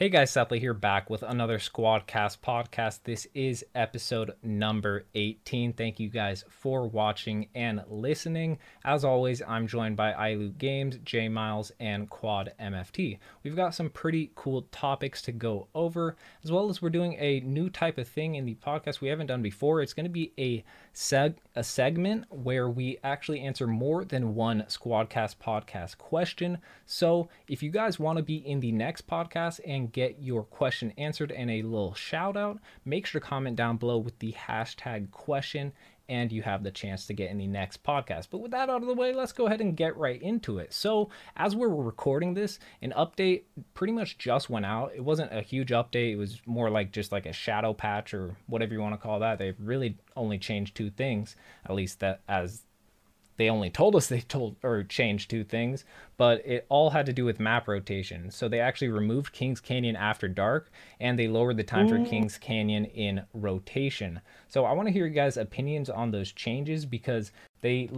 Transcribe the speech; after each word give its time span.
Hey 0.00 0.08
guys, 0.08 0.30
Sethley 0.30 0.60
here 0.60 0.72
back 0.72 1.10
with 1.10 1.22
another 1.22 1.58
Squadcast 1.58 2.38
podcast. 2.38 3.00
This 3.04 3.26
is 3.34 3.66
episode 3.74 4.32
number 4.42 5.04
18. 5.14 5.74
Thank 5.74 6.00
you 6.00 6.08
guys 6.08 6.42
for 6.48 6.88
watching 6.88 7.48
and 7.54 7.84
listening. 7.86 8.56
As 8.82 9.04
always, 9.04 9.42
I'm 9.46 9.66
joined 9.66 9.98
by 9.98 10.14
iLoot 10.14 10.56
Games, 10.56 10.98
J 11.04 11.28
Miles, 11.28 11.70
and 11.78 12.08
Quad 12.08 12.54
MFT. 12.58 13.18
We've 13.42 13.54
got 13.54 13.74
some 13.74 13.90
pretty 13.90 14.32
cool 14.36 14.62
topics 14.72 15.20
to 15.20 15.32
go 15.32 15.68
over, 15.74 16.16
as 16.42 16.50
well 16.50 16.70
as 16.70 16.80
we're 16.80 16.88
doing 16.88 17.18
a 17.18 17.40
new 17.40 17.68
type 17.68 17.98
of 17.98 18.08
thing 18.08 18.36
in 18.36 18.46
the 18.46 18.54
podcast 18.54 19.02
we 19.02 19.08
haven't 19.08 19.26
done 19.26 19.42
before. 19.42 19.82
It's 19.82 19.92
going 19.92 20.04
to 20.04 20.10
be 20.10 20.32
a 20.38 20.64
seg 20.94 21.36
a 21.54 21.62
segment 21.62 22.24
where 22.30 22.68
we 22.68 22.98
actually 23.04 23.40
answer 23.40 23.66
more 23.66 24.04
than 24.04 24.34
one 24.34 24.64
Squadcast 24.68 25.36
podcast 25.36 25.98
question. 25.98 26.58
So 26.86 27.28
if 27.48 27.62
you 27.62 27.70
guys 27.70 27.98
want 27.98 28.16
to 28.18 28.22
be 28.22 28.36
in 28.36 28.60
the 28.60 28.72
next 28.72 29.06
podcast 29.06 29.60
and 29.66 29.92
get 29.92 30.16
your 30.20 30.42
question 30.42 30.92
answered 30.98 31.32
and 31.32 31.50
a 31.50 31.62
little 31.62 31.94
shout 31.94 32.36
out, 32.36 32.58
make 32.84 33.06
sure 33.06 33.20
to 33.20 33.26
comment 33.26 33.56
down 33.56 33.76
below 33.76 33.98
with 33.98 34.18
the 34.18 34.32
hashtag 34.32 35.10
question 35.10 35.72
and 36.10 36.32
you 36.32 36.42
have 36.42 36.64
the 36.64 36.72
chance 36.72 37.06
to 37.06 37.14
get 37.14 37.30
in 37.30 37.38
the 37.38 37.46
next 37.46 37.84
podcast. 37.84 38.26
But 38.30 38.38
with 38.38 38.50
that 38.50 38.68
out 38.68 38.82
of 38.82 38.88
the 38.88 38.94
way, 38.94 39.14
let's 39.14 39.32
go 39.32 39.46
ahead 39.46 39.60
and 39.60 39.76
get 39.76 39.96
right 39.96 40.20
into 40.20 40.58
it. 40.58 40.74
So, 40.74 41.08
as 41.36 41.54
we're 41.54 41.68
recording 41.68 42.34
this, 42.34 42.58
an 42.82 42.92
update 42.96 43.44
pretty 43.74 43.92
much 43.92 44.18
just 44.18 44.50
went 44.50 44.66
out. 44.66 44.90
It 44.94 45.04
wasn't 45.04 45.32
a 45.32 45.40
huge 45.40 45.70
update, 45.70 46.12
it 46.12 46.16
was 46.16 46.42
more 46.44 46.68
like 46.68 46.90
just 46.90 47.12
like 47.12 47.26
a 47.26 47.32
shadow 47.32 47.72
patch 47.72 48.12
or 48.12 48.36
whatever 48.48 48.74
you 48.74 48.80
want 48.80 48.94
to 48.94 48.98
call 48.98 49.20
that. 49.20 49.38
They 49.38 49.54
really 49.60 49.98
only 50.16 50.38
changed 50.38 50.74
two 50.74 50.90
things, 50.90 51.36
at 51.64 51.76
least 51.76 52.00
that 52.00 52.22
as 52.28 52.62
they 53.40 53.48
only 53.48 53.70
told 53.70 53.96
us 53.96 54.06
they 54.08 54.20
told 54.20 54.56
or 54.62 54.84
changed 54.84 55.30
two 55.30 55.44
things, 55.44 55.86
but 56.18 56.44
it 56.46 56.66
all 56.68 56.90
had 56.90 57.06
to 57.06 57.12
do 57.12 57.24
with 57.24 57.40
map 57.40 57.66
rotation. 57.66 58.30
So 58.30 58.48
they 58.48 58.60
actually 58.60 58.88
removed 58.88 59.32
Kings 59.32 59.60
Canyon 59.60 59.96
after 59.96 60.28
dark 60.28 60.70
and 61.00 61.18
they 61.18 61.26
lowered 61.26 61.56
the 61.56 61.64
time 61.64 61.86
Ooh. 61.86 62.04
for 62.04 62.08
Kings 62.10 62.36
Canyon 62.36 62.84
in 62.84 63.22
rotation. 63.32 64.20
So 64.48 64.66
I 64.66 64.72
want 64.72 64.88
to 64.88 64.92
hear 64.92 65.06
you 65.06 65.14
guys' 65.14 65.38
opinions 65.38 65.88
on 65.88 66.10
those 66.10 66.32
changes 66.32 66.84
because 66.84 67.32
they 67.62 67.88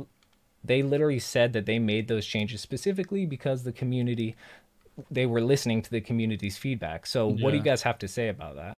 they 0.64 0.80
literally 0.80 1.18
said 1.18 1.52
that 1.54 1.66
they 1.66 1.80
made 1.80 2.06
those 2.06 2.24
changes 2.24 2.60
specifically 2.60 3.26
because 3.26 3.64
the 3.64 3.72
community 3.72 4.36
they 5.10 5.26
were 5.26 5.40
listening 5.40 5.82
to 5.82 5.90
the 5.90 6.00
community's 6.00 6.56
feedback. 6.56 7.04
So 7.04 7.30
yeah. 7.30 7.42
what 7.42 7.50
do 7.50 7.56
you 7.56 7.64
guys 7.64 7.82
have 7.82 7.98
to 7.98 8.06
say 8.06 8.28
about 8.28 8.54
that? 8.54 8.74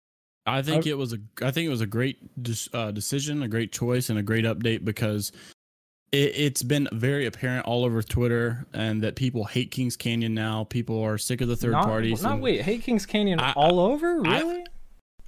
I 0.47 0.63
think 0.63 0.87
it 0.87 0.95
was 0.95 1.13
a 1.13 1.19
I 1.43 1.51
think 1.51 1.67
it 1.67 1.71
was 1.71 1.83
a 1.83 1.87
great 1.87 2.19
uh, 2.73 2.91
decision, 2.91 3.43
a 3.43 3.49
great 3.49 3.73
choice, 3.73 4.09
and 4.09 4.19
a 4.19 4.23
great 4.23 4.45
update 4.45 4.85
because 4.85 5.31
it, 6.15 6.55
has 6.55 6.63
been 6.63 6.89
very 6.93 7.27
apparent 7.27 7.67
all 7.67 7.85
over 7.85 8.03
Twitter 8.03 8.67
and 8.73 9.03
that 9.03 9.17
people 9.17 9.45
hate 9.45 9.71
Kings 9.71 9.97
Canyon 9.97 10.35
now. 10.35 10.65
People 10.65 11.03
are 11.03 11.19
sick 11.19 11.41
of 11.41 11.49
the 11.49 11.57
third 11.57 11.73
not, 11.73 11.85
parties. 11.85 12.23
Not 12.23 12.41
wait, 12.41 12.63
hate 12.63 12.83
Kings 12.83 13.07
Canyon 13.07 13.41
I, 13.41 13.53
all 13.53 13.81
over? 13.81 14.21
Really? 14.21 14.61
I, 14.61 14.65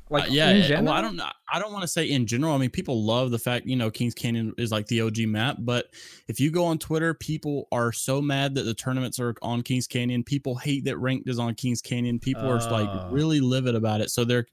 like 0.09 0.25
uh, 0.25 0.27
yeah, 0.31 0.81
well, 0.81 0.93
I 0.93 1.01
don't 1.01 1.21
I 1.53 1.59
don't 1.59 1.73
want 1.73 1.83
to 1.83 1.89
say 1.89 2.09
in 2.09 2.27
general. 2.27 2.55
I 2.55 2.59
mean, 2.59 2.71
people 2.71 3.03
love 3.03 3.33
the 3.33 3.41
fact 3.41 3.67
you 3.67 3.75
know 3.75 3.91
Kings 3.91 4.15
Canyon 4.15 4.55
is 4.57 4.71
like 4.71 4.87
the 4.87 5.01
OG 5.01 5.19
map, 5.27 5.57
but 5.59 5.87
if 6.29 6.39
you 6.39 6.53
go 6.53 6.65
on 6.65 6.79
Twitter, 6.79 7.13
people 7.13 7.67
are 7.73 7.91
so 7.91 8.23
mad 8.23 8.55
that 8.55 8.63
the 8.63 8.75
tournaments 8.75 9.19
are 9.19 9.35
on 9.43 9.63
Kings 9.63 9.89
Canyon. 9.89 10.23
People 10.23 10.55
hate 10.55 10.85
that 10.85 10.99
ranked 10.99 11.29
is 11.29 11.41
on 11.41 11.57
Kings 11.57 11.83
Canyon. 11.83 12.21
People 12.21 12.45
uh, 12.45 12.57
are 12.57 12.71
like 12.71 13.11
really 13.11 13.41
livid 13.41 13.75
about 13.75 14.01
it. 14.01 14.11
So 14.11 14.25
they're 14.25 14.47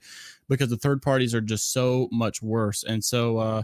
because 0.50 0.70
the 0.70 0.78
third 0.78 1.03
parties 1.03 1.36
are 1.36 1.42
just 1.42 1.72
so 1.72 2.09
much 2.12 2.42
worse, 2.42 2.84
and 2.84 3.03
so 3.03 3.38
uh, 3.38 3.64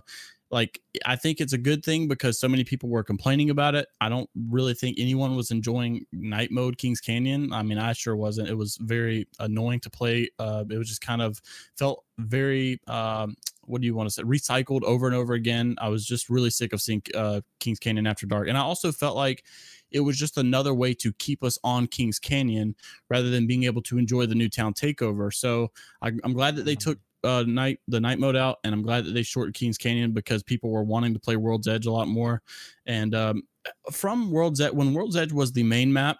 like 0.51 0.81
I 1.05 1.15
think 1.15 1.39
it's 1.39 1.53
a 1.53 1.57
good 1.57 1.83
thing 1.85 2.07
because 2.07 2.39
so 2.39 2.47
many 2.47 2.63
people 2.63 2.89
were 2.89 3.03
complaining 3.03 3.49
about 3.49 3.75
it. 3.75 3.87
I 4.01 4.09
don't 4.09 4.29
really 4.49 4.73
think 4.73 4.97
anyone 4.99 5.35
was 5.35 5.51
enjoying 5.51 6.05
night 6.11 6.51
mode 6.51 6.77
Kings 6.77 6.99
Canyon. 6.99 7.53
I 7.53 7.61
mean, 7.61 7.77
I 7.77 7.93
sure 7.93 8.15
wasn't. 8.15 8.49
It 8.49 8.57
was 8.57 8.77
very 8.77 9.27
annoying 9.39 9.79
to 9.81 9.89
play. 9.89 10.29
Uh, 10.39 10.65
it 10.69 10.77
was 10.77 10.87
just 10.87 11.01
kind 11.01 11.21
of 11.21 11.39
felt 11.77 12.03
very 12.17 12.79
um, 12.87 13.35
what 13.65 13.81
do 13.81 13.87
you 13.87 13.93
want 13.93 14.09
to 14.09 14.13
say 14.13 14.23
recycled 14.23 14.83
over 14.83 15.05
and 15.05 15.15
over 15.15 15.33
again. 15.33 15.75
I 15.79 15.89
was 15.89 16.05
just 16.05 16.29
really 16.29 16.49
sick 16.49 16.73
of 16.73 16.81
seeing 16.81 17.03
uh, 17.13 17.41
Kings 17.59 17.79
Canyon 17.79 18.07
after 18.07 18.25
dark, 18.25 18.47
and 18.47 18.57
I 18.57 18.61
also 18.61 18.91
felt 18.91 19.15
like 19.15 19.43
it 19.91 20.01
was 20.01 20.17
just 20.17 20.37
another 20.37 20.73
way 20.73 20.93
to 20.95 21.13
keep 21.13 21.43
us 21.43 21.57
on 21.63 21.87
Kings 21.87 22.19
Canyon 22.19 22.75
rather 23.09 23.29
than 23.29 23.47
being 23.47 23.63
able 23.63 23.81
to 23.83 23.97
enjoy 23.97 24.25
the 24.25 24.35
new 24.35 24.49
town 24.49 24.73
takeover. 24.73 25.33
So 25.33 25.71
I, 26.01 26.11
am 26.23 26.33
glad 26.33 26.55
that 26.57 26.65
they 26.65 26.75
took 26.75 26.99
uh, 27.23 27.43
night 27.47 27.79
the 27.87 27.99
night 27.99 28.19
mode 28.19 28.35
out, 28.35 28.57
and 28.63 28.73
I'm 28.73 28.81
glad 28.81 29.05
that 29.05 29.13
they 29.13 29.23
shortened 29.23 29.55
Kings 29.55 29.77
Canyon 29.77 30.11
because 30.11 30.43
people 30.43 30.71
were 30.71 30.83
wanting 30.83 31.13
to 31.13 31.19
play 31.19 31.35
World's 31.35 31.67
Edge 31.67 31.85
a 31.85 31.91
lot 31.91 32.07
more. 32.07 32.41
And 32.85 33.13
um, 33.15 33.43
from 33.91 34.31
World's 34.31 34.61
Edge, 34.61 34.73
when 34.73 34.93
World's 34.93 35.15
Edge 35.15 35.31
was 35.31 35.51
the 35.51 35.63
main 35.63 35.91
map, 35.91 36.17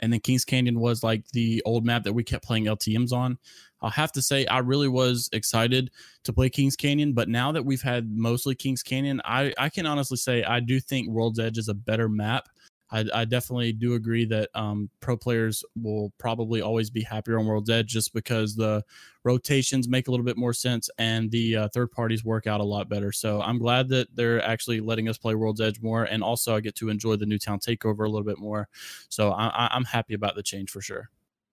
and 0.00 0.12
then 0.12 0.20
Kings 0.20 0.44
Canyon 0.44 0.78
was 0.78 1.02
like 1.02 1.26
the 1.28 1.62
old 1.64 1.84
map 1.84 2.04
that 2.04 2.12
we 2.12 2.22
kept 2.22 2.44
playing 2.44 2.64
LTM's 2.66 3.12
on. 3.12 3.38
I'll 3.82 3.90
have 3.90 4.12
to 4.12 4.22
say 4.22 4.46
I 4.46 4.58
really 4.58 4.88
was 4.88 5.28
excited 5.32 5.90
to 6.24 6.32
play 6.32 6.48
Kings 6.48 6.76
Canyon, 6.76 7.12
but 7.12 7.28
now 7.28 7.52
that 7.52 7.64
we've 7.64 7.82
had 7.82 8.10
mostly 8.10 8.54
Kings 8.54 8.82
Canyon, 8.82 9.20
I 9.24 9.52
I 9.58 9.68
can 9.68 9.86
honestly 9.86 10.16
say 10.16 10.42
I 10.44 10.60
do 10.60 10.80
think 10.80 11.08
World's 11.08 11.38
Edge 11.38 11.58
is 11.58 11.68
a 11.68 11.74
better 11.74 12.08
map 12.08 12.48
I, 12.90 13.04
I 13.12 13.24
definitely 13.24 13.72
do 13.72 13.94
agree 13.94 14.24
that 14.26 14.50
um, 14.54 14.90
pro 15.00 15.16
players 15.16 15.64
will 15.74 16.12
probably 16.18 16.60
always 16.62 16.90
be 16.90 17.02
happier 17.02 17.38
on 17.38 17.46
World's 17.46 17.70
Edge 17.70 17.88
just 17.88 18.14
because 18.14 18.54
the 18.54 18.84
rotations 19.24 19.88
make 19.88 20.06
a 20.06 20.10
little 20.10 20.24
bit 20.24 20.36
more 20.36 20.52
sense 20.52 20.88
and 20.98 21.30
the 21.30 21.56
uh, 21.56 21.68
third 21.74 21.90
parties 21.90 22.24
work 22.24 22.46
out 22.46 22.60
a 22.60 22.64
lot 22.64 22.88
better. 22.88 23.10
So 23.10 23.42
I'm 23.42 23.58
glad 23.58 23.88
that 23.88 24.14
they're 24.14 24.42
actually 24.42 24.80
letting 24.80 25.08
us 25.08 25.18
play 25.18 25.34
World's 25.34 25.60
Edge 25.60 25.80
more, 25.82 26.04
and 26.04 26.22
also 26.22 26.54
I 26.54 26.60
get 26.60 26.76
to 26.76 26.88
enjoy 26.88 27.16
the 27.16 27.26
Newtown 27.26 27.58
Takeover 27.58 28.00
a 28.00 28.08
little 28.08 28.24
bit 28.24 28.38
more. 28.38 28.68
So 29.08 29.32
I, 29.32 29.68
I'm 29.72 29.84
happy 29.84 30.14
about 30.14 30.36
the 30.36 30.42
change 30.42 30.70
for 30.70 30.80
sure. 30.80 31.10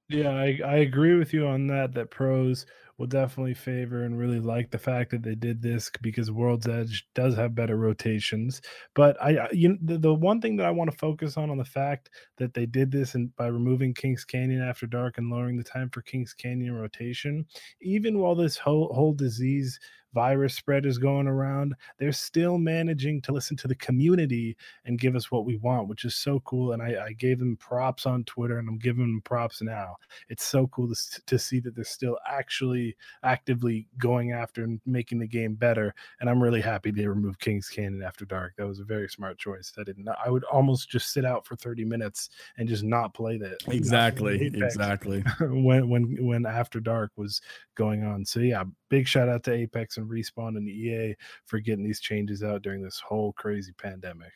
Yeah, 0.09 0.29
I, 0.29 0.59
I 0.63 0.75
agree 0.77 1.15
with 1.15 1.33
you 1.33 1.47
on 1.47 1.67
that. 1.67 1.93
That 1.93 2.11
pros 2.11 2.65
will 3.03 3.07
definitely 3.07 3.53
favor 3.53 4.05
and 4.05 4.17
really 4.17 4.39
like 4.39 4.71
the 4.71 4.77
fact 4.77 5.11
that 5.11 5.23
they 5.23 5.35
did 5.35 5.61
this 5.61 5.91
because 6.01 6.31
World's 6.31 6.69
Edge 6.69 7.05
does 7.13 7.35
have 7.35 7.53
better 7.53 7.75
rotations. 7.75 8.61
But 8.95 9.21
I, 9.21 9.49
you 9.51 9.77
the, 9.81 9.97
the 9.97 10.13
one 10.13 10.39
thing 10.39 10.55
that 10.55 10.65
I 10.65 10.71
want 10.71 10.89
to 10.89 10.97
focus 10.97 11.35
on 11.35 11.49
on 11.49 11.57
the 11.57 11.65
fact 11.65 12.09
that 12.37 12.53
they 12.53 12.65
did 12.65 12.91
this 12.91 13.13
and 13.13 13.35
by 13.35 13.47
removing 13.47 13.93
Kings 13.93 14.23
Canyon 14.23 14.61
after 14.61 14.87
dark 14.87 15.17
and 15.17 15.29
lowering 15.29 15.57
the 15.57 15.65
time 15.65 15.89
for 15.89 16.01
Kings 16.01 16.33
Canyon 16.33 16.75
rotation, 16.75 17.45
even 17.81 18.19
while 18.19 18.35
this 18.35 18.55
whole 18.55 18.93
whole 18.93 19.13
disease 19.13 19.77
virus 20.13 20.55
spread 20.55 20.85
is 20.85 20.97
going 20.97 21.27
around, 21.27 21.75
they're 21.97 22.11
still 22.11 22.57
managing 22.57 23.21
to 23.21 23.31
listen 23.31 23.57
to 23.57 23.67
the 23.67 23.75
community 23.75 24.55
and 24.85 24.99
give 24.99 25.15
us 25.15 25.31
what 25.31 25.45
we 25.45 25.57
want, 25.57 25.87
which 25.87 26.05
is 26.05 26.15
so 26.15 26.39
cool. 26.41 26.73
And 26.73 26.81
I, 26.81 27.05
I 27.05 27.13
gave 27.13 27.39
them 27.39 27.57
props 27.57 28.05
on 28.05 28.23
Twitter 28.23 28.59
and 28.59 28.69
I'm 28.69 28.77
giving 28.77 29.03
them 29.03 29.21
props 29.23 29.61
now. 29.61 29.95
It's 30.29 30.45
so 30.45 30.67
cool 30.67 30.87
to, 30.87 31.21
to 31.25 31.39
see 31.39 31.59
that 31.61 31.75
they're 31.75 31.83
still 31.83 32.17
actually 32.27 32.95
actively 33.23 33.87
going 33.97 34.31
after 34.31 34.63
and 34.63 34.79
making 34.85 35.19
the 35.19 35.27
game 35.27 35.55
better. 35.55 35.93
And 36.19 36.29
I'm 36.29 36.41
really 36.41 36.61
happy 36.61 36.91
they 36.91 37.07
removed 37.07 37.39
Kings 37.39 37.69
Canyon 37.69 38.03
after 38.03 38.25
dark. 38.25 38.53
That 38.57 38.67
was 38.67 38.79
a 38.79 38.85
very 38.85 39.09
smart 39.09 39.37
choice. 39.37 39.73
I 39.77 39.83
didn't, 39.83 40.07
I 40.23 40.29
would 40.29 40.43
almost 40.45 40.89
just 40.89 41.11
sit 41.11 41.25
out 41.25 41.45
for 41.45 41.55
30 41.55 41.85
minutes 41.85 42.29
and 42.57 42.67
just 42.67 42.83
not 42.83 43.13
play 43.13 43.37
that. 43.37 43.57
Exactly. 43.67 44.51
Exactly. 44.53 45.23
when, 45.39 45.89
when, 45.89 46.17
when 46.25 46.45
after 46.45 46.79
dark 46.79 47.11
was 47.15 47.41
going 47.75 48.03
on. 48.03 48.25
So 48.25 48.39
yeah, 48.39 48.63
big 48.93 49.07
shout 49.07 49.27
out 49.27 49.41
to 49.41 49.51
Apex 49.51 49.97
and 49.97 50.07
Respawn 50.07 50.55
and 50.55 50.69
EA 50.69 51.15
for 51.45 51.59
getting 51.59 51.83
these 51.83 51.99
changes 51.99 52.43
out 52.43 52.61
during 52.61 52.83
this 52.83 52.99
whole 52.99 53.33
crazy 53.33 53.71
pandemic. 53.71 54.31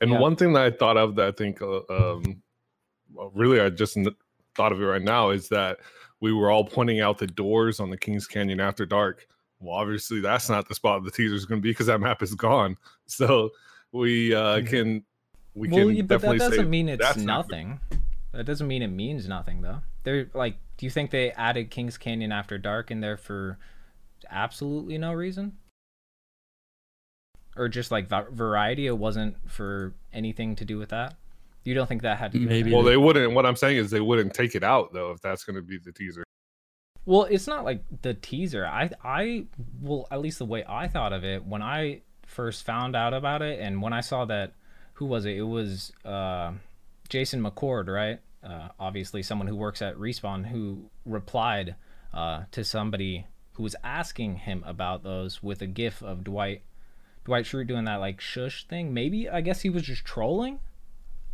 And 0.00 0.10
yeah. 0.10 0.18
one 0.18 0.34
thing 0.34 0.52
that 0.54 0.64
I 0.64 0.70
thought 0.72 0.96
of 0.96 1.14
that 1.14 1.28
I 1.28 1.30
think, 1.30 1.62
uh, 1.62 1.82
um, 1.88 2.42
really, 3.32 3.60
I 3.60 3.70
just 3.70 3.96
thought 4.56 4.72
of 4.72 4.82
it 4.82 4.84
right 4.84 5.00
now 5.00 5.30
is 5.30 5.48
that 5.50 5.78
we 6.18 6.32
were 6.32 6.50
all 6.50 6.64
pointing 6.64 7.00
out 7.00 7.18
the 7.18 7.28
doors 7.28 7.78
on 7.78 7.88
the 7.88 7.96
Kings 7.96 8.26
Canyon 8.26 8.58
after 8.58 8.84
dark. 8.84 9.28
Well, 9.60 9.76
obviously, 9.76 10.20
that's 10.20 10.50
not 10.50 10.68
the 10.68 10.74
spot 10.74 11.04
the 11.04 11.12
teaser 11.12 11.36
is 11.36 11.46
going 11.46 11.60
to 11.60 11.62
be 11.62 11.70
because 11.70 11.86
that 11.86 12.00
map 12.00 12.20
is 12.20 12.34
gone. 12.34 12.76
So 13.06 13.50
we 13.92 14.32
uh, 14.32 14.62
can 14.62 15.04
we 15.54 15.68
well, 15.68 15.88
can 15.88 16.06
but 16.06 16.20
that 16.20 16.38
doesn't 16.38 16.70
mean 16.70 16.88
it's 16.88 17.16
nothing. 17.16 17.80
That 18.32 18.44
doesn't 18.44 18.68
mean 18.68 18.82
it 18.82 18.88
means 18.88 19.26
nothing, 19.26 19.62
though. 19.62 19.82
They're 20.04 20.30
like, 20.32 20.56
do 20.76 20.86
you 20.86 20.90
think 20.90 21.10
they 21.10 21.32
added 21.32 21.70
Kings 21.70 21.98
Canyon 21.98 22.30
after 22.30 22.56
dark 22.56 22.92
in 22.92 23.00
there 23.00 23.16
for 23.16 23.58
absolutely 24.28 24.98
no 24.98 25.12
reason? 25.12 25.58
Or 27.56 27.68
just 27.68 27.90
like 27.90 28.08
variety, 28.08 28.86
it 28.86 28.96
wasn't 28.96 29.36
for 29.50 29.94
anything 30.12 30.56
to 30.56 30.64
do 30.64 30.78
with 30.78 30.90
that? 30.90 31.16
You 31.64 31.74
don't 31.74 31.86
think 31.86 32.02
that 32.02 32.18
had 32.18 32.32
to 32.32 32.38
do 32.38 32.46
Maybe. 32.46 32.72
Well, 32.72 32.82
they 32.82 32.96
wouldn't. 32.96 33.34
What 33.34 33.44
I'm 33.44 33.56
saying 33.56 33.76
is 33.76 33.90
they 33.90 34.00
wouldn't 34.00 34.32
take 34.32 34.54
it 34.54 34.64
out 34.64 34.92
though 34.92 35.10
if 35.10 35.20
that's 35.20 35.44
going 35.44 35.56
to 35.56 35.62
be 35.62 35.78
the 35.78 35.92
teaser. 35.92 36.24
Well, 37.04 37.24
it's 37.24 37.46
not 37.46 37.64
like 37.64 37.82
the 38.02 38.14
teaser. 38.14 38.66
I 38.66 38.90
I 39.04 39.46
well, 39.80 40.06
at 40.10 40.20
least 40.20 40.38
the 40.38 40.46
way 40.46 40.64
I 40.66 40.88
thought 40.88 41.12
of 41.12 41.24
it 41.24 41.44
when 41.44 41.62
I 41.62 42.02
first 42.26 42.64
found 42.64 42.94
out 42.94 43.12
about 43.12 43.42
it 43.42 43.60
and 43.60 43.82
when 43.82 43.92
I 43.92 44.00
saw 44.00 44.24
that 44.26 44.52
who 44.94 45.06
was 45.06 45.24
it? 45.24 45.36
It 45.36 45.42
was 45.42 45.92
uh, 46.04 46.52
Jason 47.08 47.42
McCord, 47.42 47.88
right? 47.88 48.20
Uh, 48.44 48.68
obviously 48.78 49.22
someone 49.22 49.48
who 49.48 49.56
works 49.56 49.82
at 49.82 49.96
Respawn 49.96 50.46
who 50.46 50.90
replied 51.04 51.74
uh, 52.14 52.44
to 52.52 52.64
somebody 52.64 53.26
who 53.60 53.64
was 53.64 53.76
asking 53.84 54.36
him 54.36 54.64
about 54.66 55.02
those 55.02 55.42
with 55.42 55.60
a 55.60 55.66
gif 55.66 56.02
of 56.02 56.24
Dwight 56.24 56.62
Dwight 57.26 57.44
Schrute 57.44 57.66
doing 57.66 57.84
that 57.84 57.96
like 57.96 58.18
shush 58.18 58.66
thing. 58.66 58.94
Maybe 58.94 59.28
I 59.28 59.42
guess 59.42 59.60
he 59.60 59.68
was 59.68 59.82
just 59.82 60.02
trolling. 60.02 60.60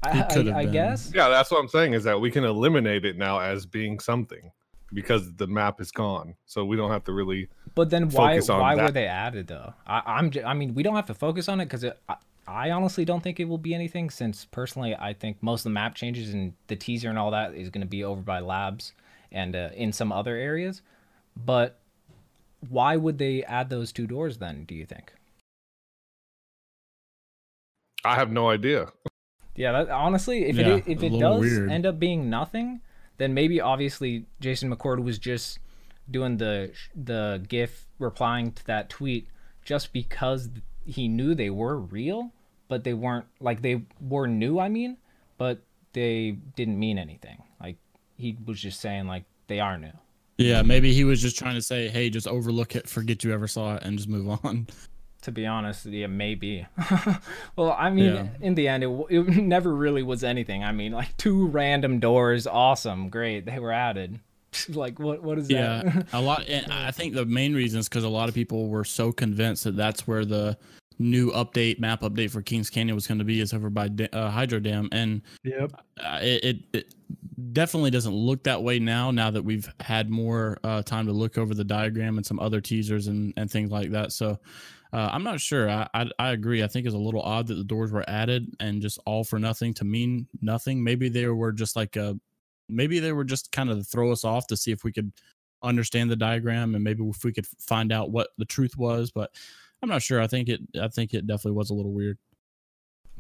I, 0.03 0.27
I, 0.29 0.59
I 0.59 0.65
guess. 0.67 1.13
Yeah, 1.15 1.29
that's 1.29 1.53
what 1.53 1.61
I'm 1.61 1.69
saying 1.69 1.93
is 1.93 2.03
that 2.03 2.21
we 2.21 2.33
can 2.33 2.43
eliminate 2.43 3.05
it 3.05 3.17
now 3.17 3.39
as 3.39 3.65
being 3.65 4.01
something. 4.01 4.51
because 4.93 5.35
the 5.35 5.47
map 5.47 5.81
is 5.81 5.91
gone. 5.91 6.35
So 6.47 6.65
we 6.65 6.77
don't 6.77 6.91
have 6.91 7.05
to 7.05 7.13
really. 7.13 7.49
But 7.75 7.91
then 7.91 8.09
why 8.11 8.41
why 8.41 8.75
that. 8.75 8.83
were 8.83 8.91
they 8.91 9.07
added 9.07 9.47
though? 9.47 9.75
I, 9.87 10.19
am 10.19 10.33
I 10.45 10.55
mean 10.55 10.75
we 10.75 10.83
don't 10.83 10.97
have 10.97 11.07
to 11.07 11.15
focus 11.15 11.49
on 11.49 11.61
it 11.61 11.67
because 11.67 11.85
I, 12.09 12.17
I 12.49 12.71
honestly 12.73 13.05
don't 13.05 13.23
think 13.23 13.39
it 13.39 13.45
will 13.45 13.59
be 13.59 13.75
anything. 13.75 14.11
Since 14.11 14.47
personally 14.47 14.95
I 14.95 15.13
think 15.13 15.43
most 15.43 15.61
of 15.61 15.65
the 15.65 15.71
map 15.71 15.95
changes 15.95 16.35
and 16.35 16.55
the 16.67 16.77
teaser 16.77 17.09
and 17.09 17.19
all 17.19 17.31
that 17.31 17.55
is 17.55 17.71
going 17.71 17.83
to 17.83 17.87
be 17.87 18.03
over 18.03 18.21
by 18.21 18.41
labs 18.41 18.95
and 19.31 19.55
uh, 19.55 19.71
in 19.75 19.93
some 19.93 20.11
other 20.11 20.37
areas. 20.37 20.83
But 21.37 21.79
why 22.71 22.97
would 22.97 23.19
they 23.19 23.43
add 23.45 23.71
those 23.71 23.93
two 23.93 24.07
doors 24.07 24.39
then? 24.39 24.65
Do 24.65 24.75
you 24.75 24.87
think? 24.87 25.13
I 28.05 28.15
have 28.15 28.31
no 28.31 28.49
idea. 28.51 28.93
Yeah, 29.57 29.73
that, 29.73 29.91
honestly, 29.91 30.45
if 30.45 30.57
yeah, 30.57 30.77
it 30.77 30.85
if 30.87 31.03
it 31.03 31.19
does 31.19 31.41
weird. 31.41 31.71
end 31.71 31.87
up 31.87 31.99
being 31.99 32.31
nothing, 32.31 32.81
then 33.17 33.35
maybe 33.35 33.61
obviously 33.61 34.27
Jason 34.41 34.75
McCord 34.75 35.03
was 35.03 35.19
just 35.19 35.59
doing 36.11 36.37
the 36.37 36.73
the 36.95 37.43
GIF 37.49 37.87
replying 37.99 38.53
to 38.53 38.67
that 38.67 38.89
tweet 38.91 39.29
just 39.65 39.93
because 39.93 40.51
he 40.85 41.09
knew 41.09 41.35
they 41.35 41.51
were 41.51 41.79
real, 41.79 42.33
but 42.69 42.85
they 42.85 42.95
weren't 42.95 43.27
like 43.41 43.63
they 43.63 43.83
were 44.01 44.27
new. 44.27 44.59
I 44.61 44.69
mean, 44.69 44.99
but 45.39 45.63
they 45.93 46.33
didn't 46.55 46.79
mean 46.79 46.99
anything. 46.99 47.43
Like 47.61 47.77
he 48.17 48.37
was 48.45 48.61
just 48.61 48.81
saying 48.81 49.07
like 49.07 49.25
they 49.49 49.59
are 49.59 49.79
new. 49.79 49.93
Yeah, 50.39 50.63
maybe 50.63 50.93
he 50.93 51.05
was 51.05 51.23
just 51.23 51.39
trying 51.39 51.55
to 51.55 51.63
say, 51.63 51.89
"Hey, 51.89 52.11
just 52.11 52.29
overlook 52.29 52.77
it, 52.77 52.89
forget 52.89 53.25
you 53.25 53.33
ever 53.33 53.49
saw 53.49 53.77
it, 53.77 53.83
and 53.83 53.97
just 53.97 54.09
move 54.09 54.29
on." 54.45 54.67
To 55.23 55.33
be 55.33 55.45
honest, 55.45 55.87
yeah, 55.87 56.07
maybe. 56.07 56.69
well, 57.57 57.75
I 57.77 57.91
mean, 57.91 58.15
yeah. 58.15 58.27
in 58.41 58.55
the 58.55 58.69
end, 58.69 58.85
it, 58.85 59.07
it 59.11 59.27
never 59.43 59.75
really 59.75 60.05
was 60.05 60.23
anything. 60.23 60.63
I 60.63 60.71
mean, 60.71 60.93
like 60.93 61.17
two 61.17 61.49
random 61.49 61.99
doors, 61.99 62.47
awesome, 62.47 63.09
great, 63.09 63.45
they 63.45 63.59
were 63.59 63.73
added. 63.73 64.21
like, 64.69 65.01
what? 65.01 65.25
What 65.25 65.39
is 65.39 65.51
yeah, 65.51 65.83
that? 65.83 65.95
Yeah, 65.95 66.03
a 66.13 66.21
lot. 66.21 66.47
And 66.49 66.73
I 66.73 66.93
think 66.93 67.15
the 67.15 67.25
main 67.25 67.55
reason 67.55 67.81
is 67.81 67.89
because 67.89 68.05
a 68.05 68.09
lot 68.09 68.29
of 68.29 68.37
people 68.37 68.69
were 68.69 68.85
so 68.85 69.11
convinced 69.11 69.65
that 69.65 69.75
that's 69.75 70.07
where 70.07 70.25
the 70.25 70.57
new 70.99 71.31
update 71.33 71.79
map 71.79 72.01
update 72.01 72.31
for 72.31 72.43
Kings 72.43 72.71
Canyon 72.71 72.95
was 72.95 73.07
going 73.07 73.19
to 73.19 73.25
be 73.25 73.41
is 73.41 73.53
over 73.53 73.71
by 73.71 73.91
uh, 74.13 74.31
Hydro 74.31 74.61
Dam, 74.61 74.89
and 74.93 75.23
yep, 75.43 75.73
uh, 76.01 76.19
it, 76.23 76.45
it, 76.45 76.57
it 76.73 76.95
definitely 77.53 77.91
doesn't 77.91 78.15
look 78.15 78.43
that 78.45 78.63
way 78.63 78.79
now. 78.79 79.11
Now 79.11 79.31
that 79.31 79.43
we've 79.43 79.69
had 79.81 80.11
more 80.11 80.59
uh, 80.65 80.83
time 80.83 81.07
to 81.07 81.13
look 81.13 81.39
over 81.39 81.55
the 81.55 81.65
diagram 81.65 82.17
and 82.17 82.27
some 82.27 82.41
other 82.41 82.61
teasers 82.61 83.07
and 83.09 83.33
and 83.37 83.51
things 83.51 83.71
like 83.71 83.91
that, 83.91 84.13
so. 84.13 84.39
Uh, 84.93 85.11
I'm 85.13 85.25
not 85.25 85.41
sure. 85.41 85.69
I, 85.69 85.87
I, 85.93 86.09
I 86.19 86.31
agree. 86.31 86.63
I 86.63 86.69
think 86.69 86.87
it's 86.87 86.95
a 86.95 86.99
little 86.99 87.21
odd 87.21 87.49
that 87.49 87.57
the 87.57 87.65
doors 87.65 87.91
were 87.91 88.09
added 88.09 88.55
and 88.61 88.81
just 88.81 89.01
all 89.05 89.25
for 89.25 89.39
nothing 89.39 89.75
to 89.75 89.85
mean 89.85 90.29
nothing. 90.41 90.83
Maybe 90.83 91.09
they 91.09 91.27
were 91.27 91.53
just 91.53 91.75
like 91.75 91.97
a, 91.97 92.19
maybe 92.69 93.01
they 93.01 93.13
were 93.13 93.25
just 93.25 93.51
kind 93.53 93.69
of 93.69 93.87
throw 93.87 94.13
us 94.13 94.25
off 94.25 94.47
to 94.47 94.57
see 94.57 94.71
if 94.71 94.85
we 94.85 94.93
could 94.93 95.13
understand 95.63 96.09
the 96.09 96.17
diagram 96.17 96.75
and 96.75 96.85
maybe 96.85 97.03
if 97.05 97.25
we 97.25 97.33
could 97.33 97.47
find 97.59 97.93
out 97.93 98.11
what 98.11 98.29
the 98.39 98.45
truth 98.45 98.77
was. 98.79 99.11
But 99.11 99.33
I'm 99.83 99.89
not 99.89 100.03
sure. 100.03 100.21
I 100.21 100.27
think 100.27 100.49
it. 100.49 100.61
I 100.81 100.89
think 100.89 101.15
it 101.15 101.27
definitely 101.27 101.53
was 101.53 101.71
a 101.71 101.75
little 101.75 101.93
weird. 101.93 102.19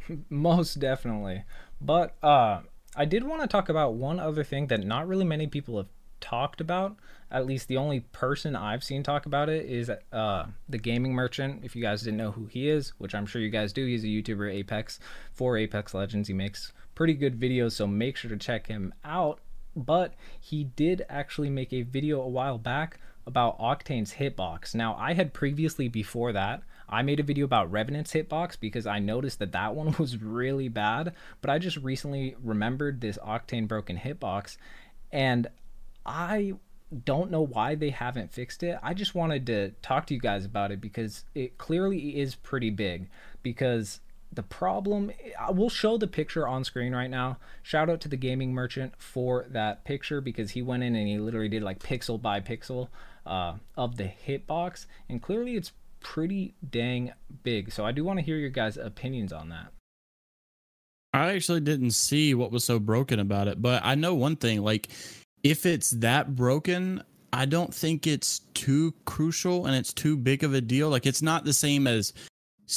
Most 0.30 0.78
definitely. 0.78 1.44
But 1.80 2.16
uh, 2.22 2.60
I 2.96 3.04
did 3.04 3.24
want 3.24 3.42
to 3.42 3.46
talk 3.46 3.68
about 3.68 3.94
one 3.94 4.18
other 4.18 4.44
thing 4.44 4.68
that 4.68 4.84
not 4.84 5.06
really 5.06 5.24
many 5.24 5.46
people 5.46 5.76
have 5.76 5.88
talked 6.20 6.60
about. 6.60 6.96
At 7.30 7.46
least 7.46 7.68
the 7.68 7.76
only 7.76 8.00
person 8.00 8.54
I've 8.56 8.84
seen 8.84 9.02
talk 9.02 9.26
about 9.26 9.48
it 9.48 9.66
is 9.66 9.90
uh, 10.12 10.46
the 10.68 10.78
gaming 10.78 11.12
merchant. 11.12 11.64
If 11.64 11.76
you 11.76 11.82
guys 11.82 12.02
didn't 12.02 12.18
know 12.18 12.30
who 12.30 12.46
he 12.46 12.68
is, 12.68 12.90
which 12.98 13.14
I'm 13.14 13.26
sure 13.26 13.42
you 13.42 13.50
guys 13.50 13.72
do, 13.72 13.84
he's 13.84 14.04
a 14.04 14.08
YouTuber 14.08 14.52
Apex 14.52 14.98
for 15.32 15.56
Apex 15.56 15.92
Legends. 15.92 16.28
He 16.28 16.34
makes 16.34 16.72
pretty 16.94 17.14
good 17.14 17.38
videos, 17.38 17.72
so 17.72 17.86
make 17.86 18.16
sure 18.16 18.30
to 18.30 18.36
check 18.36 18.68
him 18.68 18.94
out. 19.04 19.40
But 19.74 20.14
he 20.40 20.64
did 20.64 21.04
actually 21.08 21.50
make 21.50 21.72
a 21.72 21.82
video 21.82 22.20
a 22.22 22.28
while 22.28 22.58
back 22.58 22.98
about 23.26 23.58
Octane's 23.58 24.14
hitbox. 24.14 24.74
Now, 24.74 24.96
I 24.98 25.14
had 25.14 25.34
previously 25.34 25.88
before 25.88 26.32
that, 26.32 26.62
I 26.88 27.02
made 27.02 27.20
a 27.20 27.24
video 27.24 27.44
about 27.44 27.70
Revenant's 27.70 28.12
hitbox 28.12 28.58
because 28.58 28.86
I 28.86 28.98
noticed 28.98 29.38
that 29.40 29.52
that 29.52 29.74
one 29.74 29.92
was 29.98 30.22
really 30.22 30.68
bad, 30.68 31.14
but 31.40 31.50
I 31.50 31.58
just 31.58 31.76
recently 31.78 32.36
remembered 32.42 33.00
this 33.00 33.18
Octane 33.18 33.68
broken 33.68 33.98
hitbox 33.98 34.56
and 35.12 35.48
I 36.04 36.54
don't 37.04 37.32
know 37.32 37.42
why 37.42 37.74
they 37.74 37.90
haven't 37.90 38.32
fixed 38.32 38.62
it. 38.62 38.78
I 38.82 38.94
just 38.94 39.14
wanted 39.14 39.46
to 39.46 39.70
talk 39.82 40.06
to 40.06 40.14
you 40.14 40.20
guys 40.20 40.44
about 40.44 40.70
it 40.70 40.80
because 40.80 41.24
it 41.34 41.58
clearly 41.58 42.20
is 42.20 42.36
pretty 42.36 42.70
big 42.70 43.08
because 43.42 44.00
the 44.32 44.42
problem 44.42 45.10
we'll 45.50 45.70
show 45.70 45.96
the 45.96 46.06
picture 46.06 46.46
on 46.46 46.64
screen 46.64 46.92
right 46.92 47.08
now 47.08 47.38
shout 47.62 47.88
out 47.88 48.00
to 48.00 48.08
the 48.08 48.16
gaming 48.16 48.52
merchant 48.52 48.92
for 48.98 49.46
that 49.48 49.84
picture 49.84 50.20
because 50.20 50.50
he 50.50 50.60
went 50.60 50.82
in 50.82 50.96
and 50.96 51.06
he 51.06 51.16
literally 51.16 51.48
did 51.48 51.62
like 51.62 51.78
pixel 51.78 52.20
by 52.20 52.40
pixel 52.40 52.88
uh, 53.26 53.54
of 53.76 53.96
the 53.96 54.10
hitbox, 54.26 54.86
and 55.08 55.22
clearly 55.22 55.56
it's 55.56 55.72
pretty 56.00 56.54
dang 56.70 57.12
big. 57.42 57.72
So 57.72 57.84
I 57.84 57.92
do 57.92 58.04
want 58.04 58.18
to 58.18 58.24
hear 58.24 58.36
your 58.36 58.50
guys' 58.50 58.76
opinions 58.76 59.32
on 59.32 59.48
that. 59.50 59.72
I 61.12 61.32
actually 61.32 61.60
didn't 61.60 61.92
see 61.92 62.34
what 62.34 62.52
was 62.52 62.64
so 62.64 62.78
broken 62.78 63.18
about 63.18 63.48
it, 63.48 63.60
but 63.60 63.82
I 63.84 63.94
know 63.94 64.14
one 64.14 64.36
thing 64.36 64.62
like 64.62 64.90
if 65.42 65.64
it's 65.64 65.90
that 65.92 66.34
broken, 66.36 67.02
I 67.32 67.46
don't 67.46 67.72
think 67.72 68.06
it's 68.06 68.40
too 68.54 68.92
crucial 69.04 69.66
and 69.66 69.74
it's 69.74 69.92
too 69.92 70.16
big 70.16 70.44
of 70.44 70.54
a 70.54 70.60
deal. 70.60 70.90
Like 70.90 71.06
it's 71.06 71.22
not 71.22 71.44
the 71.44 71.52
same 71.52 71.86
as 71.86 72.12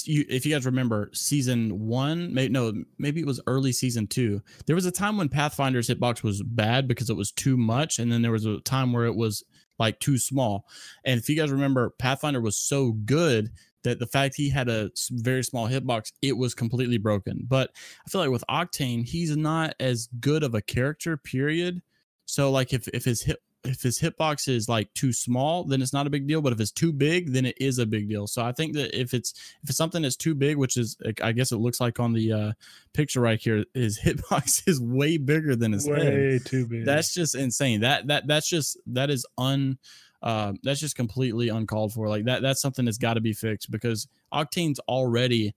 if 0.05 0.45
you 0.45 0.53
guys 0.53 0.65
remember 0.65 1.09
season 1.13 1.87
one, 1.87 2.33
maybe 2.33 2.53
no, 2.53 2.73
maybe 2.97 3.21
it 3.21 3.25
was 3.25 3.41
early 3.47 3.71
season 3.71 4.07
two. 4.07 4.41
There 4.67 4.75
was 4.75 4.85
a 4.85 4.91
time 4.91 5.17
when 5.17 5.29
Pathfinder's 5.29 5.89
hitbox 5.89 6.23
was 6.23 6.43
bad 6.43 6.87
because 6.87 7.09
it 7.09 7.17
was 7.17 7.31
too 7.31 7.57
much, 7.57 7.99
and 7.99 8.11
then 8.11 8.21
there 8.21 8.31
was 8.31 8.45
a 8.45 8.59
time 8.61 8.93
where 8.93 9.05
it 9.05 9.15
was 9.15 9.43
like 9.79 9.99
too 9.99 10.17
small. 10.17 10.65
And 11.03 11.19
if 11.19 11.29
you 11.29 11.35
guys 11.35 11.51
remember, 11.51 11.91
Pathfinder 11.91 12.41
was 12.41 12.57
so 12.57 12.91
good 12.91 13.51
that 13.83 13.99
the 13.99 14.07
fact 14.07 14.35
he 14.35 14.49
had 14.49 14.67
a 14.67 14.91
very 15.11 15.43
small 15.43 15.67
hitbox, 15.67 16.11
it 16.21 16.37
was 16.37 16.53
completely 16.53 16.97
broken. 16.97 17.45
But 17.47 17.71
I 18.05 18.09
feel 18.09 18.21
like 18.21 18.29
with 18.29 18.43
Octane, 18.49 19.05
he's 19.05 19.35
not 19.37 19.73
as 19.79 20.09
good 20.19 20.43
of 20.43 20.53
a 20.53 20.61
character, 20.61 21.15
period. 21.17 21.81
So 22.25 22.51
like 22.51 22.73
if 22.73 22.87
if 22.89 23.05
his 23.05 23.23
hit 23.23 23.39
if 23.69 23.81
his 23.81 23.99
hitbox 23.99 24.47
is 24.47 24.67
like 24.67 24.93
too 24.93 25.13
small, 25.13 25.63
then 25.63 25.81
it's 25.81 25.93
not 25.93 26.07
a 26.07 26.09
big 26.09 26.27
deal. 26.27 26.41
But 26.41 26.53
if 26.53 26.59
it's 26.59 26.71
too 26.71 26.91
big, 26.91 27.31
then 27.31 27.45
it 27.45 27.57
is 27.59 27.79
a 27.79 27.85
big 27.85 28.09
deal. 28.09 28.27
So 28.27 28.43
I 28.43 28.51
think 28.51 28.73
that 28.73 28.99
if 28.99 29.13
it's 29.13 29.33
if 29.63 29.69
it's 29.69 29.77
something 29.77 30.01
that's 30.01 30.15
too 30.15 30.35
big, 30.35 30.57
which 30.57 30.77
is 30.77 30.97
I 31.21 31.31
guess 31.31 31.51
it 31.51 31.57
looks 31.57 31.79
like 31.79 31.99
on 31.99 32.13
the 32.13 32.31
uh, 32.31 32.51
picture 32.93 33.21
right 33.21 33.39
here, 33.39 33.65
his 33.73 33.99
hitbox 34.03 34.67
is 34.67 34.81
way 34.81 35.17
bigger 35.17 35.55
than 35.55 35.71
his 35.71 35.87
way 35.87 36.31
head. 36.33 36.45
too 36.45 36.67
big. 36.67 36.85
That's 36.85 37.13
just 37.13 37.35
insane. 37.35 37.81
That 37.81 38.07
that 38.07 38.27
that's 38.27 38.49
just 38.49 38.77
that 38.87 39.09
is 39.09 39.25
un. 39.37 39.77
Uh, 40.21 40.51
that's 40.63 40.81
just 40.81 40.97
completely 40.97 41.47
uncalled 41.47 41.93
for. 41.93 42.09
Like 42.09 42.25
that, 42.25 42.41
that's 42.41 42.61
something 42.61 42.83
that's 42.83 42.97
got 42.97 43.13
to 43.13 43.21
be 43.21 43.31
fixed 43.31 43.71
because 43.71 44.07
Octane's 44.33 44.79
already, 44.79 45.55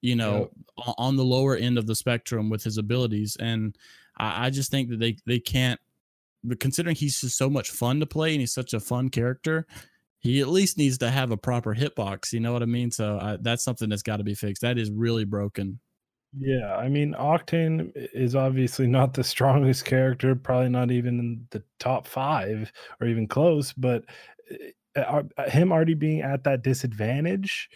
you 0.00 0.16
know, 0.16 0.50
yep. 0.78 0.94
on 0.96 1.16
the 1.16 1.24
lower 1.24 1.56
end 1.56 1.76
of 1.76 1.86
the 1.86 1.94
spectrum 1.94 2.48
with 2.48 2.64
his 2.64 2.78
abilities, 2.78 3.36
and 3.38 3.76
I, 4.16 4.46
I 4.46 4.50
just 4.50 4.70
think 4.70 4.88
that 4.90 4.98
they 4.98 5.16
they 5.26 5.40
can't 5.40 5.78
considering 6.58 6.96
he's 6.96 7.20
just 7.20 7.36
so 7.36 7.50
much 7.50 7.70
fun 7.70 8.00
to 8.00 8.06
play 8.06 8.32
and 8.32 8.40
he's 8.40 8.52
such 8.52 8.72
a 8.72 8.80
fun 8.80 9.08
character, 9.08 9.66
he 10.20 10.40
at 10.40 10.48
least 10.48 10.78
needs 10.78 10.98
to 10.98 11.10
have 11.10 11.30
a 11.30 11.36
proper 11.36 11.74
hitbox. 11.74 12.32
You 12.32 12.40
know 12.40 12.52
what 12.52 12.62
I 12.62 12.66
mean? 12.66 12.90
So 12.90 13.16
uh, 13.16 13.38
that's 13.40 13.64
something 13.64 13.88
that's 13.88 14.02
got 14.02 14.16
to 14.18 14.24
be 14.24 14.34
fixed. 14.34 14.62
That 14.62 14.78
is 14.78 14.90
really 14.90 15.24
broken. 15.24 15.80
Yeah, 16.36 16.76
I 16.76 16.88
mean, 16.88 17.14
Octane 17.14 17.90
is 17.94 18.34
obviously 18.34 18.86
not 18.86 19.14
the 19.14 19.24
strongest 19.34 19.84
character, 19.84 20.34
probably 20.34 20.68
not 20.68 20.90
even 20.90 21.18
in 21.18 21.46
the 21.50 21.62
top 21.78 22.06
five 22.06 22.70
or 23.00 23.06
even 23.06 23.26
close. 23.26 23.72
But 23.72 24.04
uh, 24.96 25.22
uh 25.36 25.50
him 25.50 25.72
already 25.72 25.94
being 25.94 26.22
at 26.22 26.44
that 26.44 26.62
disadvantage 26.62 27.68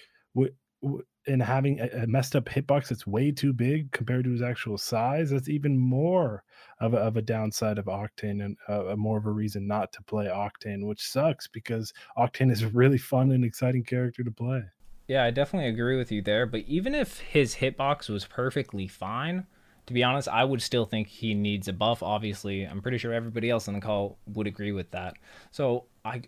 and 1.26 1.42
having 1.42 1.80
a, 1.80 1.88
a 2.02 2.06
messed 2.06 2.34
up 2.34 2.46
hitbox 2.46 2.88
that's 2.88 3.06
way 3.06 3.30
too 3.30 3.52
big 3.52 3.92
compared 3.92 4.24
to 4.24 4.32
his 4.32 4.42
actual 4.42 4.76
size, 4.76 5.30
that's 5.30 5.48
even 5.48 5.78
more 5.78 6.42
of 6.80 6.94
a, 6.94 6.98
of 6.98 7.16
a 7.16 7.22
downside 7.22 7.78
of 7.78 7.86
Octane 7.86 8.44
and 8.44 8.56
uh, 8.68 8.96
more 8.96 9.18
of 9.18 9.26
a 9.26 9.30
reason 9.30 9.66
not 9.66 9.92
to 9.92 10.02
play 10.02 10.26
Octane, 10.26 10.86
which 10.86 11.06
sucks 11.06 11.46
because 11.46 11.92
Octane 12.18 12.50
is 12.50 12.62
a 12.62 12.68
really 12.68 12.98
fun 12.98 13.30
and 13.30 13.44
exciting 13.44 13.84
character 13.84 14.24
to 14.24 14.30
play. 14.30 14.62
Yeah, 15.06 15.24
I 15.24 15.30
definitely 15.30 15.68
agree 15.68 15.96
with 15.96 16.10
you 16.10 16.22
there. 16.22 16.46
But 16.46 16.62
even 16.66 16.94
if 16.94 17.20
his 17.20 17.56
hitbox 17.56 18.08
was 18.08 18.24
perfectly 18.24 18.88
fine, 18.88 19.46
to 19.86 19.92
be 19.92 20.02
honest, 20.02 20.28
I 20.28 20.44
would 20.44 20.62
still 20.62 20.84
think 20.84 21.08
he 21.08 21.34
needs 21.34 21.68
a 21.68 21.72
buff. 21.72 22.02
Obviously, 22.02 22.64
I'm 22.64 22.80
pretty 22.80 22.98
sure 22.98 23.12
everybody 23.12 23.50
else 23.50 23.68
on 23.68 23.74
the 23.74 23.80
call 23.80 24.18
would 24.26 24.46
agree 24.46 24.72
with 24.72 24.90
that. 24.92 25.14
So 25.50 25.84
I 26.04 26.22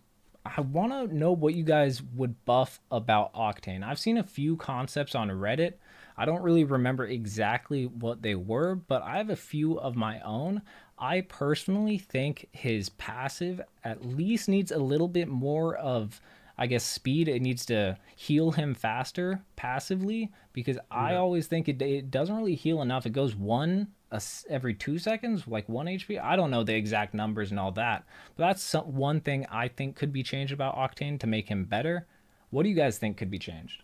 I 0.45 0.61
want 0.61 0.93
to 0.93 1.17
know 1.17 1.33
what 1.33 1.55
you 1.55 1.65
guys 1.65 2.03
would 2.15 2.45
buff 2.45 2.81
about 2.91 3.33
Octane. 3.35 3.83
I've 3.83 3.99
seen 3.99 4.19
a 4.19 4.23
few 4.23 4.57
concepts 4.57 5.15
on 5.15 5.29
Reddit. 5.29 5.75
I 6.17 6.27
don't 6.27 6.43
really 6.43 6.65
remember 6.65 7.07
exactly 7.07 7.87
what 7.87 8.23
they 8.23 8.35
were, 8.35 8.75
but 8.75 9.03
I 9.03 9.17
have 9.17 9.31
a 9.31 9.37
few 9.37 9.81
of 9.81 9.97
my 9.97 10.21
own. 10.21 10.63
I 10.99 11.23
personally 11.23 11.99
think 11.99 12.49
his 12.53 12.89
passive 12.91 13.61
at 13.83 14.05
least 14.05 14.49
needs 14.49 14.71
a 14.71 14.79
little 14.79 15.09
bit 15.09 15.29
more 15.29 15.75
of, 15.75 16.21
I 16.57 16.67
guess, 16.67 16.85
speed. 16.85 17.27
It 17.27 17.43
needs 17.43 17.67
to 17.67 17.99
heal 18.15 18.53
him 18.53 18.75
faster 18.75 19.43
passively 19.57 20.31
because 20.53 20.77
yeah. 20.77 20.83
I 20.91 21.17
always 21.17 21.47
think 21.47 21.69
it, 21.69 21.83
it 21.83 22.11
doesn't 22.11 22.37
really 22.37 22.55
heal 22.55 22.81
enough. 22.81 23.07
It 23.07 23.13
goes 23.13 23.35
one 23.35 23.89
a, 24.15 24.21
every 24.49 24.75
two 24.75 24.99
seconds, 24.99 25.47
like 25.47 25.69
one 25.69 25.87
HP. 25.87 26.23
I 26.23 26.37
don't 26.37 26.51
know 26.51 26.65
the 26.65 26.75
exact 26.75 27.13
numbers 27.15 27.51
and 27.51 27.61
all 27.61 27.73
that, 27.73 28.05
but 28.37 28.47
that's 28.47 28.63
some, 28.63 28.95
one 28.95 29.21
thing 29.21 29.45
I 29.51 29.69
think 29.69 29.97
could 29.97 30.13
be 30.13 30.23
changed 30.23 30.53
about 30.53 30.77
Octane 30.77 31.19
to 31.21 31.27
make 31.27 31.49
him 31.49 31.65
better. 31.65 32.07
What 32.51 32.63
do 32.63 32.69
you 32.69 32.77
guys 32.77 32.99
think 32.99 33.17
could 33.17 33.31
be 33.31 33.39
changed? 33.39 33.83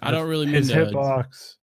I 0.00 0.10
don't 0.10 0.28
really 0.28 0.46
mean 0.46 0.54
his 0.54 0.68
to, 0.68 0.86
hitbox. 0.86 1.56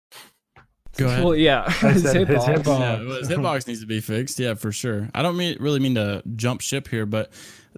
Go 0.98 1.08
ahead. 1.08 1.24
Well, 1.24 1.36
yeah, 1.36 1.72
his, 1.72 2.04
his 2.04 2.14
hitbox. 2.14 2.28
His 2.28 2.44
hitbox. 2.44 2.80
Yeah, 2.80 3.18
his 3.20 3.30
hitbox 3.30 3.68
needs 3.68 3.82
to 3.82 3.88
be 3.88 4.02
fixed. 4.02 4.40
Yeah, 4.40 4.56
for 4.56 4.72
sure. 4.72 5.10
I 5.14 5.22
don't 5.22 5.38
mean 5.38 5.58
really 5.60 5.80
mean 5.80 5.96
to 5.96 6.24
jump 6.36 6.62
ship 6.62 6.88
here, 6.88 7.06
but 7.06 7.32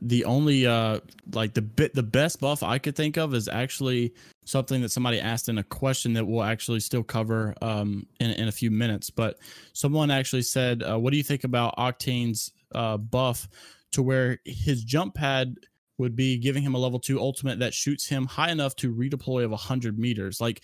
the 0.03 0.25
only 0.25 0.67
uh 0.67 0.99
like 1.33 1.53
the 1.53 1.61
bit 1.61 1.95
the 1.95 2.03
best 2.03 2.39
buff 2.39 2.61
I 2.61 2.77
could 2.77 2.95
think 2.95 3.17
of 3.17 3.33
is 3.33 3.47
actually 3.47 4.13
something 4.45 4.81
that 4.81 4.89
somebody 4.89 5.19
asked 5.19 5.47
in 5.47 5.57
a 5.57 5.63
question 5.63 6.13
that 6.13 6.25
we'll 6.25 6.43
actually 6.43 6.81
still 6.81 7.03
cover 7.03 7.55
um 7.61 8.05
in 8.19 8.31
in 8.31 8.47
a 8.47 8.51
few 8.51 8.69
minutes. 8.69 9.09
But 9.09 9.39
someone 9.71 10.11
actually 10.11 10.41
said, 10.41 10.83
uh, 10.83 10.99
"What 10.99 11.11
do 11.11 11.17
you 11.17 11.23
think 11.23 11.45
about 11.45 11.77
Octane's 11.77 12.51
uh 12.75 12.97
buff 12.97 13.47
to 13.93 14.03
where 14.03 14.39
his 14.45 14.83
jump 14.83 15.15
pad?" 15.15 15.55
would 15.99 16.15
be 16.15 16.37
giving 16.39 16.63
him 16.63 16.73
a 16.73 16.77
level 16.79 16.99
two 16.99 17.19
ultimate 17.19 17.59
that 17.59 17.71
shoots 17.71 18.07
him 18.07 18.25
high 18.25 18.49
enough 18.49 18.75
to 18.75 18.91
redeploy 18.91 19.45
of 19.45 19.51
100 19.51 19.99
meters. 19.99 20.41
Like 20.41 20.63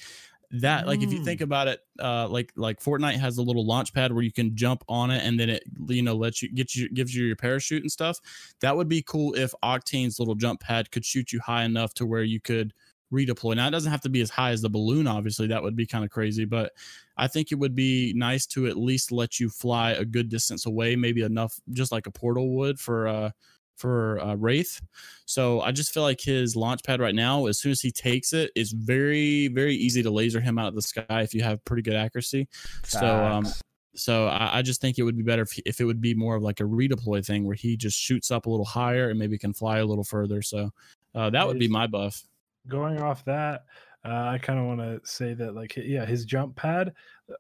that 0.52 0.88
like 0.88 1.04
if 1.04 1.14
you 1.14 1.24
think 1.24 1.42
mm. 1.42 1.44
about 1.44 1.68
it 1.68 1.82
uh 2.00 2.28
like 2.28 2.52
like 2.56 2.80
fortnite 2.80 3.18
has 3.18 3.38
a 3.38 3.42
little 3.42 3.66
launch 3.66 3.94
pad 3.94 4.12
where 4.12 4.24
you 4.24 4.32
can 4.32 4.56
jump 4.56 4.84
on 4.90 5.12
it 5.12 5.24
and 5.24 5.40
then 5.40 5.48
it 5.48 5.64
you 5.88 6.02
know 6.02 6.16
lets 6.16 6.42
you 6.42 6.52
get 6.52 6.74
you 6.74 6.90
gives 6.90 7.16
you 7.16 7.26
your 7.26 7.36
parachute 7.36 7.84
and 7.84 7.92
stuff 7.92 8.20
that 8.60 8.76
would 8.76 8.88
be 8.90 9.04
cool 9.04 9.36
if 9.36 9.54
octane's 9.64 10.18
little 10.18 10.34
jump 10.34 10.60
pad 10.60 10.90
could 10.90 11.06
shoot 11.06 11.32
you 11.32 11.40
high 11.40 11.64
enough 11.64 11.94
to 11.94 12.06
where 12.06 12.24
you 12.24 12.40
could 12.40 12.74
redeploy 13.14 13.56
now 13.56 13.68
it 13.68 13.72
doesn't 13.72 13.92
have 13.92 14.02
to 14.02 14.10
be 14.10 14.22
as 14.22 14.30
high 14.32 14.50
as 14.50 14.62
the 14.62 14.70
balloon 14.70 15.06
obviously 15.06 15.46
that 15.46 15.62
would 15.62 15.76
be 15.76 15.86
kind 15.86 16.04
of 16.04 16.10
crazy 16.10 16.46
but 16.46 16.72
i 17.18 17.28
think 17.28 17.52
it 17.52 17.56
would 17.56 17.76
be 17.76 18.12
nice 18.16 18.48
to 18.48 18.66
at 18.66 18.78
least 18.78 19.12
let 19.12 19.40
you 19.40 19.50
fly 19.50 19.92
a 19.92 20.06
good 20.06 20.30
distance 20.30 20.66
away 20.66 20.96
maybe 20.96 21.22
enough 21.22 21.60
just 21.72 21.92
like 21.92 22.08
a 22.08 22.12
portal 22.12 22.56
would 22.56 22.80
for 22.80 23.08
uh 23.08 23.30
for 23.80 24.20
uh, 24.20 24.36
Wraith. 24.36 24.82
So 25.26 25.62
I 25.62 25.72
just 25.72 25.94
feel 25.94 26.04
like 26.04 26.22
his 26.22 26.56
launch 26.56 26.84
pad 26.84 27.00
right 27.00 27.16
now, 27.16 27.46
as 27.46 27.60
soon 27.60 27.72
as 27.72 27.82
he 27.82 27.92
takes 27.92 28.34
it, 28.34 28.52
is 28.56 28.72
very, 28.72 29.48
very 29.48 29.76
easy 29.76 30.04
to 30.04 30.12
laser 30.12 30.42
him 30.42 30.60
out 30.60 30.68
of 30.68 30.76
the 30.76 30.82
sky 30.82 31.22
if 31.22 31.34
you 31.34 31.42
have 31.42 31.64
pretty 31.66 31.82
good 31.82 31.96
accuracy. 31.96 32.48
Facts. 32.52 32.92
So, 32.92 33.26
um, 33.26 33.46
so 33.96 34.28
I, 34.28 34.60
I, 34.60 34.62
just 34.62 34.82
think 34.82 34.98
it 34.98 35.04
would 35.04 35.18
be 35.18 35.24
better 35.24 35.42
if, 35.44 35.58
if 35.66 35.82
it 35.82 35.86
would 35.86 36.02
be 36.02 36.14
more 36.14 36.36
of 36.36 36.44
like 36.44 36.60
a 36.60 36.64
redeploy 36.64 37.26
thing 37.26 37.46
where 37.46 37.56
he 37.56 37.76
just 37.76 37.98
shoots 37.98 38.32
up 38.32 38.46
a 38.46 38.50
little 38.50 38.66
higher 38.66 39.10
and 39.10 39.20
maybe 39.20 39.38
can 39.38 39.54
fly 39.54 39.80
a 39.80 39.86
little 39.86 40.04
further. 40.04 40.42
So 40.42 40.72
uh, 41.16 41.30
that 41.32 41.48
would 41.48 41.60
be 41.60 41.68
my 41.68 41.88
buff. 41.88 42.24
Going 42.68 43.02
off 43.02 43.26
that, 43.26 43.66
uh, 44.06 44.30
I 44.32 44.38
kind 44.38 44.60
of 44.60 44.66
want 44.66 44.80
to 44.80 45.02
say 45.04 45.34
that, 45.34 45.56
like, 45.56 45.76
yeah, 45.76 46.06
his 46.06 46.24
jump 46.24 46.56
pad, 46.56 46.94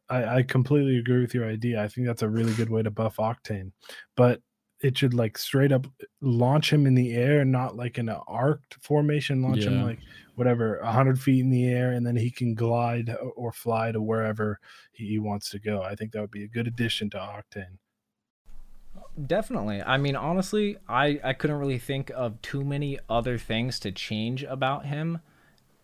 I, 0.10 0.38
I 0.38 0.44
completely 0.44 0.98
agree 0.98 1.22
with 1.22 1.34
your 1.34 1.48
idea. 1.48 1.82
I 1.82 1.88
think 1.88 2.06
that's 2.06 2.22
a 2.22 2.30
really 2.30 2.54
good 2.54 2.70
way 2.70 2.84
to 2.84 2.92
buff 2.92 3.18
Octane. 3.18 3.72
But 4.16 4.42
it 4.82 4.98
should 4.98 5.14
like 5.14 5.38
straight 5.38 5.72
up 5.72 5.88
launch 6.22 6.72
him 6.72 6.86
in 6.86 6.96
the 6.96 7.14
air, 7.14 7.44
not 7.44 7.76
like 7.76 7.98
in 7.98 8.10
an 8.10 8.20
arced 8.28 8.76
formation. 8.82 9.42
Launch 9.42 9.60
yeah. 9.60 9.70
him 9.72 9.84
like 9.84 10.00
whatever, 10.36 10.82
hundred 10.84 11.20
feet 11.20 11.42
in 11.42 11.50
the 11.50 11.68
air, 11.68 11.92
and 11.92 12.06
then 12.06 12.16
he 12.16 12.32
can 12.32 12.54
glide 12.54 13.14
or 13.36 13.52
fly 13.52 13.92
to 13.92 14.02
wherever 14.02 14.60
he 14.92 15.20
wants 15.20 15.50
to 15.50 15.60
go. 15.60 15.82
I 15.82 15.96
think 15.96 16.14
that 16.14 16.22
would 16.22 16.32
be 16.32 16.46
a 16.46 16.48
good 16.48 16.68
addition 16.68 17.10
to 17.12 17.18
Octane. 17.18 17.78
Definitely. 19.28 19.82
I 19.82 19.98
mean, 19.98 20.16
honestly, 20.16 20.78
I 20.88 21.20
I 21.24 21.34
couldn't 21.34 21.58
really 21.58 21.80
think 21.80 22.12
of 22.16 22.42
too 22.42 22.64
many 22.64 23.00
other 23.10 23.38
things 23.38 23.80
to 23.82 23.92
change 23.92 24.44
about 24.44 24.86
him. 24.86 25.20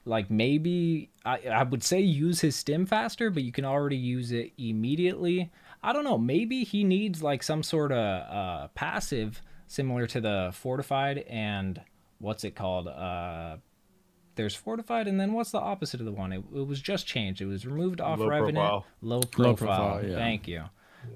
Like 0.06 0.32
maybe 0.32 1.10
I 1.26 1.40
I 1.52 1.64
would 1.64 1.84
say 1.84 2.00
use 2.00 2.40
his 2.42 2.56
stim 2.56 2.86
faster, 2.86 3.30
but 3.30 3.44
you 3.44 3.52
can 3.52 3.66
already 3.66 3.98
use 3.98 4.32
it 4.32 4.54
immediately. 4.58 5.52
I 5.86 5.94
don't 5.94 6.04
know. 6.04 6.18
Maybe 6.18 6.64
he 6.64 6.84
needs 6.84 7.22
like 7.22 7.44
some 7.44 7.62
sort 7.62 7.92
of 7.92 7.98
uh, 7.98 8.68
passive 8.70 9.42
similar 9.68 10.08
to 10.08 10.20
the 10.20 10.50
fortified 10.52 11.20
and 11.30 11.80
what's 12.18 12.44
it 12.44 12.56
called? 12.56 12.88
Uh, 12.88 13.58
there's 14.34 14.56
fortified, 14.56 15.08
and 15.08 15.20
then 15.20 15.34
what's 15.34 15.52
the 15.52 15.60
opposite 15.60 16.00
of 16.00 16.06
the 16.08 16.12
one? 16.12 16.34
It, 16.34 16.44
it 16.54 16.68
was 16.68 16.82
just 16.82 17.06
changed. 17.06 17.40
It 17.40 17.46
was 17.46 17.66
removed 17.66 18.02
off 18.02 18.20
low 18.20 18.28
Revenant. 18.28 18.56
Profile. 18.58 18.86
Low 19.02 19.22
profile. 19.22 19.48
Low 19.48 19.56
profile 19.56 20.06
yeah. 20.10 20.16
Thank 20.16 20.48
you. 20.48 20.64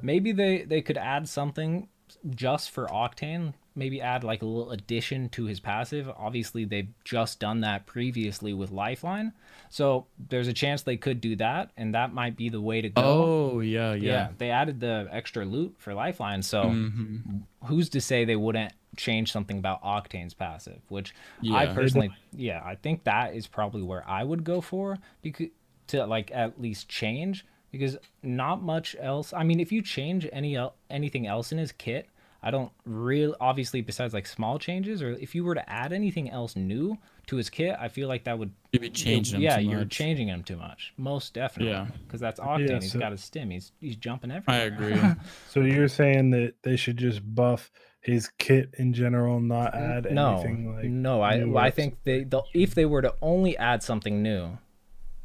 Maybe 0.01 0.31
they 0.31 0.63
they 0.63 0.81
could 0.81 0.97
add 0.97 1.27
something 1.27 1.89
just 2.29 2.69
for 2.69 2.85
Octane, 2.87 3.53
maybe 3.79 4.01
add 4.01 4.23
like 4.23 4.43
a 4.43 4.45
little 4.45 4.71
addition 4.71 5.29
to 5.29 5.45
his 5.45 5.59
passive. 5.59 6.09
Obviously, 6.17 6.65
they've 6.65 6.89
just 7.03 7.39
done 7.39 7.61
that 7.61 7.85
previously 7.87 8.53
with 8.53 8.71
Lifeline, 8.71 9.33
so 9.69 10.05
there's 10.29 10.47
a 10.47 10.53
chance 10.53 10.83
they 10.83 10.97
could 10.97 11.21
do 11.21 11.35
that, 11.37 11.71
and 11.77 11.95
that 11.95 12.13
might 12.13 12.35
be 12.35 12.49
the 12.49 12.61
way 12.61 12.81
to 12.81 12.89
go. 12.89 13.01
Oh 13.03 13.59
yeah, 13.61 13.93
yeah. 13.93 14.11
yeah 14.11 14.27
they 14.37 14.51
added 14.51 14.79
the 14.79 15.07
extra 15.11 15.45
loot 15.45 15.75
for 15.79 15.93
Lifeline, 15.93 16.43
so 16.43 16.63
mm-hmm. 16.63 17.37
who's 17.65 17.89
to 17.89 18.01
say 18.01 18.25
they 18.25 18.35
wouldn't 18.35 18.73
change 18.97 19.31
something 19.31 19.57
about 19.57 19.81
Octane's 19.81 20.33
passive? 20.33 20.81
Which 20.89 21.15
yeah. 21.41 21.55
I 21.55 21.65
personally, 21.67 22.11
yeah, 22.35 22.61
I 22.63 22.75
think 22.75 23.05
that 23.05 23.33
is 23.33 23.47
probably 23.47 23.81
where 23.81 24.07
I 24.07 24.23
would 24.23 24.43
go 24.43 24.61
for 24.61 24.97
because 25.21 25.47
to 25.87 26.05
like 26.05 26.31
at 26.33 26.61
least 26.61 26.87
change 26.87 27.45
because 27.71 27.97
not 28.23 28.61
much 28.61 28.95
else. 28.99 29.33
I 29.33 29.43
mean, 29.43 29.59
if 29.59 29.71
you 29.71 29.81
change 29.81 30.27
any 30.31 30.57
anything 30.89 31.27
else 31.27 31.51
in 31.51 31.57
his 31.57 31.71
kit, 31.71 32.07
I 32.41 32.51
don't 32.51 32.71
really 32.85 33.35
obviously 33.39 33.81
besides 33.81 34.13
like 34.13 34.25
small 34.25 34.59
changes 34.59 35.01
or 35.01 35.11
if 35.11 35.35
you 35.35 35.43
were 35.43 35.55
to 35.55 35.69
add 35.69 35.91
anything 35.91 36.29
else 36.29 36.55
new 36.55 36.97
to 37.27 37.35
his 37.35 37.49
kit, 37.49 37.75
I 37.79 37.89
feel 37.89 38.07
like 38.07 38.23
that 38.23 38.39
would 38.39 38.51
You'd 38.71 38.81
be 38.81 38.89
changing 38.89 39.41
Yeah, 39.41 39.59
you're 39.59 39.79
much. 39.79 39.89
changing 39.89 40.29
him 40.29 40.43
too 40.43 40.57
much. 40.57 40.93
Most 40.97 41.33
definitely. 41.33 41.73
Yeah. 41.73 41.87
Because 42.05 42.21
that's 42.21 42.39
Octane. 42.39 42.69
Yeah, 42.69 42.79
so, 42.79 42.81
he's 42.81 42.93
got 42.93 43.11
his 43.11 43.23
stim. 43.23 43.49
He's 43.49 43.71
he's 43.79 43.95
jumping 43.95 44.31
everywhere. 44.31 44.61
I 44.61 44.65
agree. 44.65 44.99
so 45.49 45.61
you're 45.61 45.87
saying 45.87 46.31
that 46.31 46.53
they 46.63 46.75
should 46.75 46.97
just 46.97 47.21
buff 47.35 47.71
his 48.01 48.29
kit 48.37 48.73
in 48.77 48.93
general, 48.93 49.39
not 49.39 49.75
add 49.75 50.11
no, 50.11 50.35
anything 50.35 50.73
like 50.73 50.85
No, 50.85 51.21
I 51.21 51.65
I 51.65 51.69
think 51.69 51.97
they 52.03 52.25
if 52.53 52.73
they 52.73 52.85
were 52.85 53.01
to 53.01 53.13
only 53.21 53.57
add 53.57 53.83
something 53.83 54.23
new, 54.23 54.57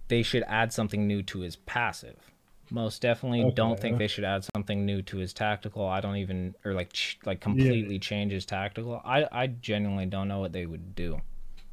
they 0.09 0.23
should 0.23 0.42
add 0.49 0.73
something 0.73 1.06
new 1.06 1.23
to 1.23 1.40
his 1.40 1.56
passive. 1.56 2.34
Most 2.75 3.02
definitely 3.02 3.45
okay. 3.45 3.54
don't 3.54 3.78
think 3.78 3.99
they 3.99 4.09
should 4.09 4.25
add 4.25 4.45
something 4.52 4.85
new 4.85 5.00
to 5.02 5.19
his 5.19 5.33
tactical. 5.33 5.87
I 5.87 6.00
don't 6.00 6.16
even 6.16 6.57
or 6.64 6.75
like 6.75 6.93
ch- 6.93 7.21
like 7.25 7.40
completely 7.40 7.95
yeah. 7.95 8.00
change 8.00 8.33
his 8.33 8.45
tactical. 8.45 9.00
I 9.04 9.28
I 9.31 9.47
genuinely 9.47 10.07
don't 10.07 10.26
know 10.26 10.40
what 10.40 10.52
they 10.52 10.66
would 10.66 10.97
do. 10.97 11.21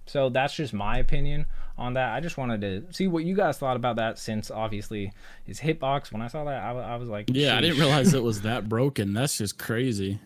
So 0.06 0.30
that's 0.30 0.54
just 0.54 0.74
my 0.74 1.00
opinion 1.00 1.48
on 1.76 1.94
that. 1.96 2.14
I 2.14 2.20
just 2.20 2.38
wanted 2.38 2.62
to 2.62 2.94
see 2.94 3.08
what 3.08 3.24
you 3.24 3.36
guys 3.36 3.58
thought 3.58 3.78
about 3.78 3.96
that 3.96 4.20
since 4.20 4.52
obviously 4.52 5.12
his 5.44 5.60
hitbox 5.60 6.12
when 6.12 6.22
I 6.22 6.28
saw 6.28 6.44
that 6.44 6.62
I, 6.62 6.72
I 6.72 6.96
was 6.98 7.10
like 7.10 7.32
Yeah, 7.34 7.54
Sheesh. 7.54 7.58
I 7.58 7.62
didn't 7.62 7.80
realize 7.80 8.14
it 8.14 8.22
was 8.22 8.42
that 8.44 8.70
broken. 8.70 9.14
That's 9.16 9.40
just 9.40 9.58
crazy. 9.58 10.20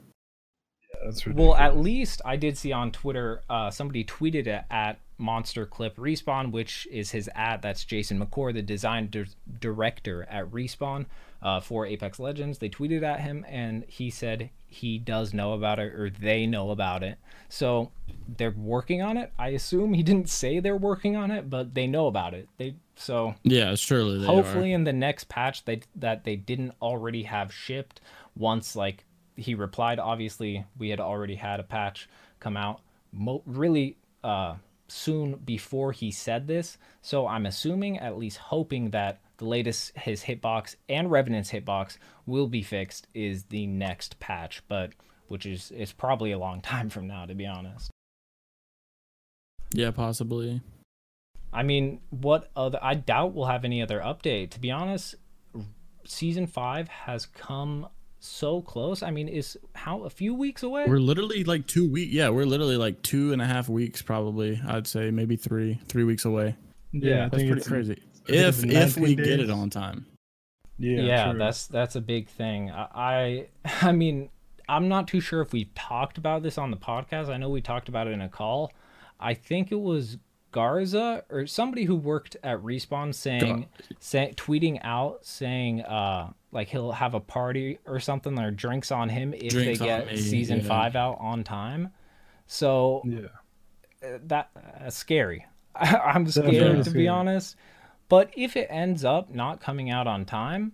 Yeah, 0.94 1.00
that's 1.06 1.26
ridiculous. 1.26 1.52
Well, 1.52 1.56
at 1.56 1.78
least 1.78 2.22
I 2.26 2.36
did 2.36 2.58
see 2.58 2.74
on 2.74 2.92
Twitter 2.92 3.44
uh, 3.50 3.72
somebody 3.72 4.04
tweeted 4.04 4.48
it 4.48 4.66
at 4.70 5.00
Monster 5.18 5.66
Clip 5.66 5.96
Respawn, 5.96 6.52
which 6.52 6.88
is 6.92 7.12
his 7.12 7.30
ad. 7.34 7.62
That's 7.62 7.86
Jason 7.86 8.20
McCord, 8.20 8.54
the 8.54 8.62
design 8.62 9.08
di- 9.08 9.26
director 9.60 10.28
at 10.30 10.52
Respawn 10.52 11.06
uh, 11.42 11.60
for 11.60 11.86
Apex 11.86 12.20
Legends. 12.20 12.58
They 12.58 12.70
tweeted 12.70 13.04
at 13.04 13.22
him, 13.22 13.46
and 13.48 13.86
he 13.88 14.10
said 14.10 14.50
he 14.68 14.98
does 14.98 15.34
know 15.34 15.54
about 15.54 15.80
it, 15.80 15.94
or 15.94 16.10
they 16.10 16.46
know 16.46 16.72
about 16.72 17.04
it. 17.04 17.18
So 17.50 17.92
they're 18.38 18.52
working 18.52 19.02
on 19.02 19.16
it. 19.18 19.32
I 19.40 19.50
assume 19.50 19.94
he 19.94 20.04
didn't 20.04 20.30
say 20.30 20.60
they're 20.60 20.76
working 20.76 21.16
on 21.16 21.32
it, 21.32 21.50
but 21.50 21.74
they 21.74 21.88
know 21.88 22.08
about 22.08 22.34
it. 22.34 22.50
They 22.58 22.76
so 22.96 23.36
yeah, 23.44 23.76
surely. 23.76 24.26
hopefully, 24.26 24.72
are. 24.72 24.76
in 24.76 24.84
the 24.84 24.94
next 24.94 25.30
patch, 25.30 25.66
they 25.66 25.82
that 25.96 26.24
they 26.24 26.36
didn't 26.36 26.74
already 26.82 27.24
have 27.24 27.54
shipped. 27.54 28.02
Once 28.36 28.76
like 28.76 29.06
he 29.38 29.56
replied, 29.56 30.00
obviously 30.00 30.66
we 30.78 30.90
had 30.90 31.00
already 31.00 31.36
had 31.36 31.60
a 31.60 31.64
patch 31.64 32.10
come 32.40 32.58
out. 32.58 32.82
Mo- 33.14 33.44
really. 33.46 33.98
Uh, 34.24 34.56
soon 34.88 35.36
before 35.36 35.92
he 35.92 36.12
said 36.12 36.48
this. 36.48 36.78
So 37.02 37.28
I'm 37.28 37.46
assuming, 37.46 37.98
at 38.00 38.18
least 38.18 38.38
hoping, 38.38 38.92
that 38.92 39.22
the 39.38 39.46
latest 39.46 39.98
his 39.98 40.24
hitbox 40.24 40.76
and 40.88 41.12
Revenant's 41.12 41.52
hitbox 41.52 41.98
will 42.26 42.48
be 42.48 42.62
fixed 42.62 43.08
is 43.14 43.46
the 43.46 43.68
next 43.68 44.20
patch, 44.20 44.64
but 44.68 44.92
which 45.28 45.46
is 45.46 45.72
is 45.72 45.92
probably 45.92 46.32
a 46.32 46.38
long 46.38 46.62
time 46.74 46.90
from 46.90 47.08
now, 47.08 47.26
to 47.26 47.36
be 47.36 47.46
honest. 47.46 47.92
Yeah, 49.74 49.92
possibly. 49.92 50.62
I 51.52 51.64
mean, 51.64 52.02
what 52.10 52.50
other? 52.56 52.80
I 52.82 52.96
doubt 52.96 53.34
we'll 53.34 53.46
have 53.46 53.66
any 53.66 53.82
other 53.82 54.00
update. 54.00 54.52
To 54.52 54.60
be 54.60 54.72
honest, 54.72 55.16
season 56.06 56.48
five 56.48 56.88
has 56.88 57.26
come 57.26 57.88
so 58.26 58.62
close. 58.62 59.04
I 59.04 59.12
mean, 59.12 59.28
is 59.28 59.58
how 59.74 60.04
a 60.04 60.10
few 60.10 60.34
weeks 60.34 60.64
away? 60.64 60.86
We're 60.88 61.00
literally 61.00 61.44
like 61.44 61.68
two 61.68 61.90
weeks. 61.90 62.12
Yeah, 62.12 62.30
we're 62.30 62.46
literally 62.46 62.78
like 62.78 63.02
two 63.02 63.34
and 63.34 63.42
a 63.42 63.46
half 63.46 63.70
weeks, 63.70 64.02
probably. 64.02 64.62
I'd 64.68 64.88
say 64.88 65.12
maybe 65.12 65.36
three, 65.36 65.80
three 65.88 66.04
weeks 66.04 66.26
away. 66.26 66.56
Yeah, 66.92 67.10
yeah 67.10 67.30
that's 67.30 67.44
pretty 67.44 67.62
crazy. 67.62 68.02
If 68.28 68.64
if 68.64 68.98
we 68.98 69.16
days. 69.16 69.28
get 69.28 69.40
it 69.40 69.50
on 69.50 69.70
time. 69.70 70.06
Yeah, 70.78 71.02
yeah, 71.02 71.30
true. 71.32 71.40
that's 71.40 71.68
that's 71.68 71.96
a 71.96 72.02
big 72.02 72.28
thing. 72.28 72.72
I 72.72 73.48
I 73.82 73.92
mean, 73.92 74.30
I'm 74.68 74.88
not 74.88 75.08
too 75.08 75.22
sure 75.22 75.42
if 75.42 75.54
we've 75.54 75.74
talked 75.76 76.18
about 76.18 76.44
this 76.44 76.58
on 76.58 76.72
the 76.72 76.78
podcast. 76.78 77.30
I 77.30 77.38
know 77.38 77.50
we 77.50 77.62
talked 77.62 77.90
about 77.90 78.08
it 78.08 78.12
in 78.12 78.22
a 78.22 78.30
call. 78.30 78.72
I 79.20 79.34
think 79.34 79.72
it 79.72 79.80
was 79.80 80.18
Garza 80.56 81.22
or 81.30 81.46
somebody 81.48 81.84
who 81.84 81.98
worked 81.98 82.38
at 82.42 82.60
Respawn 82.60 83.14
saying, 83.14 83.68
say, 84.00 84.34
tweeting 84.38 84.80
out 84.86 85.26
saying, 85.26 85.82
uh, 85.82 86.32
like 86.54 86.70
he'll 86.70 86.94
have 86.94 87.14
a 87.14 87.20
party 87.20 87.80
or 87.86 88.00
something 88.00 88.40
or 88.40 88.52
drinks 88.52 88.90
on 88.90 89.10
him 89.10 89.34
if 89.34 89.52
drinks 89.52 89.80
they 89.80 89.86
get 89.86 90.18
season 90.18 90.62
yeah. 90.62 90.66
five 90.66 90.96
out 90.96 91.18
on 91.20 91.44
time. 91.44 91.90
So 92.48 93.02
yeah, 93.04 93.28
uh, 94.02 94.20
that 94.28 94.50
uh, 94.56 94.90
scary. 94.90 95.46
I'm 95.76 96.26
scared 96.26 96.86
to 96.86 96.92
be 96.92 97.10
honest. 97.10 97.58
But 98.08 98.30
if 98.38 98.56
it 98.56 98.68
ends 98.70 99.04
up 99.04 99.30
not 99.30 99.60
coming 99.60 99.90
out 99.90 100.08
on 100.08 100.24
time, 100.24 100.72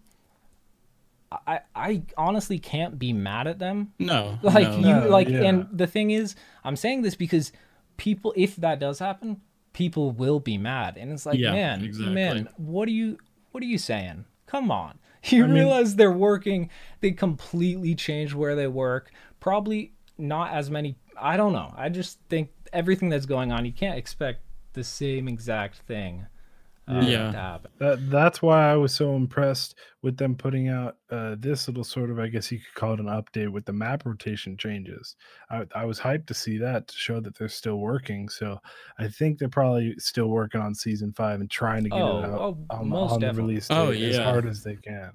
I 1.32 1.62
I 1.74 2.04
honestly 2.16 2.60
can't 2.60 3.00
be 3.00 3.14
mad 3.14 3.48
at 3.48 3.58
them. 3.58 3.94
No, 3.98 4.38
like 4.44 4.70
no. 4.70 4.78
you 4.78 4.84
no, 4.84 5.10
like, 5.10 5.28
yeah. 5.28 5.42
and 5.42 5.68
the 5.72 5.88
thing 5.88 6.12
is, 6.12 6.36
I'm 6.64 6.76
saying 6.76 7.02
this 7.02 7.16
because 7.16 7.52
people, 7.98 8.32
if 8.38 8.58
that 8.58 8.80
does 8.80 9.00
happen, 9.00 9.42
people 9.74 10.12
will 10.12 10.40
be 10.40 10.58
mad, 10.58 10.98
and 10.98 11.12
it's 11.12 11.26
like, 11.26 11.40
yeah, 11.40 11.52
man, 11.52 11.84
exactly. 11.84 12.14
man, 12.14 12.50
what 12.58 12.88
are 12.88 12.94
you, 12.94 13.18
what 13.52 13.64
are 13.64 13.68
you 13.68 13.78
saying? 13.78 14.26
Come 14.48 14.72
on, 14.72 15.00
you 15.26 15.46
I 15.46 15.48
realize 15.48 15.90
mean, 15.90 15.98
they're 15.98 16.12
working. 16.12 16.70
They 17.00 17.12
completely 17.12 17.96
changed 17.96 18.34
where 18.34 18.56
they 18.56 18.68
work. 18.68 19.12
Probably 19.40 19.94
not 20.18 20.52
as 20.52 20.70
many. 20.70 20.98
I 21.20 21.38
don't 21.38 21.54
know. 21.54 21.74
I 21.76 21.90
just 21.90 22.20
think 22.30 22.50
everything 22.74 23.10
that's 23.10 23.26
going 23.26 23.52
on, 23.52 23.66
you 23.66 23.72
can't 23.72 23.98
expect 23.98 24.42
the 24.74 24.84
same 24.84 25.28
exact 25.28 25.78
thing 25.80 26.26
uh, 26.88 27.02
yeah. 27.02 27.60
That, 27.80 28.10
that's 28.10 28.42
why 28.42 28.72
I 28.72 28.76
was 28.76 28.94
so 28.94 29.16
impressed 29.16 29.76
with 30.02 30.18
them 30.18 30.36
putting 30.36 30.68
out 30.68 30.98
uh, 31.10 31.36
this 31.40 31.68
little 31.68 31.84
sort 31.84 32.10
of, 32.10 32.20
I 32.20 32.28
guess 32.28 32.52
you 32.52 32.60
could 32.60 32.74
call 32.74 32.94
it 32.94 33.00
an 33.00 33.06
update 33.06 33.50
with 33.50 33.66
the 33.66 33.74
map 33.74 34.06
rotation 34.06 34.58
changes. 34.58 35.16
I, 35.50 35.66
I 35.76 35.86
was 35.86 36.00
hyped 36.00 36.28
to 36.28 36.34
see 36.34 36.58
that 36.58 36.88
to 36.88 36.96
show 36.96 37.20
that 37.22 37.38
they're 37.38 37.48
still 37.48 37.78
working. 37.78 38.28
So 38.30 38.60
I 39.00 39.08
think 39.08 39.38
they're 39.38 39.48
probably 39.48 39.96
still 40.00 40.28
working 40.28 40.60
on 40.60 40.76
season 40.76 41.14
five 41.14 41.40
and 41.40 41.50
trying 41.50 41.84
to 41.84 41.90
get 41.90 42.02
oh, 42.02 42.20
it 42.20 42.26
out 42.26 42.40
oh, 42.40 42.58
on, 42.72 42.92
on 42.92 43.20
the 43.20 43.34
release 43.34 43.68
oh, 43.70 43.92
date 43.92 43.98
oh, 43.98 44.06
yeah. 44.08 44.10
as 44.10 44.18
hard 44.18 44.48
as 44.48 44.64
they 44.64 44.76
can. 44.76 45.12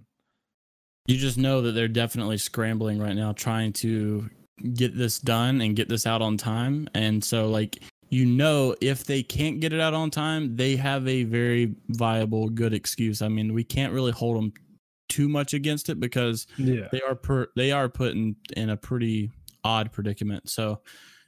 You 1.06 1.16
just 1.16 1.38
know 1.38 1.62
that 1.62 1.73
they're 1.73 1.88
definitely 1.88 2.38
scrambling 2.38 2.99
right 2.99 3.14
now, 3.14 3.32
trying 3.32 3.73
to 3.75 4.28
get 4.75 4.96
this 4.96 5.18
done 5.18 5.61
and 5.61 5.76
get 5.76 5.88
this 5.88 6.06
out 6.06 6.23
on 6.23 6.37
time. 6.37 6.88
And 6.94 7.23
so, 7.23 7.49
like, 7.49 7.78
you 8.08 8.26
know 8.26 8.75
if 8.80 9.04
they 9.04 9.22
can't 9.22 9.60
get 9.60 9.72
it 9.72 9.80
out 9.80 9.94
on 9.94 10.10
time, 10.10 10.56
they 10.56 10.76
have 10.76 11.06
a 11.08 11.25
very 11.25 11.75
viable, 11.88 12.48
good 12.48 12.72
excuse. 12.72 13.22
I 13.22 13.28
mean, 13.28 13.52
we 13.52 13.64
can't 13.64 13.92
really 13.92 14.12
hold 14.12 14.36
them 14.36 14.52
too 15.08 15.28
much 15.28 15.54
against 15.54 15.88
it 15.88 16.00
because 16.00 16.46
yeah. 16.56 16.88
they 16.92 17.00
are 17.02 17.14
per 17.14 17.48
they 17.56 17.72
are 17.72 17.88
put 17.88 18.12
in, 18.12 18.36
in 18.56 18.70
a 18.70 18.76
pretty 18.76 19.30
odd 19.64 19.92
predicament. 19.92 20.48
So 20.48 20.80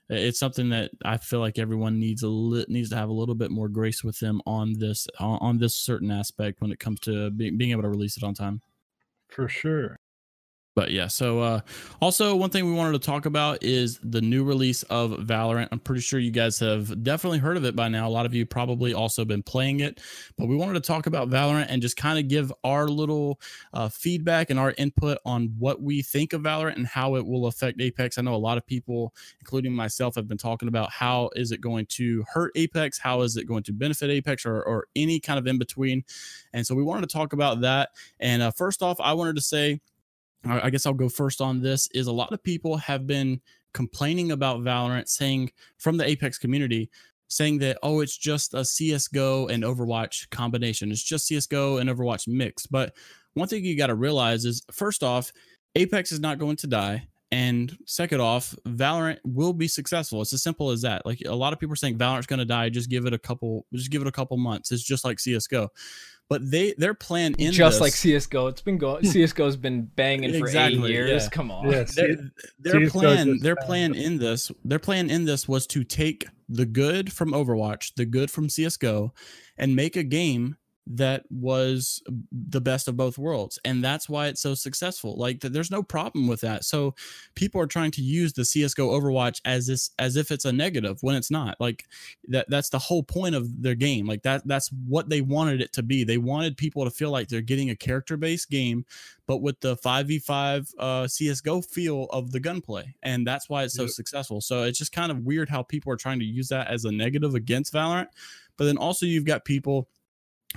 it's 0.08 0.38
something 0.38 0.70
that 0.70 0.90
I 1.04 1.18
feel 1.18 1.40
like 1.40 1.58
everyone 1.58 1.98
needs 1.98 2.22
a 2.22 2.28
li- 2.28 2.66
needs 2.68 2.90
to 2.90 2.96
have 2.96 3.08
a 3.08 3.12
little 3.12 3.34
bit 3.34 3.50
more 3.50 3.68
grace 3.68 4.02
with 4.04 4.18
them 4.18 4.40
on 4.46 4.78
this 4.78 5.06
on, 5.18 5.38
on 5.40 5.58
this 5.58 5.74
certain 5.74 6.10
aspect 6.10 6.60
when 6.60 6.70
it 6.70 6.78
comes 6.78 7.00
to 7.00 7.30
being, 7.30 7.58
being 7.58 7.72
able 7.72 7.82
to 7.82 7.90
release 7.90 8.16
it 8.16 8.22
on 8.22 8.34
time. 8.34 8.60
For 9.28 9.48
sure 9.48 9.98
but 10.78 10.92
yeah 10.92 11.08
so 11.08 11.40
uh, 11.40 11.60
also 12.00 12.36
one 12.36 12.50
thing 12.50 12.64
we 12.64 12.72
wanted 12.72 12.92
to 12.92 13.04
talk 13.04 13.26
about 13.26 13.64
is 13.64 13.98
the 14.04 14.20
new 14.20 14.44
release 14.44 14.84
of 14.84 15.10
valorant. 15.10 15.68
I'm 15.72 15.80
pretty 15.80 16.00
sure 16.00 16.20
you 16.20 16.30
guys 16.30 16.60
have 16.60 17.02
definitely 17.02 17.38
heard 17.38 17.56
of 17.56 17.64
it 17.64 17.74
by 17.74 17.88
now. 17.88 18.06
A 18.06 18.10
lot 18.10 18.26
of 18.26 18.34
you 18.34 18.46
probably 18.46 18.94
also 18.94 19.24
been 19.24 19.42
playing 19.42 19.80
it. 19.80 20.00
But 20.36 20.46
we 20.46 20.54
wanted 20.54 20.74
to 20.74 20.86
talk 20.86 21.06
about 21.06 21.28
valorant 21.28 21.66
and 21.68 21.82
just 21.82 21.96
kind 21.96 22.18
of 22.18 22.28
give 22.28 22.52
our 22.62 22.86
little 22.86 23.40
uh, 23.72 23.88
feedback 23.88 24.50
and 24.50 24.60
our 24.60 24.74
input 24.78 25.18
on 25.24 25.54
what 25.58 25.82
we 25.82 26.02
think 26.02 26.32
of 26.32 26.42
valorant 26.42 26.76
and 26.76 26.86
how 26.86 27.16
it 27.16 27.26
will 27.26 27.46
affect 27.46 27.80
apex. 27.80 28.16
I 28.16 28.22
know 28.22 28.34
a 28.34 28.36
lot 28.36 28.58
of 28.58 28.64
people 28.64 29.12
including 29.40 29.72
myself 29.72 30.14
have 30.14 30.28
been 30.28 30.38
talking 30.38 30.68
about 30.68 30.92
how 30.92 31.30
is 31.34 31.50
it 31.50 31.60
going 31.60 31.86
to 31.86 32.24
hurt 32.32 32.52
apex? 32.54 32.98
How 32.98 33.22
is 33.22 33.36
it 33.36 33.46
going 33.46 33.64
to 33.64 33.72
benefit 33.72 34.10
apex 34.10 34.46
or, 34.46 34.62
or 34.62 34.86
any 34.94 35.18
kind 35.18 35.38
of 35.38 35.46
in 35.48 35.58
between 35.58 36.04
and 36.52 36.66
so 36.66 36.74
we 36.74 36.82
wanted 36.82 37.08
to 37.08 37.12
talk 37.12 37.32
about 37.32 37.60
that. 37.62 37.90
And 38.20 38.42
uh, 38.42 38.50
first 38.52 38.82
off 38.82 39.00
i 39.00 39.12
wanted 39.12 39.36
to 39.36 39.42
say 39.42 39.80
I 40.44 40.70
guess 40.70 40.86
I'll 40.86 40.94
go 40.94 41.08
first 41.08 41.40
on 41.40 41.60
this 41.60 41.88
is 41.94 42.06
a 42.06 42.12
lot 42.12 42.32
of 42.32 42.42
people 42.42 42.76
have 42.76 43.06
been 43.06 43.40
complaining 43.72 44.32
about 44.32 44.60
Valorant 44.60 45.08
saying 45.08 45.50
from 45.78 45.96
the 45.96 46.08
Apex 46.08 46.38
community 46.38 46.90
saying 47.28 47.58
that 47.58 47.78
oh 47.82 48.00
it's 48.00 48.16
just 48.16 48.54
a 48.54 48.64
CS:GO 48.64 49.48
and 49.48 49.62
Overwatch 49.62 50.30
combination. 50.30 50.90
It's 50.90 51.02
just 51.02 51.26
CS:GO 51.26 51.78
and 51.78 51.90
Overwatch 51.90 52.26
mix. 52.26 52.66
But 52.66 52.94
one 53.34 53.48
thing 53.48 53.64
you 53.64 53.76
got 53.76 53.88
to 53.88 53.94
realize 53.94 54.44
is 54.44 54.62
first 54.72 55.02
off, 55.02 55.32
Apex 55.74 56.12
is 56.12 56.20
not 56.20 56.38
going 56.38 56.56
to 56.56 56.66
die. 56.66 57.06
And 57.30 57.76
second 57.84 58.22
off, 58.22 58.54
Valorant 58.66 59.18
will 59.22 59.52
be 59.52 59.68
successful. 59.68 60.22
It's 60.22 60.32
as 60.32 60.42
simple 60.42 60.70
as 60.70 60.80
that. 60.82 61.04
Like 61.04 61.20
a 61.26 61.34
lot 61.34 61.52
of 61.52 61.60
people 61.60 61.74
are 61.74 61.76
saying 61.76 61.98
Valorant's 61.98 62.26
going 62.26 62.38
to 62.38 62.46
die. 62.46 62.70
Just 62.70 62.88
give 62.88 63.04
it 63.04 63.12
a 63.12 63.18
couple. 63.18 63.66
Just 63.74 63.90
give 63.90 64.00
it 64.00 64.08
a 64.08 64.12
couple 64.12 64.36
months. 64.38 64.72
It's 64.72 64.82
just 64.82 65.04
like 65.04 65.20
CS:GO 65.20 65.68
but 66.28 66.50
they 66.50 66.74
their 66.76 66.94
plan 66.94 67.34
in 67.38 67.52
just 67.52 67.76
this, 67.76 67.80
like 67.80 67.92
CS:GO. 67.92 68.48
It's 68.48 68.60
been 68.60 68.78
going. 68.78 69.04
CS:GO's 69.10 69.56
been 69.56 69.82
banging 69.84 70.34
exactly, 70.34 70.78
for 70.78 70.86
eight 70.86 70.90
years. 70.90 71.24
Yeah. 71.24 71.28
Come 71.30 71.50
on. 71.50 71.70
Yeah, 71.70 71.84
their, 71.94 72.16
their 72.58 72.90
plan, 72.90 73.38
their 73.40 73.56
plan 73.56 73.94
in 73.94 74.18
this, 74.18 74.52
their 74.64 74.78
plan 74.78 75.10
in 75.10 75.24
this 75.24 75.48
was 75.48 75.66
to 75.68 75.84
take 75.84 76.26
the 76.48 76.66
good 76.66 77.12
from 77.12 77.32
Overwatch, 77.32 77.94
the 77.96 78.04
good 78.04 78.30
from 78.30 78.48
CS:GO, 78.48 79.12
and 79.56 79.74
make 79.74 79.96
a 79.96 80.02
game 80.02 80.56
that 80.90 81.24
was 81.30 82.02
the 82.32 82.60
best 82.60 82.88
of 82.88 82.96
both 82.96 83.18
worlds. 83.18 83.58
And 83.64 83.84
that's 83.84 84.08
why 84.08 84.28
it's 84.28 84.40
so 84.40 84.54
successful. 84.54 85.16
Like 85.16 85.40
there's 85.40 85.70
no 85.70 85.82
problem 85.82 86.26
with 86.26 86.40
that. 86.40 86.64
So 86.64 86.94
people 87.34 87.60
are 87.60 87.66
trying 87.66 87.90
to 87.92 88.02
use 88.02 88.32
the 88.32 88.42
csgo 88.42 88.90
overwatch 88.90 89.40
as 89.44 89.66
this 89.66 89.90
as 89.98 90.16
if 90.16 90.30
it's 90.30 90.46
a 90.46 90.52
negative 90.52 90.98
when 91.02 91.14
it's 91.16 91.30
not. 91.30 91.56
Like 91.60 91.84
that 92.28 92.48
that's 92.48 92.70
the 92.70 92.78
whole 92.78 93.02
point 93.02 93.34
of 93.34 93.62
their 93.62 93.74
game. 93.74 94.06
Like 94.06 94.22
that 94.22 94.46
that's 94.46 94.70
what 94.86 95.10
they 95.10 95.20
wanted 95.20 95.60
it 95.60 95.72
to 95.74 95.82
be. 95.82 96.04
They 96.04 96.18
wanted 96.18 96.56
people 96.56 96.84
to 96.84 96.90
feel 96.90 97.10
like 97.10 97.28
they're 97.28 97.40
getting 97.42 97.70
a 97.70 97.76
character 97.76 98.16
based 98.16 98.50
game 98.50 98.86
but 99.26 99.42
with 99.42 99.60
the 99.60 99.76
5v5 99.76 100.72
uh, 100.78 101.02
csgo 101.04 101.62
feel 101.62 102.04
of 102.04 102.32
the 102.32 102.40
gunplay. 102.40 102.94
And 103.02 103.26
that's 103.26 103.50
why 103.50 103.64
it's 103.64 103.74
so 103.74 103.82
yep. 103.82 103.90
successful. 103.90 104.40
So 104.40 104.62
it's 104.62 104.78
just 104.78 104.90
kind 104.90 105.12
of 105.12 105.18
weird 105.18 105.50
how 105.50 105.62
people 105.62 105.92
are 105.92 105.96
trying 105.96 106.18
to 106.20 106.24
use 106.24 106.48
that 106.48 106.68
as 106.68 106.86
a 106.86 106.90
negative 106.90 107.34
against 107.34 107.74
valorant. 107.74 108.06
But 108.56 108.64
then 108.64 108.78
also 108.78 109.04
you've 109.04 109.26
got 109.26 109.44
people 109.44 109.86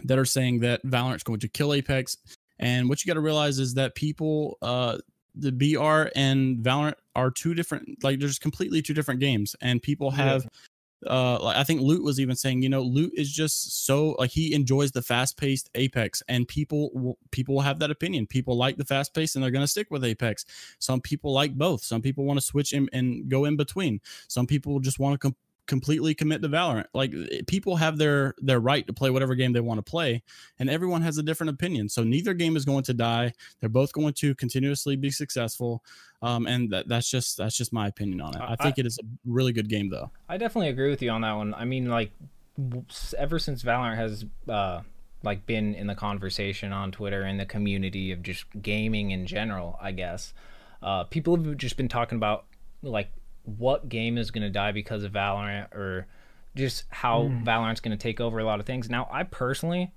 that 0.04 0.18
are 0.18 0.26
saying 0.26 0.60
that 0.62 0.84
Valorant's 0.86 1.24
going 1.24 1.40
to 1.40 1.48
kill 1.48 1.74
Apex. 1.74 2.18
And 2.60 2.90
what 2.90 3.04
you 3.04 3.10
got 3.10 3.16
to 3.16 3.22
realize 3.22 3.60
is 3.60 3.74
that 3.76 3.96
people, 3.96 4.58
uh, 4.62 4.98
the 5.36 5.52
BR 5.52 6.10
and 6.16 6.58
Valorant 6.58 6.96
are 7.16 7.32
two 7.32 7.54
different, 7.54 8.04
like 8.04 8.20
there's 8.20 8.40
completely 8.40 8.82
two 8.82 8.94
different 8.94 9.20
games, 9.20 9.56
and 9.62 9.82
people 9.82 10.12
have. 10.12 10.44
Yeah. 10.44 10.50
Uh, 11.08 11.40
like 11.42 11.58
I 11.58 11.64
think 11.64 11.82
Loot 11.82 12.04
was 12.04 12.20
even 12.20 12.36
saying, 12.36 12.62
you 12.62 12.70
know, 12.70 12.84
Loot 12.84 13.12
is 13.16 13.32
just 13.32 13.88
so 13.88 14.12
like 14.20 14.30
he 14.30 14.54
enjoys 14.54 14.92
the 14.92 15.02
fast-paced 15.02 15.68
Apex, 15.74 16.22
and 16.28 16.48
people 16.48 17.18
people 17.32 17.56
will 17.56 17.64
have 17.64 17.80
that 17.80 17.90
opinion. 17.90 18.28
People 18.28 18.56
like 18.56 18.78
the 18.78 18.86
fast 18.86 19.16
pace, 19.16 19.34
and 19.34 19.44
they're 19.44 19.50
going 19.50 19.64
to 19.64 19.68
stick 19.68 19.88
with 19.90 20.04
Apex. 20.04 20.46
Some 20.78 21.02
people 21.02 21.34
like 21.34 21.56
both. 21.56 21.84
Some 21.84 22.04
people 22.04 22.24
want 22.26 22.40
to 22.40 22.46
switch 22.46 22.72
in, 22.72 22.88
and 22.94 23.28
go 23.28 23.46
in 23.46 23.58
between. 23.58 24.00
Some 24.28 24.46
people 24.46 24.80
just 24.80 25.00
want 25.00 25.16
to 25.16 25.18
com- 25.18 25.36
completely 25.68 26.14
commit 26.14 26.42
to 26.42 26.50
Valorant. 26.50 26.86
Like 26.94 27.14
eh, 27.14 27.42
people 27.48 27.76
have 27.78 27.98
their 27.98 28.34
their 28.40 28.60
right 28.60 28.86
to 28.88 28.94
play 28.94 29.10
whatever 29.10 29.36
game 29.36 29.54
they 29.54 29.60
want 29.60 29.78
to 29.78 29.90
play, 29.90 30.24
and 30.60 30.70
everyone 30.70 31.02
has 31.02 31.18
a 31.18 31.24
different 31.24 31.52
opinion. 31.52 31.90
So 31.90 32.04
neither 32.04 32.34
game 32.34 32.56
is 32.56 32.66
going 32.66 32.84
to 32.84 32.94
die. 32.94 33.34
They're 33.60 33.70
both 33.70 33.94
going 33.94 34.14
to 34.14 34.36
continuously 34.36 34.96
be 34.96 35.12
successful. 35.12 35.84
Um, 36.22 36.46
and 36.46 36.70
that, 36.70 36.88
that's 36.88 37.10
just 37.10 37.38
that's 37.38 37.58
just 37.58 37.74
my 37.74 37.88
opinion 37.88 38.22
on 38.22 38.36
it. 38.36 38.42
I 38.42 38.56
think 38.56 38.76
I, 38.78 38.82
it 38.82 38.86
is 38.86 39.00
a 39.00 39.06
really 39.26 39.54
good 39.54 39.70
game, 39.70 39.90
though. 39.90 40.12
I 40.30 40.38
definitely 40.38 40.70
agree 40.70 40.90
with 40.90 41.02
you 41.02 41.10
on 41.10 41.22
that 41.22 41.34
one. 41.34 41.54
I 41.54 41.66
mean, 41.66 41.90
like 41.90 42.12
ever 43.18 43.40
since 43.40 43.64
Valorant 43.64 43.96
has 43.96 44.26
uh, 44.48 44.82
like 45.24 45.46
been 45.46 45.74
in 45.76 45.88
the 45.88 45.96
conversation 45.96 46.74
on 46.74 46.92
Twitter 46.92 47.24
and 47.24 47.40
the 47.40 47.46
community 47.46 48.12
of 48.12 48.22
just 48.22 48.46
gaming 48.62 49.12
in 49.12 49.26
general, 49.26 49.78
I 49.82 49.92
guess 49.92 50.34
uh, 50.82 51.06
people 51.06 51.38
have 51.38 51.58
just 51.58 51.78
been 51.78 51.88
talking 51.88 52.18
about 52.18 52.46
like 52.84 53.12
what 53.44 53.90
game 53.90 54.18
is 54.18 54.32
going 54.32 54.44
to 54.44 54.50
die 54.50 54.72
because 54.72 55.04
of 55.04 55.12
Valorant 55.12 55.74
or 55.74 56.08
just 56.56 56.86
how 56.90 57.24
mm. 57.24 57.44
Valorant's 57.44 57.80
going 57.80 57.98
to 57.98 58.02
take 58.02 58.20
over 58.20 58.40
a 58.40 58.44
lot 58.44 58.60
of 58.60 58.66
things. 58.66 58.90
Now, 58.90 59.08
I 59.12 59.24
personally 59.24 59.94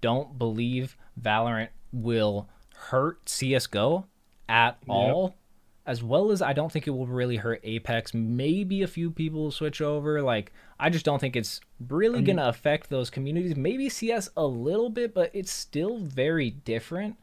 don't 0.00 0.38
believe 0.38 0.96
Valorant 1.20 1.68
will 1.92 2.48
hurt 2.74 3.28
CS:GO 3.28 4.06
at 4.48 4.78
yep. 4.80 4.88
all. 4.88 5.34
As 5.86 6.02
well 6.02 6.30
as 6.30 6.42
I 6.42 6.52
don't 6.52 6.70
think 6.70 6.86
it 6.86 6.90
will 6.90 7.06
really 7.06 7.36
hurt 7.36 7.60
Apex. 7.64 8.12
Maybe 8.12 8.82
a 8.82 8.86
few 8.86 9.10
people 9.10 9.44
will 9.44 9.50
switch 9.50 9.80
over. 9.80 10.20
Like 10.20 10.52
I 10.78 10.90
just 10.90 11.06
don't 11.06 11.18
think 11.18 11.34
it's 11.34 11.62
really 11.88 12.20
gonna 12.20 12.46
affect 12.46 12.90
those 12.90 13.08
communities. 13.08 13.56
Maybe 13.56 13.88
CS 13.88 14.28
a 14.36 14.44
little 14.44 14.90
bit, 14.90 15.14
but 15.14 15.30
it's 15.32 15.50
still 15.50 15.96
very 15.96 16.50
different 16.50 17.16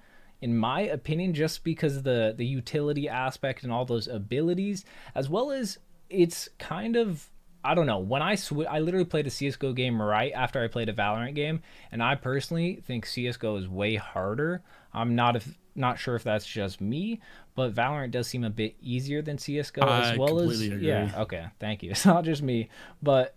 in 0.46 0.56
my 0.56 0.82
opinion, 0.82 1.34
just 1.34 1.64
because 1.64 2.04
the 2.04 2.36
the 2.38 2.46
utility 2.46 3.10
aspect 3.10 3.64
and 3.64 3.72
all 3.74 3.84
those 3.84 4.08
abilities, 4.08 4.86
as 5.16 5.28
well 5.28 5.50
as 5.50 5.80
it's 6.08 6.50
kind 6.60 6.96
of 6.96 7.32
I 7.64 7.74
don't 7.74 7.88
know. 7.88 7.98
When 7.98 8.22
I 8.22 8.36
sw- 8.36 8.70
I 8.70 8.78
literally 8.78 9.06
played 9.06 9.26
a 9.26 9.32
CS:GO 9.32 9.74
game 9.74 10.00
right 10.00 10.32
after 10.34 10.64
I 10.64 10.68
played 10.68 10.88
a 10.88 10.94
Valorant 10.94 11.34
game, 11.34 11.64
and 11.92 12.04
I 12.04 12.14
personally 12.14 12.76
think 12.86 13.08
CS:GO 13.08 13.58
is 13.58 13.68
way 13.68 13.96
harder. 13.96 14.62
I'm 14.94 15.16
not 15.16 15.36
if 15.36 15.58
not 15.74 15.98
sure 15.98 16.16
if 16.16 16.24
that's 16.24 16.46
just 16.46 16.80
me, 16.80 17.22
but 17.56 17.74
Valorant 17.74 18.12
does 18.12 18.28
seem 18.28 18.44
a 18.44 18.52
bit 18.52 18.76
easier 18.80 19.24
than 19.24 19.40
CS:GO 19.40 19.82
I 19.82 20.12
as 20.12 20.18
well 20.20 20.40
as 20.42 20.62
agree. 20.62 20.88
yeah. 20.88 21.12
Okay, 21.24 21.48
thank 21.60 21.82
you. 21.82 21.90
It's 21.96 22.06
not 22.06 22.24
just 22.24 22.44
me, 22.44 22.70
but 23.02 23.34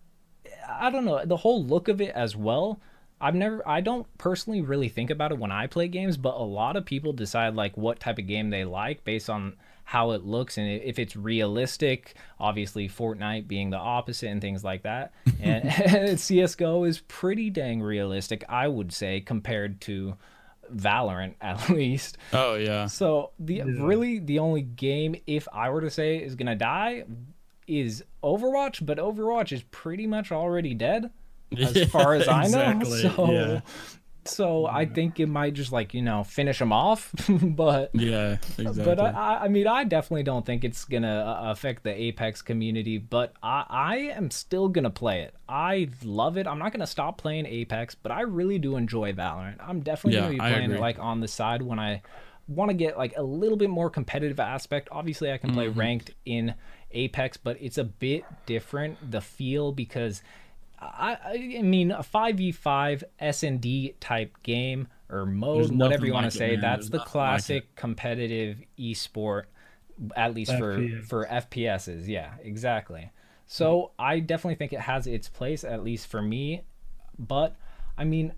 I 0.68 0.90
don't 0.90 1.06
know 1.06 1.24
the 1.24 1.38
whole 1.38 1.64
look 1.64 1.88
of 1.88 2.02
it 2.02 2.14
as 2.14 2.36
well. 2.36 2.80
I've 3.20 3.34
never 3.34 3.66
I 3.66 3.80
don't 3.80 4.06
personally 4.18 4.60
really 4.60 4.88
think 4.88 5.10
about 5.10 5.32
it 5.32 5.38
when 5.38 5.52
I 5.52 5.66
play 5.66 5.88
games, 5.88 6.16
but 6.16 6.34
a 6.34 6.42
lot 6.42 6.76
of 6.76 6.84
people 6.84 7.12
decide 7.12 7.54
like 7.54 7.76
what 7.76 8.00
type 8.00 8.18
of 8.18 8.26
game 8.26 8.50
they 8.50 8.64
like 8.64 9.04
based 9.04 9.28
on 9.28 9.56
how 9.84 10.10
it 10.10 10.22
looks 10.22 10.58
and 10.58 10.68
if 10.68 10.98
it's 10.98 11.16
realistic. 11.16 12.14
Obviously, 12.38 12.88
Fortnite 12.88 13.48
being 13.48 13.70
the 13.70 13.78
opposite 13.78 14.28
and 14.28 14.40
things 14.40 14.62
like 14.62 14.82
that. 14.82 15.12
And, 15.40 15.64
and 15.94 16.20
CS:GO 16.20 16.82
is 16.82 16.98
pretty 17.06 17.48
dang 17.48 17.80
realistic, 17.80 18.44
I 18.48 18.66
would 18.66 18.92
say, 18.92 19.20
compared 19.20 19.80
to 19.82 20.16
Valorant 20.74 21.34
at 21.40 21.70
least. 21.70 22.18
Oh 22.32 22.54
yeah. 22.54 22.86
So 22.86 23.30
the 23.38 23.56
yeah. 23.56 23.64
really 23.66 24.18
the 24.18 24.38
only 24.40 24.62
game 24.62 25.16
if 25.26 25.48
I 25.52 25.70
were 25.70 25.80
to 25.80 25.90
say 25.90 26.18
is 26.18 26.34
gonna 26.34 26.56
die 26.56 27.04
is 27.66 28.04
Overwatch, 28.22 28.84
but 28.84 28.98
Overwatch 28.98 29.52
is 29.52 29.62
pretty 29.70 30.06
much 30.06 30.32
already 30.32 30.74
dead 30.74 31.10
as 31.56 31.90
far 31.90 32.14
as 32.14 32.28
I 32.28 32.46
know. 32.48 32.82
So 32.84 33.30
yeah. 33.30 33.60
So 34.28 34.66
I 34.66 34.84
think 34.84 35.20
it 35.20 35.26
might 35.26 35.54
just 35.54 35.72
like 35.72 35.94
you 35.94 36.02
know 36.02 36.22
finish 36.22 36.58
them 36.58 36.72
off, 36.72 37.14
but 37.28 37.90
yeah, 37.94 38.36
exactly. 38.58 38.84
But 38.84 39.00
I, 39.00 39.44
I 39.44 39.48
mean, 39.48 39.66
I 39.66 39.84
definitely 39.84 40.22
don't 40.22 40.44
think 40.44 40.64
it's 40.64 40.84
gonna 40.84 41.40
uh, 41.40 41.50
affect 41.50 41.82
the 41.82 41.90
Apex 41.90 42.42
community. 42.42 42.98
But 42.98 43.32
I, 43.42 43.64
I 43.68 43.96
am 44.14 44.30
still 44.30 44.68
gonna 44.68 44.90
play 44.90 45.22
it. 45.22 45.34
I 45.48 45.88
love 46.04 46.36
it. 46.36 46.46
I'm 46.46 46.58
not 46.58 46.72
gonna 46.72 46.86
stop 46.86 47.18
playing 47.18 47.46
Apex, 47.46 47.94
but 47.94 48.12
I 48.12 48.22
really 48.22 48.58
do 48.58 48.76
enjoy 48.76 49.12
Valorant. 49.12 49.56
I'm 49.60 49.80
definitely 49.80 50.18
yeah, 50.18 50.26
gonna 50.26 50.34
be 50.34 50.38
playing 50.40 50.70
it 50.72 50.80
like 50.80 50.98
on 50.98 51.20
the 51.20 51.28
side 51.28 51.62
when 51.62 51.78
I 51.78 52.02
want 52.48 52.70
to 52.70 52.74
get 52.74 52.98
like 52.98 53.14
a 53.16 53.22
little 53.22 53.56
bit 53.56 53.70
more 53.70 53.90
competitive 53.90 54.40
aspect. 54.40 54.88
Obviously, 54.92 55.32
I 55.32 55.38
can 55.38 55.52
play 55.52 55.68
mm-hmm. 55.68 55.78
ranked 55.78 56.10
in 56.26 56.54
Apex, 56.90 57.36
but 57.36 57.56
it's 57.60 57.78
a 57.78 57.84
bit 57.84 58.24
different 58.46 59.10
the 59.10 59.20
feel 59.20 59.72
because 59.72 60.22
I, 60.80 61.56
I 61.58 61.62
mean, 61.62 61.90
a 61.90 62.00
5v5 62.02 63.02
S&D 63.18 63.94
type 64.00 64.36
game 64.42 64.88
or 65.10 65.26
mode, 65.26 65.72
whatever 65.72 66.06
you 66.06 66.12
want 66.12 66.30
to 66.30 66.36
say, 66.36 66.54
it, 66.54 66.60
that's 66.60 66.88
There's 66.88 67.02
the 67.02 67.06
classic 67.06 67.64
like 67.64 67.74
competitive 67.76 68.60
esport, 68.78 69.44
at 70.16 70.34
least 70.34 70.52
FPS. 70.52 71.00
for, 71.00 71.06
for 71.06 71.26
FPSs. 71.26 72.06
Yeah, 72.06 72.32
exactly. 72.42 73.10
So 73.46 73.92
I 73.98 74.20
definitely 74.20 74.56
think 74.56 74.72
it 74.72 74.80
has 74.80 75.06
its 75.06 75.28
place, 75.28 75.64
at 75.64 75.82
least 75.82 76.06
for 76.06 76.22
me. 76.22 76.62
But 77.18 77.56
I 77.96 78.04
mean, 78.04 78.34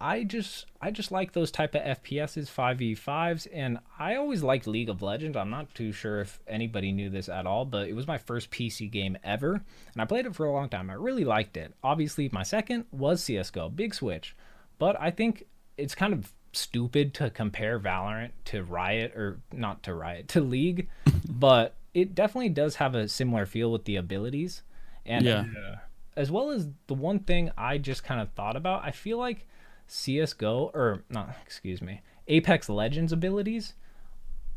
I 0.00 0.22
just 0.22 0.66
I 0.80 0.90
just 0.90 1.10
like 1.10 1.32
those 1.32 1.50
type 1.50 1.74
of 1.74 1.82
FPSs, 1.82 2.48
5v5s, 2.48 3.48
and 3.52 3.78
I 3.98 4.14
always 4.14 4.42
liked 4.42 4.66
League 4.66 4.88
of 4.88 5.02
Legends. 5.02 5.36
I'm 5.36 5.50
not 5.50 5.74
too 5.74 5.92
sure 5.92 6.20
if 6.20 6.38
anybody 6.46 6.92
knew 6.92 7.10
this 7.10 7.28
at 7.28 7.46
all, 7.46 7.64
but 7.64 7.88
it 7.88 7.94
was 7.94 8.06
my 8.06 8.18
first 8.18 8.50
PC 8.50 8.90
game 8.90 9.18
ever, 9.24 9.54
and 9.92 10.02
I 10.02 10.04
played 10.04 10.26
it 10.26 10.36
for 10.36 10.46
a 10.46 10.52
long 10.52 10.68
time. 10.68 10.88
I 10.88 10.94
really 10.94 11.24
liked 11.24 11.56
it. 11.56 11.74
Obviously, 11.82 12.28
my 12.32 12.44
second 12.44 12.84
was 12.92 13.22
CS:GO, 13.24 13.70
big 13.70 13.92
switch, 13.92 14.36
but 14.78 15.00
I 15.00 15.10
think 15.10 15.44
it's 15.76 15.96
kind 15.96 16.12
of 16.12 16.32
stupid 16.52 17.12
to 17.14 17.30
compare 17.30 17.80
Valorant 17.80 18.30
to 18.46 18.62
Riot 18.62 19.14
or 19.16 19.40
not 19.52 19.82
to 19.82 19.94
Riot 19.94 20.28
to 20.28 20.40
League, 20.40 20.88
but 21.28 21.74
it 21.92 22.14
definitely 22.14 22.50
does 22.50 22.76
have 22.76 22.94
a 22.94 23.08
similar 23.08 23.46
feel 23.46 23.72
with 23.72 23.84
the 23.84 23.96
abilities, 23.96 24.62
and 25.04 25.24
yeah. 25.24 25.44
Uh, 25.60 25.76
as 26.16 26.30
well 26.30 26.50
as 26.50 26.68
the 26.88 26.94
one 26.94 27.20
thing 27.20 27.50
I 27.56 27.78
just 27.78 28.02
kind 28.04 28.20
of 28.20 28.32
thought 28.32 28.56
about, 28.56 28.84
I 28.84 28.90
feel 28.90 29.18
like 29.18 29.47
CS:GO 29.88 30.70
or 30.74 31.02
not, 31.10 31.36
excuse 31.44 31.82
me, 31.82 32.02
Apex 32.28 32.68
Legends 32.68 33.12
abilities 33.12 33.74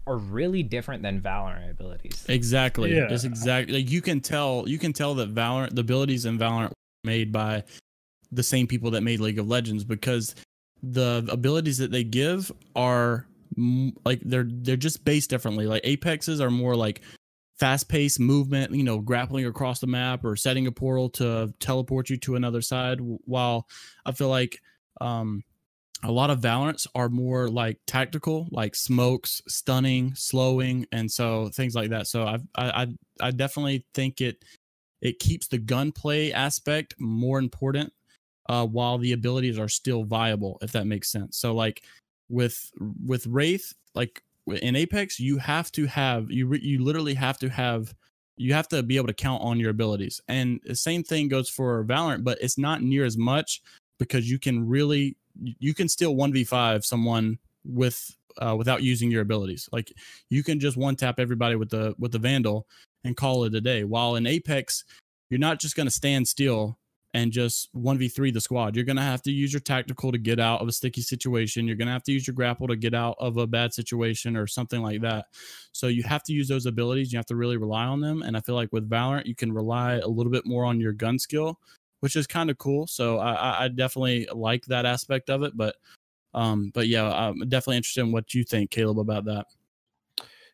are 0.08 0.18
really 0.18 0.64
different 0.64 1.04
than 1.04 1.22
Valorant 1.22 1.72
abilities. 1.72 2.26
Exactly. 2.28 2.96
Yeah. 2.96 3.08
It's 3.10 3.24
exactly 3.24 3.82
like 3.82 3.92
you 3.92 4.02
can 4.02 4.20
tell 4.20 4.66
you 4.68 4.78
can 4.78 4.94
tell 4.94 5.16
that 5.16 5.34
Valorant 5.34 5.76
the 5.76 5.82
abilities 5.82 6.26
in 6.26 6.38
Valorant 6.38 6.70
were 6.70 6.76
made 7.04 7.32
by 7.32 7.64
the 8.32 8.44
same 8.44 8.68
people 8.68 8.92
that 8.92 9.02
made 9.02 9.20
League 9.20 9.40
of 9.40 9.48
Legends 9.48 9.84
because 9.84 10.36
the 10.84 11.26
abilities 11.30 11.78
that 11.78 11.92
they 11.92 12.04
give 12.04 12.52
are 12.76 13.26
like 14.06 14.22
they're 14.22 14.48
they're 14.50 14.76
just 14.76 15.06
based 15.06 15.30
differently. 15.30 15.68
Like 15.68 15.84
Apexes 15.84 16.42
are 16.42 16.52
more 16.52 16.76
like 16.76 17.02
fast-paced 17.60 18.20
movement, 18.20 18.74
you 18.74 18.82
know, 18.82 18.98
grappling 18.98 19.46
across 19.46 19.80
the 19.80 19.86
map 19.88 20.26
or 20.26 20.36
setting 20.36 20.66
a 20.66 20.72
portal 20.72 21.10
to 21.10 21.54
teleport 21.60 22.10
you 22.10 22.18
to 22.18 22.36
another 22.36 22.60
side 22.60 22.98
while 23.26 23.68
I 24.04 24.14
feel 24.14 24.30
like 24.30 24.60
um, 25.00 25.44
a 26.04 26.12
lot 26.12 26.30
of 26.30 26.40
Valorants 26.40 26.88
are 26.96 27.10
more 27.10 27.48
like 27.48 27.78
tactical, 27.86 28.48
like 28.52 28.76
smokes, 28.76 29.42
stunning, 29.48 30.16
slowing, 30.16 30.86
and 30.92 31.12
so 31.12 31.50
things 31.50 31.76
like 31.76 31.92
that. 31.92 32.08
So 32.08 32.24
I 32.24 32.40
I 32.56 32.88
I 33.20 33.32
definitely 33.32 33.86
think 33.94 34.20
it 34.22 34.44
it 35.02 35.20
keeps 35.20 35.48
the 35.48 35.58
gunplay 35.58 36.32
aspect 36.32 36.96
more 37.00 37.40
important 37.40 37.94
uh, 38.50 38.66
while 38.66 38.98
the 38.98 39.14
abilities 39.14 39.60
are 39.60 39.70
still 39.70 40.04
viable, 40.04 40.58
if 40.62 40.72
that 40.72 40.88
makes 40.88 41.12
sense. 41.12 41.38
So 41.38 41.54
like 41.54 41.84
with 42.30 42.72
with 43.06 43.28
Wraith, 43.28 43.74
like 43.94 44.24
in 44.48 44.76
Apex, 44.76 45.20
you 45.20 45.38
have 45.38 45.72
to 45.74 45.86
have 45.86 46.32
you 46.32 46.54
you 46.56 46.84
literally 46.84 47.14
have 47.14 47.38
to 47.40 47.50
have 47.50 47.94
you 48.38 48.54
have 48.54 48.68
to 48.70 48.82
be 48.82 48.98
able 48.98 49.08
to 49.08 49.14
count 49.14 49.44
on 49.44 49.60
your 49.60 49.70
abilities. 49.70 50.20
And 50.28 50.60
the 50.64 50.76
same 50.76 51.04
thing 51.04 51.28
goes 51.28 51.48
for 51.48 51.84
Valorant, 51.86 52.24
but 52.24 52.40
it's 52.42 52.58
not 52.58 52.82
near 52.82 53.06
as 53.06 53.18
much 53.18 53.62
because 54.02 54.28
you 54.28 54.40
can 54.40 54.68
really 54.68 55.16
you 55.60 55.76
can 55.76 55.88
still 55.88 56.16
1v5 56.16 56.84
someone 56.84 57.38
with 57.64 58.18
uh, 58.42 58.56
without 58.58 58.82
using 58.82 59.12
your 59.12 59.22
abilities. 59.22 59.70
Like 59.72 59.94
you 60.28 60.44
can 60.44 60.60
just 60.60 60.76
one 60.76 60.96
tap 60.96 61.20
everybody 61.20 61.56
with 61.56 61.70
the 61.70 61.94
with 62.00 62.12
the 62.12 62.18
vandal 62.18 62.66
and 63.04 63.16
call 63.16 63.44
it 63.44 63.54
a 63.54 63.62
day. 63.62 63.84
While 63.84 64.16
in 64.16 64.26
apex 64.26 64.84
you're 65.30 65.40
not 65.40 65.60
just 65.60 65.76
going 65.76 65.86
to 65.88 65.92
stand 65.92 66.28
still 66.28 66.80
and 67.14 67.32
just 67.32 67.74
1v3 67.76 68.34
the 68.34 68.42
squad. 68.42 68.76
You're 68.76 68.86
going 68.86 68.98
to 68.98 69.02
have 69.04 69.22
to 69.24 69.32
use 69.32 69.54
your 69.54 69.60
tactical 69.60 70.12
to 70.12 70.18
get 70.18 70.40
out 70.40 70.62
of 70.62 70.68
a 70.68 70.72
sticky 70.72 71.02
situation. 71.02 71.68
You're 71.68 71.78
going 71.78 71.88
to 71.88 71.94
have 71.94 72.04
to 72.04 72.12
use 72.12 72.26
your 72.26 72.34
grapple 72.34 72.68
to 72.70 72.76
get 72.76 72.94
out 72.94 73.18
of 73.20 73.38
a 73.38 73.46
bad 73.46 73.74
situation 73.74 74.36
or 74.36 74.48
something 74.48 74.82
like 74.82 75.02
that. 75.02 75.26
So 75.74 75.88
you 75.88 76.04
have 76.04 76.24
to 76.24 76.34
use 76.34 76.48
those 76.48 76.66
abilities. 76.66 77.14
You 77.14 77.20
have 77.20 77.26
to 77.28 77.36
really 77.36 77.58
rely 77.58 77.86
on 77.86 78.02
them. 78.02 78.24
And 78.24 78.36
i 78.36 78.40
feel 78.40 78.56
like 78.56 78.74
with 78.74 78.90
valorant 78.90 79.26
you 79.26 79.36
can 79.36 79.54
rely 79.54 79.96
a 79.96 80.08
little 80.08 80.32
bit 80.32 80.46
more 80.46 80.66
on 80.66 80.80
your 80.80 80.94
gun 80.94 81.20
skill 81.20 81.60
which 82.02 82.16
is 82.16 82.28
kind 82.28 82.50
of 82.50 82.58
cool. 82.58 82.86
So 82.86 83.18
I, 83.18 83.66
I 83.66 83.68
definitely 83.70 84.28
like 84.34 84.66
that 84.66 84.86
aspect 84.86 85.30
of 85.30 85.44
it. 85.44 85.56
But 85.56 85.76
um, 86.34 86.72
but 86.74 86.88
yeah, 86.88 87.10
I'm 87.12 87.40
definitely 87.40 87.78
interested 87.78 88.02
in 88.02 88.12
what 88.12 88.34
you 88.34 88.44
think, 88.44 88.70
Caleb, 88.70 89.00
about 89.00 89.26
that. 89.26 89.48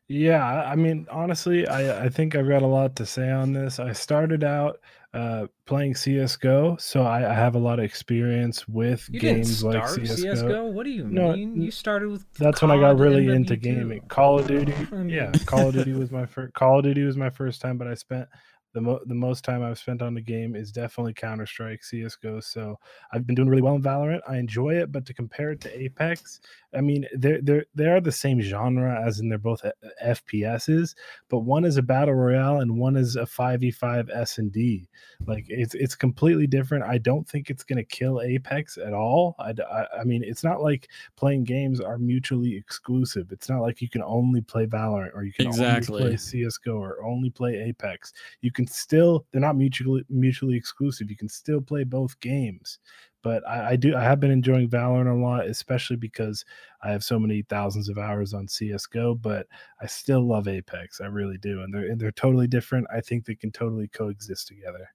Yeah, 0.09 0.63
I 0.63 0.75
mean, 0.75 1.05
honestly, 1.11 1.67
I 1.67 2.05
I 2.05 2.09
think 2.09 2.35
I've 2.35 2.47
got 2.47 2.61
a 2.61 2.67
lot 2.67 2.95
to 2.97 3.05
say 3.05 3.29
on 3.29 3.51
this. 3.51 3.77
I 3.77 3.91
started 3.91 4.43
out 4.43 4.79
uh, 5.13 5.47
playing 5.65 5.95
CS:GO, 5.95 6.77
so 6.77 7.01
I, 7.01 7.29
I, 7.29 7.33
have 7.33 7.55
a 7.55 7.59
lot 7.59 7.79
of 7.79 7.85
experience 7.85 8.67
with 8.69 9.09
you 9.11 9.19
games 9.19 9.63
like 9.63 9.85
CS:GO. 9.85 10.33
CS:GO. 10.33 10.65
What 10.67 10.85
do 10.85 10.91
you 10.91 11.05
no, 11.05 11.33
mean? 11.33 11.61
You 11.61 11.71
started 11.71 12.09
with 12.09 12.25
that's 12.35 12.61
when 12.61 12.71
I 12.71 12.79
got 12.79 12.97
really 12.97 13.27
into 13.27 13.57
gaming. 13.57 14.01
Call 14.07 14.39
of 14.39 14.47
Duty, 14.47 14.73
yeah, 15.07 15.31
Call 15.45 15.69
of 15.69 15.73
Duty 15.73 15.91
was 15.91 16.09
my 16.09 16.25
first. 16.25 16.53
Call 16.53 16.79
of 16.79 16.85
Duty 16.85 17.03
was 17.03 17.17
my 17.17 17.29
first 17.29 17.59
time, 17.59 17.77
but 17.77 17.87
I 17.87 17.93
spent 17.93 18.29
the, 18.73 18.81
mo- 18.81 18.99
the 19.05 19.15
most 19.15 19.43
time 19.43 19.63
I've 19.63 19.79
spent 19.79 20.01
on 20.01 20.13
the 20.13 20.21
game 20.21 20.55
is 20.55 20.71
definitely 20.71 21.13
Counter 21.13 21.45
Strike, 21.45 21.83
CS:GO. 21.83 22.39
So 22.41 22.77
I've 23.11 23.25
been 23.25 23.35
doing 23.35 23.49
really 23.49 23.61
well 23.61 23.75
in 23.75 23.81
Valorant. 23.81 24.21
I 24.27 24.37
enjoy 24.37 24.75
it, 24.75 24.91
but 24.91 25.05
to 25.05 25.13
compare 25.13 25.51
it 25.51 25.61
to 25.61 25.81
Apex, 25.81 26.41
I 26.75 26.81
mean, 26.81 27.07
they're 27.13 27.41
they're 27.41 27.65
they 27.75 27.87
are 27.87 28.01
the 28.01 28.11
same 28.11 28.41
genre 28.41 29.01
as 29.03 29.19
in 29.19 29.29
they're 29.29 29.37
both 29.37 29.63
uh, 29.63 29.71
uh, 29.83 30.13
FPSs, 30.13 30.95
but 31.29 31.39
one 31.39 31.65
is 31.65 31.77
a 31.77 31.81
battle 31.81 32.13
royale 32.13 32.59
and 32.59 32.77
one 32.77 32.97
is 32.97 33.15
a 33.15 33.25
five 33.25 33.61
v 33.61 33.71
five 33.71 34.09
S 34.09 34.37
and 34.37 34.51
D. 34.51 34.87
Like 35.25 35.45
it's 35.47 35.73
it's 35.73 35.95
completely 35.95 36.45
different. 36.45 36.83
I 36.83 36.97
don't 36.97 37.27
think 37.27 37.49
it's 37.49 37.63
gonna 37.63 37.83
kill 37.83 38.21
Apex 38.21 38.77
at 38.77 38.93
all. 38.93 39.35
I, 39.39 39.53
I, 39.71 40.01
I 40.01 40.03
mean, 40.03 40.23
it's 40.23 40.43
not 40.43 40.61
like 40.61 40.89
playing 41.15 41.45
games 41.45 41.79
are 41.79 41.97
mutually 41.97 42.55
exclusive. 42.55 43.31
It's 43.31 43.49
not 43.49 43.61
like 43.61 43.81
you 43.81 43.89
can 43.89 44.03
only 44.03 44.41
play 44.41 44.65
Valorant 44.65 45.15
or 45.15 45.23
you 45.23 45.33
can 45.33 45.47
exactly. 45.47 46.01
only 46.01 46.09
play 46.09 46.17
CS:GO 46.17 46.73
or 46.73 47.03
only 47.03 47.29
play 47.29 47.55
Apex. 47.55 48.13
You 48.41 48.51
still 48.69 49.25
they're 49.31 49.41
not 49.41 49.57
mutually 49.57 50.03
mutually 50.09 50.55
exclusive. 50.55 51.09
You 51.09 51.17
can 51.17 51.29
still 51.29 51.61
play 51.61 51.83
both 51.83 52.19
games. 52.19 52.79
But 53.23 53.45
I, 53.47 53.71
I 53.71 53.75
do 53.75 53.95
I 53.95 54.03
have 54.03 54.19
been 54.19 54.31
enjoying 54.31 54.69
Valorant 54.69 55.11
a 55.11 55.21
lot, 55.21 55.47
especially 55.47 55.97
because 55.97 56.45
I 56.83 56.91
have 56.91 57.03
so 57.03 57.19
many 57.19 57.41
thousands 57.43 57.89
of 57.89 57.97
hours 57.97 58.33
on 58.33 58.47
CS:GO. 58.47 59.15
But 59.15 59.47
I 59.81 59.87
still 59.87 60.25
love 60.25 60.47
Apex. 60.47 61.01
I 61.01 61.07
really 61.07 61.37
do, 61.37 61.61
and 61.61 61.73
they're 61.73 61.89
and 61.89 61.99
they're 61.99 62.11
totally 62.11 62.47
different. 62.47 62.87
I 62.93 63.01
think 63.01 63.25
they 63.25 63.35
can 63.35 63.51
totally 63.51 63.87
coexist 63.89 64.47
together. 64.47 64.89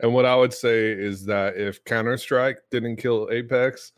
And 0.00 0.12
what 0.12 0.26
I 0.26 0.36
would 0.36 0.52
say 0.52 0.92
is 0.92 1.24
that 1.24 1.56
if 1.56 1.82
Counter 1.84 2.18
Strike 2.18 2.58
didn't 2.70 2.96
kill 2.96 3.28
Apex 3.32 3.92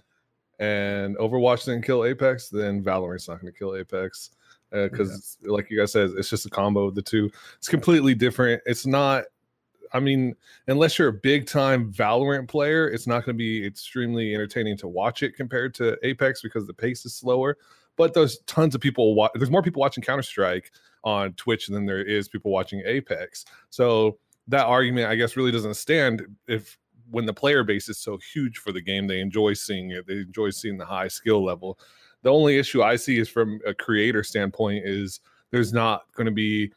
and 0.61 1.17
Overwatch 1.19 1.65
didn't 1.65 1.85
kill 1.85 2.05
Apex, 2.05 2.49
then 2.49 2.83
Valorant's 2.83 3.29
not 3.29 3.41
going 3.41 3.53
to 3.53 3.59
kill 3.59 3.77
Apex 3.77 4.31
because, 4.71 5.39
uh, 5.43 5.47
yeah. 5.49 5.53
like 5.53 5.71
you 5.71 5.79
guys 5.79 5.93
said, 5.93 6.11
it's 6.17 6.31
just 6.31 6.47
a 6.47 6.51
combo 6.51 6.85
of 6.85 6.95
the 6.95 7.03
two. 7.03 7.31
It's 7.57 7.69
completely 7.69 8.15
different. 8.15 8.63
It's 8.67 8.87
not. 8.87 9.25
I 9.95 10.01
mean, 10.01 10.35
unless 10.67 10.99
you're 10.99 11.09
a 11.09 11.13
big 11.13 11.47
time 11.47 11.91
Valorant 11.91 12.47
player, 12.47 12.89
it's 12.89 13.07
not 13.07 13.25
going 13.25 13.35
to 13.35 13.39
be 13.39 13.65
extremely 13.65 14.35
entertaining 14.35 14.77
to 14.79 14.89
watch 14.89 15.23
it 15.23 15.35
compared 15.35 15.75
to 15.77 15.97
Apex 16.03 16.43
because 16.43 16.67
the 16.67 16.75
pace 16.75 17.07
is 17.07 17.15
slower. 17.15 17.57
But 17.97 18.13
there's 18.13 18.39
tons 18.41 18.75
of 18.75 18.83
people. 18.83 19.15
Wa- 19.15 19.31
there's 19.35 19.51
more 19.51 19.63
people 19.63 19.81
watching 19.81 20.03
Counter 20.03 20.23
Strike 20.23 20.73
on 21.05 21.33
Twitch 21.35 21.69
than 21.69 21.87
there 21.87 22.03
is 22.03 22.29
people 22.29 22.51
watching 22.51 22.83
Apex. 22.85 23.47
So 23.71 24.19
that 24.49 24.67
argument, 24.67 25.09
I 25.09 25.15
guess, 25.15 25.37
really 25.37 25.53
doesn't 25.53 25.75
stand 25.75 26.23
if 26.47 26.79
when 27.11 27.27
the 27.27 27.33
player 27.33 27.65
base 27.65 27.89
is 27.89 27.99
so 27.99 28.19
huge 28.33 28.59
for 28.59 28.73
the 28.73 28.81
game, 28.81 29.07
they 29.07 29.21
enjoy 29.21 29.55
seeing 29.55 29.91
it. 29.91 30.07
They 30.07 30.19
enjoy 30.19 30.51
seeing 30.51 30.77
the 30.77 30.85
high 30.85 31.09
skill 31.09 31.43
level. 31.45 31.79
The 32.23 32.33
only 32.33 32.59
issue 32.59 32.83
I 32.83 32.97
see 32.97 33.19
is 33.19 33.29
from 33.29 33.61
a 33.67 33.75
creator 33.75 34.23
standpoint 34.23 34.85
is 34.85 35.21
there's 35.51 35.73
not 35.73 36.05
going 36.15 36.27
to 36.27 36.33
be 36.33 36.73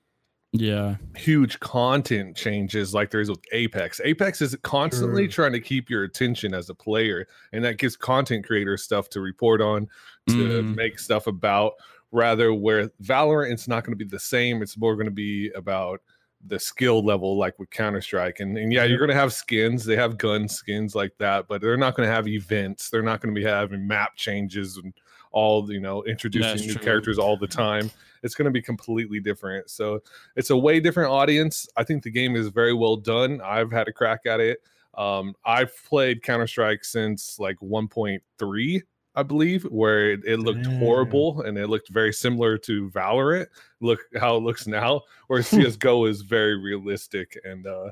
yeah 0.53 0.95
huge 1.15 1.57
content 1.61 2.35
changes 2.35 2.93
like 2.93 3.09
there 3.09 3.21
is 3.21 3.29
with 3.29 3.39
apex 3.53 4.01
apex 4.03 4.41
is 4.41 4.55
constantly 4.63 5.23
sure. 5.23 5.45
trying 5.45 5.53
to 5.53 5.61
keep 5.61 5.89
your 5.89 6.03
attention 6.03 6.53
as 6.53 6.69
a 6.69 6.75
player 6.75 7.25
and 7.53 7.63
that 7.63 7.77
gives 7.77 7.95
content 7.95 8.45
creators 8.45 8.83
stuff 8.83 9.07
to 9.07 9.21
report 9.21 9.61
on 9.61 9.87
to 10.27 10.61
mm. 10.61 10.75
make 10.75 10.99
stuff 10.99 11.27
about 11.27 11.73
rather 12.11 12.53
where 12.53 12.89
valorant 13.01 13.53
it's 13.53 13.69
not 13.69 13.85
going 13.85 13.97
to 13.97 14.05
be 14.05 14.09
the 14.09 14.19
same 14.19 14.61
it's 14.61 14.77
more 14.77 14.95
going 14.95 15.05
to 15.05 15.11
be 15.11 15.49
about 15.55 16.01
the 16.47 16.59
skill 16.59 17.01
level 17.05 17.37
like 17.37 17.57
with 17.57 17.69
counter-strike 17.69 18.41
and, 18.41 18.57
and 18.57 18.73
yeah 18.73 18.83
you're 18.83 18.97
going 18.97 19.07
to 19.07 19.15
have 19.15 19.31
skins 19.31 19.85
they 19.85 19.95
have 19.95 20.17
gun 20.17 20.49
skins 20.49 20.95
like 20.95 21.13
that 21.17 21.47
but 21.47 21.61
they're 21.61 21.77
not 21.77 21.95
going 21.95 22.07
to 22.07 22.13
have 22.13 22.27
events 22.27 22.89
they're 22.89 23.01
not 23.01 23.21
going 23.21 23.33
to 23.33 23.39
be 23.39 23.47
having 23.47 23.87
map 23.87 24.17
changes 24.17 24.75
and 24.83 24.93
all 25.31 25.71
you 25.71 25.79
know 25.79 26.03
introducing 26.03 26.49
That's 26.49 26.65
new 26.65 26.73
true. 26.73 26.83
characters 26.83 27.17
all 27.17 27.37
the 27.37 27.47
time 27.47 27.89
it's 28.23 28.35
going 28.35 28.45
to 28.45 28.51
be 28.51 28.61
completely 28.61 29.19
different 29.19 29.69
so 29.69 30.01
it's 30.35 30.49
a 30.49 30.57
way 30.57 30.79
different 30.79 31.11
audience 31.11 31.67
i 31.77 31.83
think 31.83 32.03
the 32.03 32.11
game 32.11 32.35
is 32.35 32.49
very 32.49 32.73
well 32.73 32.97
done 32.97 33.41
i've 33.41 33.71
had 33.71 33.87
a 33.87 33.93
crack 33.93 34.21
at 34.25 34.39
it 34.39 34.59
um, 34.97 35.33
i've 35.45 35.73
played 35.85 36.21
counter-strike 36.21 36.83
since 36.83 37.39
like 37.39 37.57
1.3 37.59 38.81
I 39.13 39.23
believe, 39.23 39.63
where 39.63 40.11
it, 40.11 40.21
it 40.25 40.37
looked 40.39 40.61
mm. 40.61 40.79
horrible 40.79 41.41
and 41.41 41.57
it 41.57 41.67
looked 41.67 41.89
very 41.89 42.13
similar 42.13 42.57
to 42.59 42.89
Valorant. 42.91 43.47
Look 43.81 43.99
how 44.17 44.37
it 44.37 44.43
looks 44.43 44.67
now, 44.67 45.01
where 45.27 45.43
CS:GO 45.43 46.05
is 46.05 46.21
very 46.21 46.57
realistic 46.57 47.37
and 47.43 47.67
uh, 47.67 47.91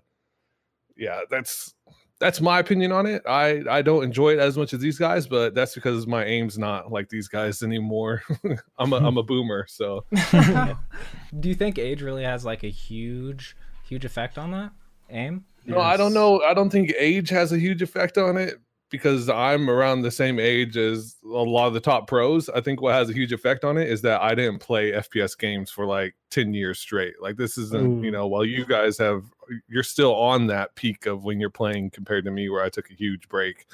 yeah, 0.95 1.21
that's 1.29 1.73
that's 2.19 2.41
my 2.41 2.59
opinion 2.59 2.91
on 2.91 3.05
it. 3.05 3.23
I 3.27 3.63
I 3.69 3.81
don't 3.81 4.03
enjoy 4.03 4.33
it 4.33 4.39
as 4.39 4.57
much 4.57 4.73
as 4.73 4.79
these 4.79 4.97
guys, 4.97 5.27
but 5.27 5.55
that's 5.55 5.73
because 5.73 6.05
my 6.05 6.25
aim's 6.25 6.57
not 6.57 6.91
like 6.91 7.09
these 7.09 7.27
guys 7.27 7.63
anymore. 7.63 8.21
I'm 8.77 8.93
a 8.93 8.97
I'm 8.97 9.17
a 9.17 9.23
boomer, 9.23 9.65
so. 9.67 10.05
Do 11.39 11.49
you 11.49 11.55
think 11.55 11.79
age 11.79 12.01
really 12.01 12.23
has 12.23 12.45
like 12.45 12.63
a 12.63 12.69
huge 12.69 13.55
huge 13.85 14.05
effect 14.05 14.37
on 14.37 14.51
that 14.51 14.71
aim? 15.09 15.45
No, 15.65 15.77
yes. 15.77 15.85
I 15.85 15.97
don't 15.97 16.13
know. 16.13 16.41
I 16.41 16.53
don't 16.53 16.69
think 16.69 16.93
age 16.97 17.29
has 17.29 17.51
a 17.51 17.59
huge 17.59 17.81
effect 17.81 18.17
on 18.17 18.37
it 18.37 18.59
because 18.89 19.29
I'm 19.29 19.69
around 19.69 20.01
the 20.01 20.11
same 20.11 20.39
age 20.39 20.75
as 20.75 21.15
a 21.23 21.27
lot 21.27 21.67
of 21.67 21.73
the 21.73 21.79
top 21.79 22.07
pros, 22.07 22.49
I 22.49 22.61
think 22.61 22.81
what 22.81 22.95
has 22.95 23.09
a 23.09 23.13
huge 23.13 23.31
effect 23.31 23.63
on 23.63 23.77
it 23.77 23.89
is 23.89 24.01
that 24.01 24.21
I 24.21 24.33
didn't 24.35 24.59
play 24.59 24.91
FPS 24.91 25.37
games 25.37 25.69
for 25.69 25.85
like 25.85 26.15
10 26.31 26.53
years 26.53 26.79
straight. 26.79 27.21
Like 27.21 27.37
this 27.37 27.57
isn't, 27.57 27.99
Ooh. 27.99 28.03
you 28.03 28.11
know, 28.11 28.27
while 28.27 28.45
you 28.45 28.65
guys 28.65 28.97
have 28.97 29.23
you're 29.67 29.83
still 29.83 30.15
on 30.15 30.47
that 30.47 30.75
peak 30.75 31.05
of 31.05 31.23
when 31.23 31.39
you're 31.39 31.49
playing 31.49 31.89
compared 31.89 32.25
to 32.25 32.31
me 32.31 32.49
where 32.49 32.63
I 32.63 32.69
took 32.69 32.89
a 32.91 32.93
huge 32.93 33.27
break 33.29 33.65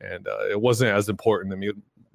and 0.00 0.26
uh, 0.26 0.48
it 0.50 0.60
wasn't 0.60 0.90
as 0.90 1.08
important 1.08 1.50
to 1.52 1.56
me. 1.56 1.72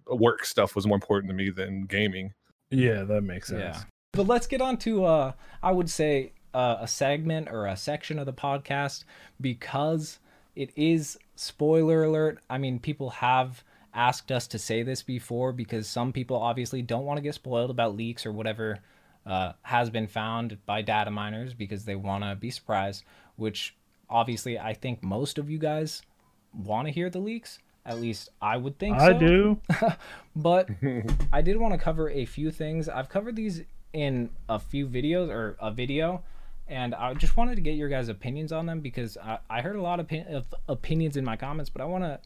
Work 0.08 0.46
stuff 0.46 0.76
was 0.76 0.88
more 0.88 0.96
important 0.96 1.30
to 1.30 1.36
me 1.36 1.50
than 1.50 1.86
gaming. 1.86 2.34
Yeah, 2.72 3.04
that 3.04 3.22
makes 3.22 3.50
sense. 3.50 3.60
Yeah. 3.60 3.82
But 4.14 4.28
let's 4.28 4.48
get 4.48 4.62
on 4.62 4.78
to 4.78 5.06
uh 5.06 5.32
I 5.64 5.72
would 5.72 5.90
say 5.90 6.34
uh, 6.54 6.78
a 6.80 6.88
segment 6.88 7.48
or 7.52 7.68
a 7.68 7.78
section 7.78 8.18
of 8.18 8.26
the 8.26 8.34
podcast 8.34 9.04
because 9.40 10.20
it 10.56 10.72
is 10.76 11.18
spoiler 11.40 12.04
alert. 12.04 12.40
I 12.50 12.58
mean, 12.58 12.80
people 12.80 13.10
have 13.12 13.64
asked 13.94 14.32
us 14.32 14.48
to 14.48 14.60
say 14.60 14.84
this 14.84 15.02
before 15.02 15.52
because 15.52 15.88
some 15.88 16.12
people 16.12 16.38
obviously 16.38 16.82
don't 16.82 17.06
want 17.06 17.18
to 17.18 17.22
get 17.22 17.34
spoiled 17.34 17.70
about 17.70 17.96
leaks 17.96 18.26
or 18.26 18.32
whatever 18.32 18.80
uh, 19.26 19.54
has 19.64 19.90
been 19.90 20.08
found 20.08 20.58
by 20.66 20.82
data 20.82 21.12
miners 21.12 21.54
because 21.54 21.86
they 21.86 21.96
want 21.96 22.24
to 22.24 22.36
be 22.36 22.52
surprised, 22.52 23.04
which 23.38 23.76
obviously 24.10 24.60
I 24.60 24.74
think 24.74 25.02
most 25.02 25.38
of 25.38 25.50
you 25.50 25.58
guys 25.58 26.02
want 26.54 26.88
to 26.88 26.94
hear 26.94 27.10
the 27.10 27.20
leaks. 27.20 27.60
At 27.86 28.00
least 28.00 28.30
I 28.42 28.58
would 28.58 28.78
think 28.78 28.98
I 28.98 29.14
so. 29.14 29.20
do. 29.20 29.62
but 30.36 30.70
I 31.32 31.42
did 31.42 31.58
want 31.58 31.74
to 31.74 31.80
cover 31.80 32.10
a 32.10 32.26
few 32.26 32.52
things. 32.52 32.90
I've 32.90 33.10
covered 33.10 33.36
these 33.36 33.64
in 33.94 34.30
a 34.48 34.60
few 34.60 34.88
videos 34.88 35.30
or 35.30 35.56
a 35.60 35.72
video 35.72 36.24
and 36.70 36.96
I 36.96 37.14
just 37.14 37.36
wanted 37.36 37.56
to 37.56 37.62
get 37.62 37.76
your 37.76 37.90
guys' 37.90 38.10
opinions 38.10 38.52
on 38.52 38.66
them 38.66 38.80
because 38.80 39.18
I, 39.18 39.40
I 39.50 39.62
heard 39.62 39.76
a 39.76 39.82
lot 39.82 40.00
of, 40.00 40.06
opin- 40.06 40.34
of 40.34 40.48
opinions 40.68 41.18
in 41.18 41.26
my 41.26 41.36
comments, 41.36 41.70
but 41.70 41.82
I 41.82 41.86
want 41.86 42.04
to 42.04 42.20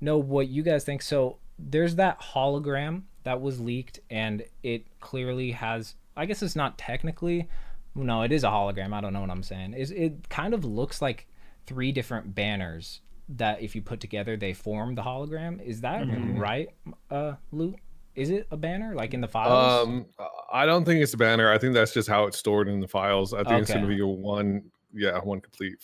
know 0.00 0.18
what 0.18 0.48
you 0.48 0.62
guys 0.62 0.84
think. 0.84 1.02
So 1.02 1.38
there's 1.58 1.96
that 1.96 2.20
hologram 2.20 3.02
that 3.24 3.40
was 3.40 3.60
leaked, 3.60 4.00
and 4.08 4.44
it 4.62 4.86
clearly 5.00 5.52
has. 5.52 5.94
I 6.16 6.26
guess 6.26 6.42
it's 6.42 6.56
not 6.56 6.78
technically. 6.78 7.48
No, 7.94 8.22
it 8.22 8.32
is 8.32 8.44
a 8.44 8.48
hologram. 8.48 8.92
I 8.92 9.00
don't 9.00 9.12
know 9.12 9.20
what 9.20 9.30
I'm 9.30 9.42
saying. 9.42 9.74
Is 9.74 9.90
it 9.90 10.28
kind 10.28 10.54
of 10.54 10.64
looks 10.64 11.02
like 11.02 11.26
three 11.66 11.92
different 11.92 12.34
banners 12.34 13.00
that 13.28 13.60
if 13.60 13.74
you 13.74 13.82
put 13.82 14.00
together 14.00 14.36
they 14.36 14.52
form 14.52 14.94
the 14.94 15.02
hologram. 15.02 15.62
Is 15.62 15.82
that 15.82 16.02
mm-hmm. 16.02 16.38
right, 16.38 16.70
uh, 17.10 17.34
Luke? 17.52 17.76
Is 18.18 18.30
it 18.30 18.48
a 18.50 18.56
banner 18.56 18.96
like 18.96 19.14
in 19.14 19.20
the 19.20 19.28
files? 19.28 19.86
Um, 19.86 20.06
I 20.52 20.66
don't 20.66 20.84
think 20.84 21.00
it's 21.00 21.14
a 21.14 21.16
banner. 21.16 21.52
I 21.52 21.56
think 21.56 21.72
that's 21.72 21.94
just 21.94 22.08
how 22.08 22.24
it's 22.24 22.36
stored 22.36 22.68
in 22.68 22.80
the 22.80 22.88
files. 22.88 23.32
I 23.32 23.38
think 23.38 23.48
okay. 23.48 23.60
it's 23.60 23.72
gonna 23.72 23.86
be 23.86 24.00
a 24.00 24.06
one, 24.06 24.64
yeah, 24.92 25.18
one 25.18 25.40
complete. 25.40 25.76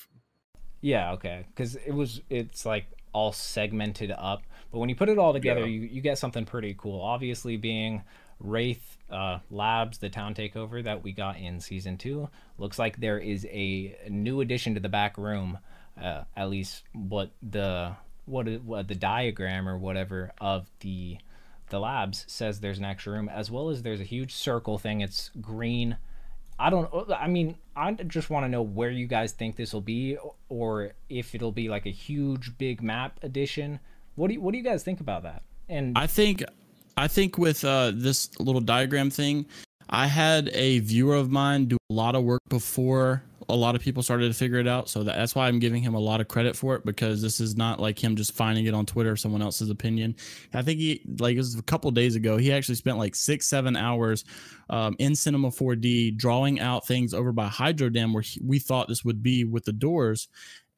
Yeah, 0.81 1.13
okay, 1.13 1.47
because 1.49 1.77
it 1.77 1.93
was 1.93 2.23
it's 2.29 2.67
like 2.67 2.87
all 3.13 3.31
segmented 3.31 4.11
up, 4.11 4.43
but 4.73 4.81
when 4.81 4.89
you 4.89 4.97
put 4.97 5.09
it 5.09 5.17
all 5.17 5.33
together, 5.33 5.61
yeah. 5.61 5.67
you 5.67 5.81
you 5.83 6.01
get 6.01 6.19
something 6.19 6.45
pretty 6.45 6.75
cool. 6.77 7.01
Obviously, 7.01 7.57
being 7.57 8.03
Wraith 8.41 8.99
uh, 9.11 9.39
Labs, 9.49 9.99
the 9.99 10.09
town 10.09 10.35
takeover 10.35 10.83
that 10.83 11.05
we 11.05 11.13
got 11.13 11.39
in 11.39 11.61
season 11.61 11.97
two, 11.97 12.29
looks 12.59 12.81
like 12.81 12.99
there 12.99 13.19
is 13.19 13.47
a 13.49 13.97
new 14.11 14.41
addition 14.41 14.75
to 14.75 14.81
the 14.81 14.89
back 14.89 15.17
room. 15.17 15.59
Uh, 16.03 16.25
at 16.37 16.51
least 16.51 16.83
what 16.93 17.31
the 17.49 17.95
what, 18.25 18.49
what 18.65 18.89
the 18.89 18.97
diagram 18.97 19.69
or 19.69 19.79
whatever 19.79 20.33
of 20.41 20.69
the 20.81 21.19
the 21.75 21.81
labs 21.81 22.25
says 22.29 22.61
there's 22.61 22.79
an 22.79 22.85
extra 22.85 23.13
room 23.13 23.29
as 23.29 23.51
well 23.51 23.69
as 23.69 23.83
there's 23.83 24.01
a 24.01 24.05
huge 24.05 24.33
circle 24.33 24.79
thing. 24.79 25.01
It's 25.01 25.31
green. 25.41 25.97
I 26.57 26.71
don't 26.71 26.89
i 27.11 27.27
mean 27.27 27.57
i 27.75 27.91
just 27.91 28.31
want 28.31 28.45
to 28.45 28.49
know 28.49 28.63
where 28.63 28.91
you 28.91 29.09
guys 29.09 29.33
think 29.33 29.57
this 29.57 29.73
will 29.73 29.81
be 29.81 30.17
or 30.49 30.93
if 31.09 31.35
it'll 31.35 31.51
be 31.51 31.69
like 31.69 31.85
a 31.85 31.91
huge 31.91 32.57
big 32.59 32.81
map 32.81 33.19
addition. 33.23 33.81
What 34.15 34.29
do 34.29 34.35
you 34.35 34.41
what 34.41 34.53
do 34.53 34.59
you 34.59 34.65
guys 34.65 34.85
think 34.85 35.01
about 35.01 35.25
that? 35.25 35.43
And 35.69 35.99
i 35.99 36.07
think 36.07 36.45
i 36.97 37.09
think 37.09 37.39
with 37.39 37.65
uh, 37.65 37.91
this 37.93 38.31
little 38.39 38.61
diagram 38.61 39.11
thing 39.11 39.47
i 39.91 40.07
had 40.07 40.49
a 40.53 40.79
viewer 40.79 41.17
of 41.17 41.29
mine 41.31 41.65
do 41.65 41.77
a 41.91 41.93
lot 41.93 42.15
of 42.15 42.23
work 42.23 42.43
before 42.49 43.25
a 43.49 43.55
lot 43.55 43.75
of 43.75 43.83
people 43.83 44.03
started 44.03 44.29
to 44.29 44.35
figure 44.35 44.59
it 44.59 44.69
out. 44.69 44.89
So 44.89 45.03
that's 45.03 45.35
why 45.35 45.49
I'm 45.49 45.59
giving 45.59 45.83
him 45.83 45.95
a 45.95 46.01
lot 46.01 46.21
of 46.21 46.29
credit 46.29 46.57
for 46.57 46.75
it 46.77 46.85
because 46.85 47.23
this 47.23 47.41
is 47.41 47.57
not 47.57 47.81
like 47.81 48.03
him 48.03 48.17
just 48.17 48.33
finding 48.33 48.67
it 48.67 48.75
on 48.75 48.87
Twitter 48.87 49.13
or 49.13 49.17
someone 49.17 49.43
else's 49.43 49.71
opinion. 49.71 50.17
I 50.53 50.63
think 50.63 50.79
he 50.79 51.03
like 51.19 51.35
it 51.35 51.39
was 51.39 51.59
a 51.59 51.63
couple 51.63 51.91
days 51.91 52.17
ago. 52.17 52.37
He 52.37 52.53
actually 52.53 52.77
spent 52.77 52.99
like 52.99 53.15
six 53.15 53.47
seven 53.47 53.77
hours 53.77 54.25
um, 54.71 54.97
in 54.99 55.15
Cinema 55.15 55.49
4D 55.51 56.17
drawing 56.17 56.61
out 56.61 56.87
things 56.87 57.13
over 57.13 57.33
by 57.33 57.47
Hydro 57.47 57.91
Dam 57.91 58.13
where 58.13 58.23
he, 58.23 58.41
we 58.43 58.59
thought 58.59 58.89
this 58.89 59.05
would 59.05 59.23
be 59.23 59.45
with 59.45 59.65
the 59.65 59.73
doors. 59.73 60.29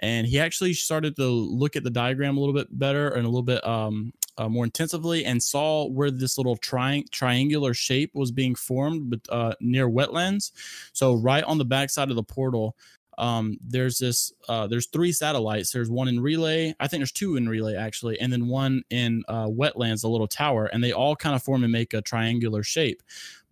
And 0.01 0.27
he 0.27 0.39
actually 0.39 0.75
started 0.75 1.17
to 1.17 1.27
look 1.27 1.77
at 1.77 1.85
the 1.85 1.91
diagram 1.91 2.37
a 2.37 2.41
little 2.41 2.55
bit 2.55 2.69
better 2.79 3.09
and 3.09 3.25
a 3.25 3.29
little 3.29 3.43
bit 3.43 3.67
um, 3.67 4.13
uh, 4.39 4.49
more 4.49 4.65
intensively 4.65 5.25
and 5.25 5.43
saw 5.43 5.87
where 5.89 6.11
this 6.11 6.37
little 6.37 6.57
tri- 6.57 7.05
triangular 7.11 7.73
shape 7.73 8.11
was 8.15 8.31
being 8.31 8.55
formed 8.55 9.11
but, 9.11 9.21
uh, 9.31 9.55
near 9.61 9.89
wetlands. 9.89 10.53
So 10.93 11.15
right 11.15 11.45
on 11.45 11.59
the 11.59 11.65
backside 11.65 12.11
of 12.11 12.17
the 12.17 12.23
portal, 12.23 12.77
um, 13.19 13.59
there's 13.67 13.99
this 13.99 14.33
uh, 14.49 14.67
there's 14.67 14.87
three 14.89 15.13
satellites. 15.13 15.73
There's 15.73 15.89
one 15.89 16.09
in 16.09 16.21
relay. 16.21 16.75
I 16.79 16.87
think 16.87 17.01
there's 17.01 17.13
two 17.13 17.37
in 17.37 17.49
relay 17.49 17.75
actually, 17.75 18.21
and 18.21 18.33
then 18.33 18.47
one 18.47 18.83
in 18.91 19.23
uh, 19.29 19.47
wetlands, 19.47 20.05
a 20.05 20.09
little 20.09 20.27
tower, 20.27 20.67
and 20.67 20.85
they 20.85 20.93
all 20.93 21.17
kind 21.17 21.35
of 21.35 21.43
form 21.43 21.63
and 21.63 21.73
make 21.73 21.95
a 21.95 22.03
triangular 22.03 22.63
shape. 22.63 23.03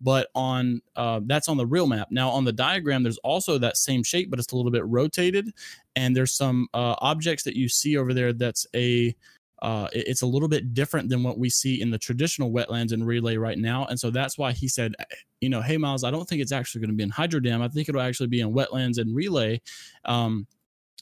But 0.05 0.27
on 0.35 0.81
uh, 0.95 1.21
that's 1.25 1.49
on 1.49 1.57
the 1.57 1.65
real 1.65 1.87
map. 1.87 2.09
Now 2.11 2.29
on 2.29 2.45
the 2.45 2.53
diagram, 2.53 3.01
there's 3.01 3.17
also 3.19 3.57
that 3.57 3.75
same 3.75 4.03
shape, 4.03 4.29
but 4.29 4.37
it's 4.37 4.53
a 4.53 4.55
little 4.55 4.71
bit 4.71 4.85
rotated, 4.85 5.51
and 5.95 6.15
there's 6.15 6.31
some 6.31 6.67
uh, 6.75 6.93
objects 6.99 7.43
that 7.45 7.55
you 7.55 7.67
see 7.67 7.97
over 7.97 8.13
there. 8.13 8.31
That's 8.31 8.67
a 8.75 9.15
uh, 9.63 9.87
it's 9.93 10.21
a 10.21 10.27
little 10.27 10.47
bit 10.47 10.75
different 10.75 11.09
than 11.09 11.23
what 11.23 11.39
we 11.39 11.49
see 11.49 11.81
in 11.81 11.89
the 11.89 11.97
traditional 11.97 12.51
wetlands 12.51 12.91
and 12.91 13.07
relay 13.07 13.35
right 13.35 13.57
now. 13.57 13.85
And 13.85 13.99
so 13.99 14.11
that's 14.11 14.37
why 14.37 14.51
he 14.51 14.67
said, 14.67 14.93
you 15.41 15.49
know, 15.49 15.61
hey, 15.61 15.77
Miles, 15.77 16.03
I 16.03 16.11
don't 16.11 16.29
think 16.29 16.41
it's 16.41 16.51
actually 16.51 16.81
going 16.81 16.91
to 16.91 16.95
be 16.95 17.01
in 17.01 17.09
Hydro 17.09 17.39
Dam. 17.39 17.63
I 17.63 17.67
think 17.67 17.89
it'll 17.89 18.01
actually 18.01 18.27
be 18.27 18.41
in 18.41 18.53
wetlands 18.53 18.99
and 18.99 19.15
relay. 19.15 19.59
Um, 20.03 20.45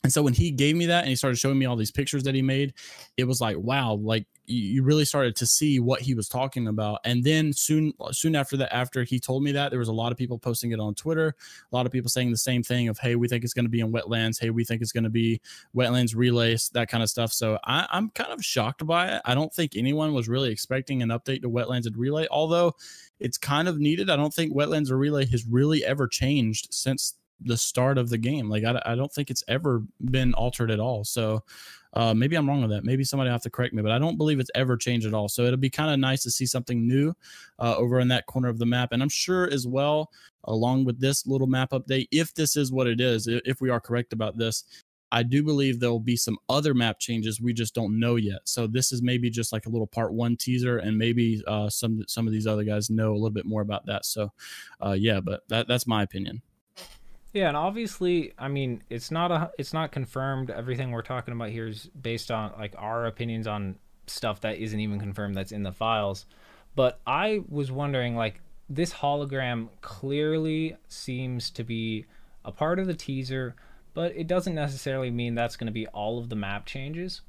and 0.03 0.13
so 0.13 0.21
when 0.21 0.33
he 0.33 0.51
gave 0.51 0.77
me 0.77 0.85
that 0.85 0.99
and 0.99 1.09
he 1.09 1.15
started 1.15 1.37
showing 1.37 1.57
me 1.59 1.65
all 1.65 1.75
these 1.75 1.91
pictures 1.91 2.23
that 2.23 2.35
he 2.35 2.41
made, 2.41 2.73
it 3.17 3.25
was 3.25 3.41
like, 3.41 3.57
wow, 3.57 3.95
like 3.95 4.27
you 4.45 4.84
really 4.84 5.06
started 5.06 5.36
to 5.38 5.45
see 5.45 5.79
what 5.79 6.01
he 6.01 6.13
was 6.13 6.27
talking 6.27 6.67
about. 6.67 6.99
And 7.06 7.23
then 7.23 7.53
soon, 7.53 7.93
soon 8.12 8.36
after 8.36 8.58
that, 8.58 8.75
after 8.75 9.03
he 9.03 9.19
told 9.19 9.43
me 9.43 9.51
that, 9.53 9.69
there 9.69 9.79
was 9.79 9.88
a 9.88 9.93
lot 9.93 10.12
of 10.12 10.17
people 10.17 10.38
posting 10.38 10.71
it 10.71 10.79
on 10.79 10.95
Twitter. 10.95 11.36
A 11.71 11.75
lot 11.75 11.86
of 11.86 11.91
people 11.91 12.10
saying 12.10 12.32
the 12.32 12.38
same 12.38 12.63
thing 12.63 12.89
of, 12.89 12.99
"Hey, 12.99 13.15
we 13.15 13.27
think 13.27 13.43
it's 13.43 13.53
going 13.53 13.65
to 13.65 13.69
be 13.69 13.79
in 13.79 13.91
wetlands. 13.91 14.39
Hey, 14.39 14.49
we 14.49 14.65
think 14.65 14.82
it's 14.82 14.91
going 14.91 15.06
to 15.06 15.10
be 15.10 15.39
wetlands 15.75 16.15
relays, 16.15 16.69
that 16.73 16.89
kind 16.89 17.03
of 17.03 17.10
stuff." 17.10 17.32
So 17.32 17.58
I, 17.63 17.88
I'm 17.91 18.10
kind 18.12 18.32
of 18.32 18.43
shocked 18.43 18.86
by 18.86 19.08
it. 19.15 19.21
I 19.25 19.34
don't 19.36 19.53
think 19.53 19.75
anyone 19.75 20.13
was 20.13 20.27
really 20.27 20.51
expecting 20.51 21.01
an 21.01 21.10
update 21.10 21.41
to 21.43 21.49
wetlands 21.49 21.86
and 21.86 21.95
relay, 21.95 22.27
although 22.29 22.75
it's 23.19 23.38
kind 23.38 23.67
of 23.67 23.79
needed. 23.79 24.10
I 24.10 24.15
don't 24.15 24.34
think 24.34 24.53
wetlands 24.53 24.91
or 24.91 24.97
relay 24.97 25.25
has 25.27 25.45
really 25.45 25.86
ever 25.86 26.08
changed 26.08 26.67
since 26.71 27.15
the 27.41 27.57
start 27.57 27.97
of 27.97 28.09
the 28.09 28.17
game. 28.17 28.49
Like 28.49 28.63
I, 28.63 28.81
I 28.85 28.95
don't 28.95 29.11
think 29.11 29.29
it's 29.29 29.43
ever 29.47 29.83
been 30.11 30.33
altered 30.33 30.71
at 30.71 30.79
all. 30.79 31.03
So 31.03 31.43
uh, 31.93 32.13
maybe 32.13 32.35
I'm 32.35 32.47
wrong 32.47 32.61
with 32.61 32.71
that. 32.71 32.83
Maybe 32.83 33.03
somebody 33.03 33.29
have 33.29 33.43
to 33.43 33.49
correct 33.49 33.73
me, 33.73 33.81
but 33.81 33.91
I 33.91 33.99
don't 33.99 34.17
believe 34.17 34.39
it's 34.39 34.51
ever 34.55 34.77
changed 34.77 35.05
at 35.05 35.13
all. 35.13 35.29
So 35.29 35.43
it'll 35.43 35.57
be 35.57 35.69
kind 35.69 35.91
of 35.91 35.99
nice 35.99 36.23
to 36.23 36.31
see 36.31 36.45
something 36.45 36.87
new 36.87 37.13
uh, 37.59 37.75
over 37.77 37.99
in 37.99 38.07
that 38.07 38.25
corner 38.25 38.49
of 38.49 38.57
the 38.57 38.65
map. 38.65 38.91
And 38.91 39.03
I'm 39.03 39.09
sure 39.09 39.51
as 39.51 39.67
well, 39.67 40.09
along 40.45 40.85
with 40.85 40.99
this 40.99 41.27
little 41.27 41.47
map 41.47 41.71
update, 41.71 42.07
if 42.11 42.33
this 42.33 42.57
is 42.57 42.71
what 42.71 42.87
it 42.87 42.99
is, 42.99 43.27
if 43.27 43.61
we 43.61 43.69
are 43.69 43.79
correct 43.79 44.13
about 44.13 44.37
this, 44.37 44.63
I 45.13 45.21
do 45.21 45.43
believe 45.43 45.79
there 45.79 45.91
will 45.91 45.99
be 45.99 46.15
some 46.15 46.39
other 46.49 46.73
map 46.73 46.99
changes 46.99 47.39
we 47.39 47.53
just 47.53 47.75
don't 47.75 47.99
know 47.99 48.15
yet. 48.15 48.39
So 48.45 48.65
this 48.65 48.91
is 48.91 49.03
maybe 49.03 49.29
just 49.29 49.53
like 49.53 49.67
a 49.67 49.69
little 49.69 49.85
part 49.85 50.11
one 50.11 50.35
teaser, 50.35 50.79
and 50.79 50.97
maybe 50.97 51.43
uh, 51.45 51.69
some 51.69 52.03
some 52.07 52.25
of 52.25 52.33
these 52.33 52.47
other 52.47 52.63
guys 52.63 52.89
know 52.89 53.11
a 53.11 53.13
little 53.13 53.29
bit 53.29 53.45
more 53.45 53.61
about 53.61 53.85
that. 53.85 54.05
So 54.05 54.31
uh, 54.83 54.93
yeah, 54.93 55.19
but 55.19 55.47
that 55.49 55.67
that's 55.67 55.85
my 55.85 56.01
opinion. 56.01 56.41
Yeah, 57.33 57.47
and 57.47 57.57
obviously, 57.57 58.33
I 58.37 58.47
mean, 58.47 58.83
it's 58.89 59.09
not 59.11 59.31
a 59.31 59.51
it's 59.57 59.73
not 59.73 59.91
confirmed. 59.91 60.49
Everything 60.51 60.91
we're 60.91 61.01
talking 61.01 61.33
about 61.33 61.49
here 61.49 61.67
is 61.67 61.89
based 61.99 62.31
on 62.31 62.53
like 62.57 62.75
our 62.77 63.05
opinions 63.05 63.47
on 63.47 63.77
stuff 64.05 64.41
that 64.41 64.57
isn't 64.57 64.79
even 64.79 64.99
confirmed 64.99 65.35
that's 65.35 65.51
in 65.51 65.63
the 65.63 65.71
files. 65.71 66.25
But 66.75 66.99
I 67.05 67.41
was 67.49 67.71
wondering 67.71 68.15
like 68.15 68.41
this 68.69 68.93
hologram 68.93 69.69
clearly 69.81 70.77
seems 70.87 71.49
to 71.51 71.63
be 71.63 72.05
a 72.45 72.51
part 72.51 72.79
of 72.79 72.87
the 72.87 72.93
teaser 72.93 73.55
but 73.93 74.15
it 74.15 74.27
doesn't 74.27 74.55
necessarily 74.55 75.11
mean 75.11 75.35
that's 75.35 75.55
going 75.55 75.67
to 75.67 75.73
be 75.73 75.87
all 75.87 76.19
of 76.19 76.29
the 76.29 76.35
map 76.35 76.65
changes. 76.65 77.21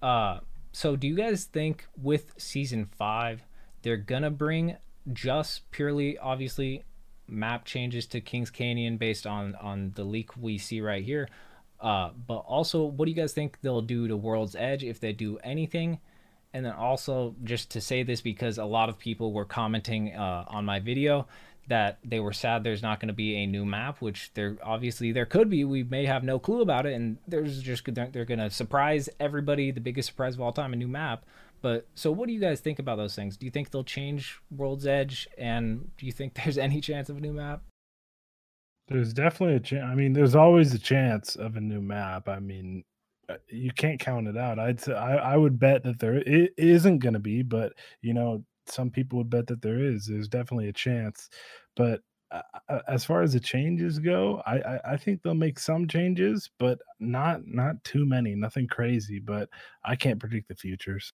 Uh, 0.00 0.38
so 0.72 0.96
do 0.96 1.06
you 1.06 1.16
guys 1.16 1.44
think 1.44 1.86
with 2.00 2.32
season 2.38 2.86
five 2.96 3.44
they're 3.82 3.96
gonna 3.96 4.30
bring 4.30 4.76
just 5.12 5.70
purely, 5.70 6.18
obviously, 6.18 6.84
map 7.30 7.64
changes 7.64 8.06
to 8.08 8.20
Kings 8.20 8.50
Canyon 8.50 8.96
based 8.96 9.26
on 9.26 9.54
on 9.56 9.92
the 9.94 10.04
leak 10.04 10.36
we 10.36 10.58
see 10.58 10.80
right 10.80 11.04
here? 11.04 11.28
Uh, 11.80 12.10
but 12.26 12.38
also, 12.38 12.84
what 12.84 13.06
do 13.06 13.10
you 13.10 13.16
guys 13.16 13.32
think 13.32 13.58
they'll 13.62 13.80
do 13.80 14.06
to 14.06 14.16
World's 14.16 14.54
Edge 14.54 14.84
if 14.84 15.00
they 15.00 15.12
do 15.12 15.38
anything? 15.38 15.98
And 16.52 16.66
then 16.66 16.72
also, 16.72 17.34
just 17.44 17.70
to 17.70 17.80
say 17.80 18.02
this 18.02 18.20
because 18.20 18.58
a 18.58 18.64
lot 18.64 18.88
of 18.88 18.98
people 18.98 19.32
were 19.32 19.44
commenting 19.44 20.14
uh, 20.14 20.44
on 20.48 20.64
my 20.64 20.80
video, 20.80 21.26
that 21.68 21.98
they 22.04 22.18
were 22.18 22.32
sad 22.32 22.64
there's 22.64 22.82
not 22.82 22.98
going 22.98 23.08
to 23.08 23.14
be 23.14 23.36
a 23.36 23.46
new 23.46 23.64
map, 23.64 24.02
which 24.02 24.32
there 24.34 24.58
obviously 24.62 25.12
there 25.12 25.24
could 25.24 25.48
be. 25.48 25.64
We 25.64 25.84
may 25.84 26.04
have 26.04 26.24
no 26.24 26.38
clue 26.38 26.60
about 26.60 26.84
it, 26.84 26.94
and 26.94 27.16
there's 27.28 27.62
just 27.62 27.84
they're, 27.94 28.08
they're 28.12 28.24
going 28.24 28.40
to 28.40 28.50
surprise 28.50 29.08
everybody, 29.20 29.70
the 29.70 29.80
biggest 29.80 30.08
surprise 30.08 30.34
of 30.34 30.40
all 30.40 30.52
time, 30.52 30.72
a 30.72 30.76
new 30.76 30.88
map. 30.88 31.24
But 31.62 31.86
so, 31.94 32.10
what 32.10 32.26
do 32.26 32.32
you 32.32 32.40
guys 32.40 32.60
think 32.60 32.78
about 32.78 32.96
those 32.96 33.14
things? 33.14 33.36
Do 33.36 33.46
you 33.46 33.50
think 33.50 33.70
they'll 33.70 33.84
change 33.84 34.40
World's 34.50 34.86
Edge, 34.86 35.28
and 35.36 35.90
do 35.96 36.06
you 36.06 36.12
think 36.12 36.34
there's 36.44 36.58
any 36.58 36.80
chance 36.80 37.08
of 37.08 37.16
a 37.16 37.20
new 37.20 37.32
map? 37.32 37.62
There's 38.88 39.12
definitely 39.12 39.56
a 39.56 39.60
chance. 39.60 39.84
I 39.84 39.94
mean, 39.94 40.12
there's 40.12 40.34
always 40.34 40.74
a 40.74 40.78
chance 40.78 41.36
of 41.36 41.56
a 41.56 41.60
new 41.60 41.80
map. 41.80 42.28
I 42.28 42.40
mean, 42.40 42.82
uh, 43.28 43.36
you 43.48 43.70
can't 43.72 44.00
count 44.00 44.26
it 44.26 44.36
out. 44.36 44.58
I'd 44.58 44.80
say 44.80 44.94
I, 44.94 45.34
I 45.34 45.36
would 45.36 45.60
bet 45.60 45.84
that 45.84 46.00
there 46.00 46.16
it 46.16 46.52
isn't 46.56 46.98
going 46.98 47.14
to 47.14 47.20
be, 47.20 47.42
but 47.42 47.72
you 48.02 48.14
know, 48.14 48.44
some 48.66 48.90
people 48.90 49.18
would 49.18 49.30
bet 49.30 49.46
that 49.48 49.62
there 49.62 49.78
is. 49.78 50.06
There's 50.06 50.28
definitely 50.28 50.68
a 50.68 50.72
chance, 50.72 51.28
but 51.76 52.00
uh, 52.32 52.42
uh, 52.68 52.80
as 52.88 53.04
far 53.04 53.22
as 53.22 53.32
the 53.32 53.40
changes 53.40 53.98
go, 53.98 54.42
I, 54.46 54.58
I, 54.58 54.80
I 54.92 54.96
think 54.96 55.22
they'll 55.22 55.34
make 55.34 55.58
some 55.58 55.88
changes, 55.88 56.50
but 56.58 56.78
not 56.98 57.46
not 57.46 57.82
too 57.84 58.06
many, 58.06 58.34
nothing 58.34 58.66
crazy. 58.66 59.18
But 59.18 59.48
I 59.84 59.96
can't 59.96 60.20
predict 60.20 60.48
the 60.48 60.54
futures. 60.54 61.12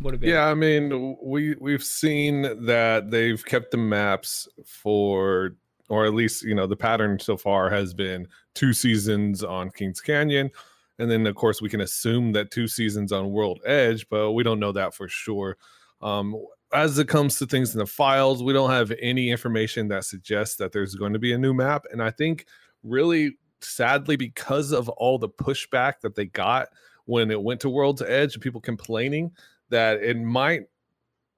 What 0.00 0.14
about? 0.14 0.28
Yeah, 0.28 0.46
I 0.46 0.54
mean, 0.54 1.16
we 1.22 1.54
we've 1.60 1.84
seen 1.84 2.42
that 2.66 3.10
they've 3.10 3.44
kept 3.44 3.70
the 3.70 3.76
maps 3.76 4.48
for, 4.64 5.56
or 5.88 6.04
at 6.04 6.14
least 6.14 6.42
you 6.42 6.54
know 6.54 6.66
the 6.66 6.76
pattern 6.76 7.18
so 7.18 7.36
far 7.36 7.70
has 7.70 7.94
been 7.94 8.26
two 8.54 8.72
seasons 8.72 9.42
on 9.42 9.70
Kings 9.70 10.00
Canyon, 10.00 10.50
and 10.98 11.10
then 11.10 11.26
of 11.26 11.34
course 11.36 11.62
we 11.62 11.68
can 11.68 11.80
assume 11.80 12.32
that 12.32 12.50
two 12.50 12.66
seasons 12.66 13.12
on 13.12 13.30
World 13.32 13.60
Edge, 13.64 14.06
but 14.08 14.32
we 14.32 14.42
don't 14.42 14.60
know 14.60 14.72
that 14.72 14.94
for 14.94 15.08
sure. 15.08 15.56
Um, 16.02 16.36
as 16.72 16.98
it 16.98 17.08
comes 17.08 17.38
to 17.38 17.46
things 17.46 17.72
in 17.72 17.78
the 17.78 17.86
files, 17.86 18.42
we 18.42 18.52
don't 18.52 18.70
have 18.70 18.92
any 19.00 19.30
information 19.30 19.88
that 19.88 20.04
suggests 20.04 20.56
that 20.56 20.72
there's 20.72 20.96
going 20.96 21.12
to 21.12 21.20
be 21.20 21.32
a 21.32 21.38
new 21.38 21.54
map. 21.54 21.84
And 21.92 22.02
I 22.02 22.10
think 22.10 22.46
really 22.82 23.38
sadly, 23.60 24.16
because 24.16 24.72
of 24.72 24.88
all 24.90 25.18
the 25.18 25.28
pushback 25.28 26.00
that 26.02 26.14
they 26.14 26.26
got 26.26 26.68
when 27.06 27.30
it 27.30 27.42
went 27.42 27.60
to 27.60 27.70
World's 27.70 28.02
Edge 28.02 28.34
and 28.34 28.42
people 28.42 28.60
complaining 28.60 29.30
that 29.70 30.02
it 30.02 30.18
might 30.18 30.66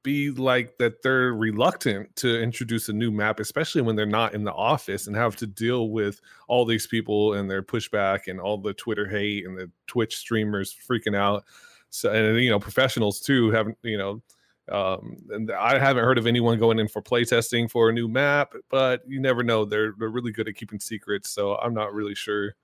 be 0.07 0.31
like 0.31 0.79
that 0.79 1.03
they're 1.03 1.35
reluctant 1.35 2.15
to 2.15 2.41
introduce 2.41 2.89
a 2.89 2.93
new 2.93 3.11
map, 3.11 3.41
especially 3.41 3.83
when 3.83 3.97
they're 3.97 4.07
not 4.07 4.35
in 4.35 4.45
the 4.45 4.53
office 4.53 5.09
and 5.09 5.17
have 5.17 5.35
to 5.35 5.49
deal 5.49 5.91
with 5.91 6.21
all 6.47 6.65
these 6.65 6.87
people 6.87 7.35
and 7.35 7.51
their 7.51 7.63
pushback 7.63 8.29
and 8.29 8.41
all 8.41 8.57
the 8.57 8.73
Twitter 8.75 9.09
hate 9.09 9.45
and 9.45 9.59
the 9.59 9.69
Twitch 9.89 10.17
streamers 10.17 10.77
freaking 10.89 11.17
out. 11.17 11.45
So, 11.91 12.13
and 12.13 12.41
you 12.41 12.51
know, 12.51 12.61
professionals 12.61 13.19
too 13.21 13.51
haven't, 13.51 13.79
you 13.83 13.99
know, 13.99 14.23
um, 14.71 15.17
and 15.31 15.51
I 15.51 15.79
haven't 15.79 16.05
heard 16.05 16.19
of 16.19 16.27
anyone 16.29 16.59
going 16.59 16.79
in 16.79 16.87
for 16.87 17.03
playtesting 17.03 17.69
for 17.69 17.89
a 17.89 17.93
new 17.93 18.07
map, 18.07 18.53
but 18.71 19.03
you 19.09 19.21
never 19.21 19.43
know. 19.43 19.65
They're 19.65 19.95
they're 19.99 20.09
really 20.09 20.33
good 20.33 20.49
at 20.49 20.57
keeping 20.57 20.81
secrets, 20.81 21.31
so 21.31 21.57
I'm 21.57 21.75
not 21.75 21.95
really 21.95 22.15
sure. 22.15 22.55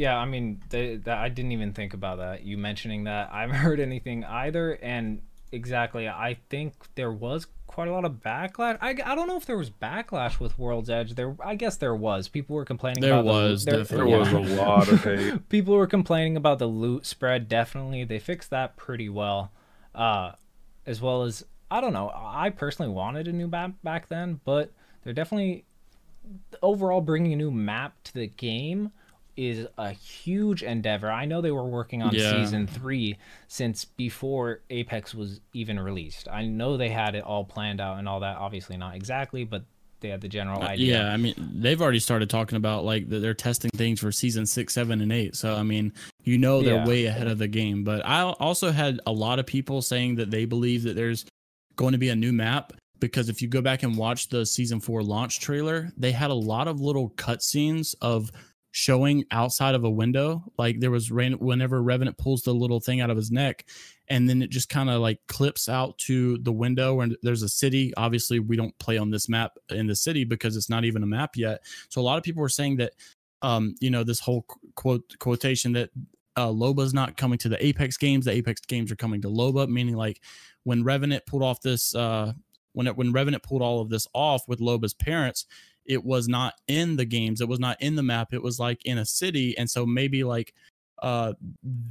Yeah, 0.00 0.16
I 0.16 0.24
mean, 0.24 0.62
they, 0.70 0.96
that, 0.96 1.18
I 1.18 1.28
didn't 1.28 1.52
even 1.52 1.74
think 1.74 1.92
about 1.92 2.16
that. 2.20 2.42
You 2.42 2.56
mentioning 2.56 3.04
that, 3.04 3.28
I 3.32 3.42
haven't 3.42 3.56
heard 3.56 3.80
anything 3.80 4.24
either, 4.24 4.72
and 4.80 5.20
exactly. 5.52 6.08
I 6.08 6.38
think 6.48 6.72
there 6.94 7.12
was 7.12 7.46
quite 7.66 7.86
a 7.86 7.92
lot 7.92 8.06
of 8.06 8.14
backlash. 8.14 8.78
I, 8.80 8.96
I 9.04 9.14
don't 9.14 9.28
know 9.28 9.36
if 9.36 9.44
there 9.44 9.58
was 9.58 9.68
backlash 9.68 10.40
with 10.40 10.58
World's 10.58 10.88
Edge. 10.88 11.16
There, 11.16 11.36
I 11.44 11.54
guess 11.54 11.76
there 11.76 11.94
was. 11.94 12.28
People 12.28 12.56
were 12.56 12.64
complaining. 12.64 13.02
There 13.02 13.12
about 13.12 13.26
was. 13.26 13.66
The, 13.66 13.72
there, 13.72 13.84
there 13.84 14.08
yeah. 14.08 14.18
was 14.20 14.32
a 14.32 14.38
lot 14.56 14.88
of 14.88 15.04
hate. 15.04 15.50
People 15.50 15.74
were 15.74 15.86
complaining 15.86 16.34
about 16.34 16.60
the 16.60 16.66
loot 16.66 17.04
spread. 17.04 17.46
Definitely, 17.46 18.04
they 18.04 18.18
fixed 18.18 18.48
that 18.48 18.76
pretty 18.76 19.10
well. 19.10 19.52
Uh, 19.94 20.32
as 20.86 21.02
well 21.02 21.24
as 21.24 21.44
I 21.70 21.82
don't 21.82 21.92
know. 21.92 22.10
I 22.14 22.48
personally 22.48 22.90
wanted 22.90 23.28
a 23.28 23.32
new 23.32 23.48
map 23.48 23.74
back 23.84 24.08
then, 24.08 24.40
but 24.46 24.72
they're 25.04 25.12
definitely 25.12 25.66
overall 26.62 27.02
bringing 27.02 27.34
a 27.34 27.36
new 27.36 27.50
map 27.50 28.02
to 28.04 28.14
the 28.14 28.28
game 28.28 28.92
is 29.36 29.66
a 29.78 29.90
huge 29.92 30.62
endeavor. 30.62 31.10
I 31.10 31.24
know 31.24 31.40
they 31.40 31.50
were 31.50 31.64
working 31.64 32.02
on 32.02 32.14
yeah. 32.14 32.32
season 32.32 32.66
three 32.66 33.18
since 33.48 33.84
before 33.84 34.60
Apex 34.70 35.14
was 35.14 35.40
even 35.52 35.78
released. 35.78 36.28
I 36.28 36.44
know 36.46 36.76
they 36.76 36.88
had 36.88 37.14
it 37.14 37.24
all 37.24 37.44
planned 37.44 37.80
out 37.80 37.98
and 37.98 38.08
all 38.08 38.20
that. 38.20 38.36
Obviously, 38.36 38.76
not 38.76 38.94
exactly, 38.94 39.44
but 39.44 39.64
they 40.00 40.08
had 40.08 40.20
the 40.20 40.28
general 40.28 40.62
uh, 40.62 40.68
idea. 40.68 40.98
yeah, 40.98 41.12
I 41.12 41.16
mean, 41.16 41.34
they've 41.38 41.80
already 41.80 41.98
started 41.98 42.30
talking 42.30 42.56
about 42.56 42.84
like 42.84 43.08
they're 43.08 43.34
testing 43.34 43.70
things 43.70 44.00
for 44.00 44.10
season 44.10 44.46
six, 44.46 44.74
seven, 44.74 45.00
and 45.00 45.12
eight. 45.12 45.36
So 45.36 45.54
I 45.54 45.62
mean, 45.62 45.92
you 46.24 46.38
know, 46.38 46.62
they're 46.62 46.76
yeah. 46.76 46.86
way 46.86 47.06
ahead 47.06 47.26
of 47.26 47.38
the 47.38 47.48
game. 47.48 47.84
But 47.84 48.04
I 48.06 48.22
also 48.22 48.70
had 48.70 49.00
a 49.06 49.12
lot 49.12 49.38
of 49.38 49.46
people 49.46 49.82
saying 49.82 50.16
that 50.16 50.30
they 50.30 50.44
believe 50.44 50.82
that 50.84 50.96
there's 50.96 51.24
going 51.76 51.92
to 51.92 51.98
be 51.98 52.08
a 52.08 52.16
new 52.16 52.32
map 52.32 52.72
because 53.00 53.28
if 53.28 53.40
you 53.40 53.48
go 53.48 53.62
back 53.62 53.82
and 53.82 53.96
watch 53.96 54.28
the 54.28 54.44
season 54.44 54.80
four 54.80 55.02
launch 55.02 55.40
trailer, 55.40 55.90
they 55.96 56.12
had 56.12 56.30
a 56.30 56.34
lot 56.34 56.68
of 56.68 56.80
little 56.80 57.10
cutscenes 57.10 57.94
of 58.00 58.30
showing 58.72 59.24
outside 59.30 59.74
of 59.74 59.84
a 59.84 59.90
window. 59.90 60.44
Like 60.58 60.80
there 60.80 60.90
was 60.90 61.10
rain 61.10 61.34
whenever 61.34 61.82
Revenant 61.82 62.18
pulls 62.18 62.42
the 62.42 62.54
little 62.54 62.80
thing 62.80 63.00
out 63.00 63.10
of 63.10 63.16
his 63.16 63.30
neck, 63.30 63.66
and 64.08 64.28
then 64.28 64.42
it 64.42 64.50
just 64.50 64.68
kind 64.68 64.90
of 64.90 65.00
like 65.00 65.18
clips 65.28 65.68
out 65.68 65.98
to 65.98 66.38
the 66.38 66.52
window 66.52 67.00
and 67.00 67.16
there's 67.22 67.42
a 67.42 67.48
city. 67.48 67.92
Obviously, 67.96 68.38
we 68.38 68.56
don't 68.56 68.76
play 68.78 68.98
on 68.98 69.10
this 69.10 69.28
map 69.28 69.52
in 69.70 69.86
the 69.86 69.96
city 69.96 70.24
because 70.24 70.56
it's 70.56 70.70
not 70.70 70.84
even 70.84 71.02
a 71.02 71.06
map 71.06 71.36
yet. 71.36 71.62
So 71.88 72.00
a 72.00 72.02
lot 72.02 72.18
of 72.18 72.24
people 72.24 72.40
were 72.42 72.48
saying 72.48 72.76
that, 72.76 72.92
um, 73.42 73.74
you 73.80 73.90
know, 73.90 74.04
this 74.04 74.20
whole 74.20 74.44
quote 74.74 75.18
quotation 75.18 75.72
that 75.72 75.90
uh, 76.36 76.48
Loba's 76.48 76.94
not 76.94 77.16
coming 77.16 77.38
to 77.38 77.48
the 77.48 77.64
Apex 77.64 77.96
games. 77.96 78.24
The 78.24 78.32
Apex 78.32 78.60
games 78.62 78.92
are 78.92 78.96
coming 78.96 79.22
to 79.22 79.28
Loba, 79.28 79.68
meaning 79.68 79.96
like 79.96 80.20
when 80.64 80.84
Revenant 80.84 81.26
pulled 81.26 81.42
off 81.42 81.60
this. 81.60 81.94
Uh, 81.94 82.32
when 82.72 82.86
it, 82.86 82.96
when 82.96 83.10
Revenant 83.12 83.42
pulled 83.42 83.62
all 83.62 83.80
of 83.80 83.88
this 83.88 84.06
off 84.14 84.46
with 84.46 84.60
Loba's 84.60 84.94
parents, 84.94 85.46
it 85.86 86.04
was 86.04 86.28
not 86.28 86.54
in 86.68 86.96
the 86.96 87.04
games. 87.04 87.40
It 87.40 87.48
was 87.48 87.60
not 87.60 87.80
in 87.80 87.96
the 87.96 88.02
map. 88.02 88.32
It 88.32 88.42
was 88.42 88.58
like 88.58 88.84
in 88.84 88.98
a 88.98 89.04
city. 89.04 89.56
And 89.58 89.68
so 89.68 89.84
maybe 89.86 90.24
like 90.24 90.54
uh 91.02 91.32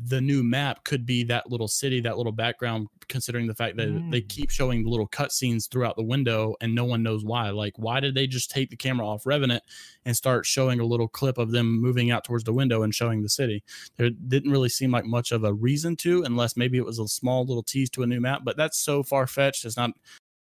the 0.05 0.21
new 0.21 0.43
map 0.43 0.83
could 0.83 1.03
be 1.03 1.23
that 1.23 1.49
little 1.49 1.67
city, 1.67 1.99
that 1.99 2.17
little 2.17 2.31
background, 2.31 2.87
considering 3.07 3.47
the 3.47 3.55
fact 3.55 3.75
that 3.77 3.89
mm. 3.89 4.11
they 4.11 4.21
keep 4.21 4.51
showing 4.51 4.83
the 4.83 4.89
little 4.89 5.07
cutscenes 5.07 5.67
throughout 5.67 5.95
the 5.95 6.03
window 6.03 6.55
and 6.61 6.75
no 6.75 6.85
one 6.85 7.01
knows 7.01 7.25
why. 7.25 7.49
Like, 7.49 7.73
why 7.77 7.99
did 7.99 8.13
they 8.13 8.27
just 8.27 8.51
take 8.51 8.69
the 8.69 8.77
camera 8.77 9.07
off 9.07 9.25
Revenant 9.25 9.63
and 10.05 10.15
start 10.15 10.45
showing 10.45 10.79
a 10.79 10.85
little 10.85 11.07
clip 11.07 11.39
of 11.39 11.51
them 11.51 11.81
moving 11.81 12.11
out 12.11 12.23
towards 12.23 12.43
the 12.43 12.53
window 12.53 12.83
and 12.83 12.93
showing 12.93 13.23
the 13.23 13.29
city? 13.29 13.63
There 13.97 14.11
didn't 14.11 14.51
really 14.51 14.69
seem 14.69 14.91
like 14.91 15.05
much 15.05 15.31
of 15.31 15.43
a 15.43 15.53
reason 15.53 15.95
to, 15.97 16.21
unless 16.23 16.55
maybe 16.55 16.77
it 16.77 16.85
was 16.85 16.99
a 16.99 17.07
small 17.07 17.45
little 17.45 17.63
tease 17.63 17.89
to 17.91 18.03
a 18.03 18.07
new 18.07 18.21
map, 18.21 18.41
but 18.43 18.57
that's 18.57 18.77
so 18.77 19.01
far 19.01 19.25
fetched. 19.25 19.65
It's 19.65 19.75
not 19.75 19.91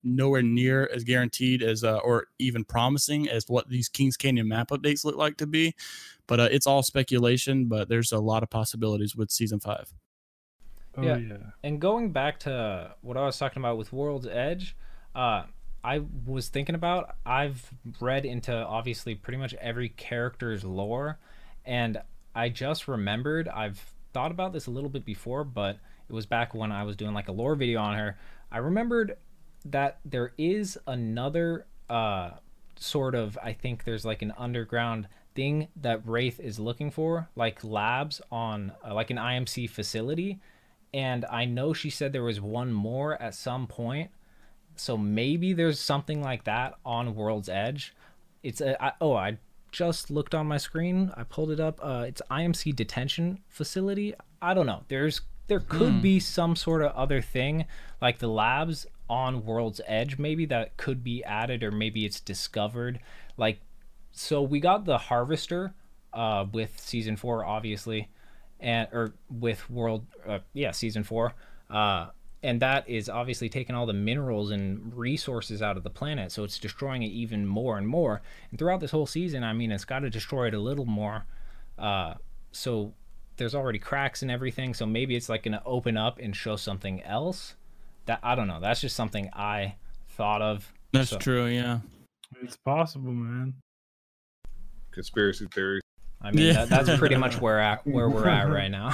nowhere 0.04 0.41
near 0.41 0.89
as 0.93 1.04
guaranteed 1.04 1.62
as 1.62 1.84
uh, 1.84 1.97
or 1.97 2.28
even 2.39 2.64
promising 2.64 3.30
as 3.30 3.45
what 3.47 3.70
these 3.70 3.89
Kings 3.89 4.18
Canyon 4.18 4.47
map 4.47 4.70
updates 4.70 5.06
look 5.06 5.16
like 5.16 5.38
to 5.38 5.47
be. 5.47 5.76
But 6.28 6.39
uh, 6.39 6.49
it's 6.52 6.68
all 6.68 6.84
speculation. 6.84 7.66
But 7.66 7.89
there's 7.89 8.12
a 8.12 8.20
lot 8.20 8.43
of 8.43 8.49
possibilities 8.49 9.16
with 9.16 9.32
season 9.32 9.60
five. 9.60 9.93
Oh, 10.97 11.04
yeah. 11.04 11.18
yeah. 11.18 11.38
And 11.64 11.80
going 11.80 12.12
back 12.12 12.39
to 12.41 12.95
what 13.02 13.18
I 13.18 13.26
was 13.26 13.38
talking 13.38 13.62
about 13.62 13.78
with 13.78 13.93
World's 13.93 14.28
Edge, 14.28 14.76
uh, 15.16 15.43
I 15.84 16.02
was 16.26 16.49
thinking 16.49 16.76
about, 16.76 17.16
I've 17.26 17.72
read 17.99 18.26
into 18.26 18.54
obviously 18.54 19.16
pretty 19.16 19.38
much 19.38 19.54
every 19.56 19.89
character's 19.89 20.64
lore, 20.64 21.18
and 21.66 22.02
I 22.36 22.49
just 22.49 22.88
remembered 22.88 23.47
I've 23.47 23.93
thought 24.14 24.32
about 24.32 24.54
this 24.54 24.68
a 24.68 24.72
little 24.72 24.89
bit 24.89 25.06
before, 25.06 25.43
but 25.43 25.78
it 26.08 26.14
was 26.14 26.26
back 26.26 26.54
when 26.54 26.72
I 26.72 26.84
was 26.84 26.95
doing 26.95 27.14
like 27.14 27.30
a 27.30 27.32
lore 27.32 27.56
video 27.56 27.80
on 27.80 27.97
her. 27.97 28.18
I 28.52 28.58
remembered 28.58 29.18
that 29.66 29.99
there 30.05 30.34
is 30.38 30.78
another 30.88 31.66
uh 31.89 32.32
sort 32.78 33.16
of 33.16 33.38
I 33.43 33.53
think 33.53 33.84
there's 33.84 34.05
like 34.05 34.22
an 34.22 34.34
underground 34.38 35.07
thing 35.36 35.68
that 35.78 36.05
Wraith 36.05 36.39
is 36.39 36.59
looking 36.59 36.91
for, 36.91 37.30
like 37.36 37.64
labs 37.64 38.22
on 38.32 38.74
uh, 38.86 38.93
like 38.93 39.09
an 39.12 39.18
IMC 39.18 39.70
facility. 39.70 40.39
And 40.93 41.26
I 41.26 41.45
know 41.45 41.74
she 41.74 41.89
said 41.89 42.12
there 42.12 42.24
was 42.24 42.41
one 42.41 42.74
more 42.74 43.22
at 43.22 43.36
some 43.36 43.68
point. 43.68 44.12
So 44.76 44.97
maybe 44.97 45.53
there's 45.53 45.80
something 45.80 46.22
like 46.22 46.43
that 46.45 46.76
on 46.86 47.16
World's 47.16 47.49
Edge. 47.49 47.95
It's 48.43 48.62
a 48.62 48.82
I, 48.84 48.93
oh 48.99 49.14
I 49.14 49.38
just 49.72 50.09
looked 50.09 50.36
on 50.36 50.47
my 50.47 50.57
screen. 50.57 51.12
I 51.16 51.24
pulled 51.24 51.51
it 51.51 51.59
up. 51.59 51.80
Uh, 51.82 52.05
it's 52.07 52.22
IMC 52.30 52.76
detention 52.76 53.39
facility. 53.47 54.14
I 54.41 54.53
don't 54.53 54.66
know. 54.66 54.84
There's 54.88 55.22
there 55.47 55.59
could 55.59 55.93
mm. 55.93 56.01
be 56.01 56.20
some 56.20 56.55
sort 56.55 56.82
of 56.82 56.93
other 56.93 57.22
thing 57.22 57.66
like 58.01 58.20
the 58.20 58.28
labs 58.28 58.88
on 59.12 59.45
World's 59.45 59.82
Edge 59.86 60.18
maybe 60.18 60.45
that 60.45 60.78
could 60.78 61.03
be 61.03 61.22
added 61.26 61.64
or 61.64 61.72
maybe 61.72 62.05
it's 62.05 62.22
discovered. 62.22 62.99
Like 63.38 63.59
so 64.14 64.41
we 64.41 64.62
got 64.62 64.86
the 64.86 64.97
Harvester 64.97 65.74
uh, 66.14 66.45
with 66.51 66.80
season 66.80 67.18
4 67.18 67.45
obviously 67.45 68.09
and 68.59 68.88
or 68.93 69.14
with 69.30 69.70
World 69.70 70.05
uh, 70.26 70.39
yeah, 70.53 70.72
season 70.72 71.03
4. 71.03 71.34
Uh, 71.70 72.07
and 72.41 72.62
that 72.62 72.88
is 72.89 73.09
obviously 73.09 73.49
taking 73.49 73.76
all 73.76 73.86
the 73.86 73.93
minerals 73.93 74.49
and 74.49 74.95
resources 74.95 75.62
out 75.62 75.78
of 75.78 75.84
the 75.84 75.89
planet 75.89 76.32
so 76.32 76.43
it's 76.43 76.57
destroying 76.57 77.03
it 77.03 77.12
even 77.12 77.45
more 77.45 77.78
and 77.78 77.88
more 77.88 78.22
and 78.49 78.57
throughout 78.57 78.80
this 78.80 78.89
whole 78.91 79.05
season 79.05 79.43
i 79.43 79.53
mean 79.53 79.72
it's 79.72 79.86
got 79.86 79.99
to 79.99 80.09
destroy 80.09 80.47
it 80.47 80.53
a 80.55 80.59
little 80.59 80.86
more 80.86 81.26
uh, 81.78 82.16
so 82.51 82.93
there's 83.38 83.55
already 83.55 83.78
cracks 83.80 84.22
and 84.22 84.32
everything 84.32 84.74
so 84.74 84.86
maybe 84.86 85.16
it's 85.16 85.30
like 85.30 85.43
going 85.43 85.51
to 85.51 85.64
open 85.66 85.97
up 85.97 86.18
and 86.20 86.36
show 86.36 86.55
something 86.55 87.01
else 87.03 87.55
that 88.06 88.20
i 88.24 88.36
don't 88.36 88.47
know 88.47 88.60
that's 88.60 88.82
just 88.82 88.95
something 88.95 89.30
i 89.34 89.76
thought 90.10 90.41
of 90.41 90.72
that's 90.93 91.12
so. 91.12 91.18
true 91.18 91.45
yeah 91.45 91.80
it's 92.41 92.58
possible 92.58 93.12
man 93.12 93.54
conspiracy 94.91 95.47
theory 95.54 95.82
I 96.24 96.32
mean, 96.32 96.47
yeah. 96.47 96.66
that, 96.66 96.86
that's 96.86 96.99
pretty 96.99 97.16
much 97.16 97.41
where 97.41 97.60
at, 97.60 97.86
where 97.88 98.08
we're 98.08 98.28
at 98.28 98.43
right 98.52 98.70
now. 98.70 98.89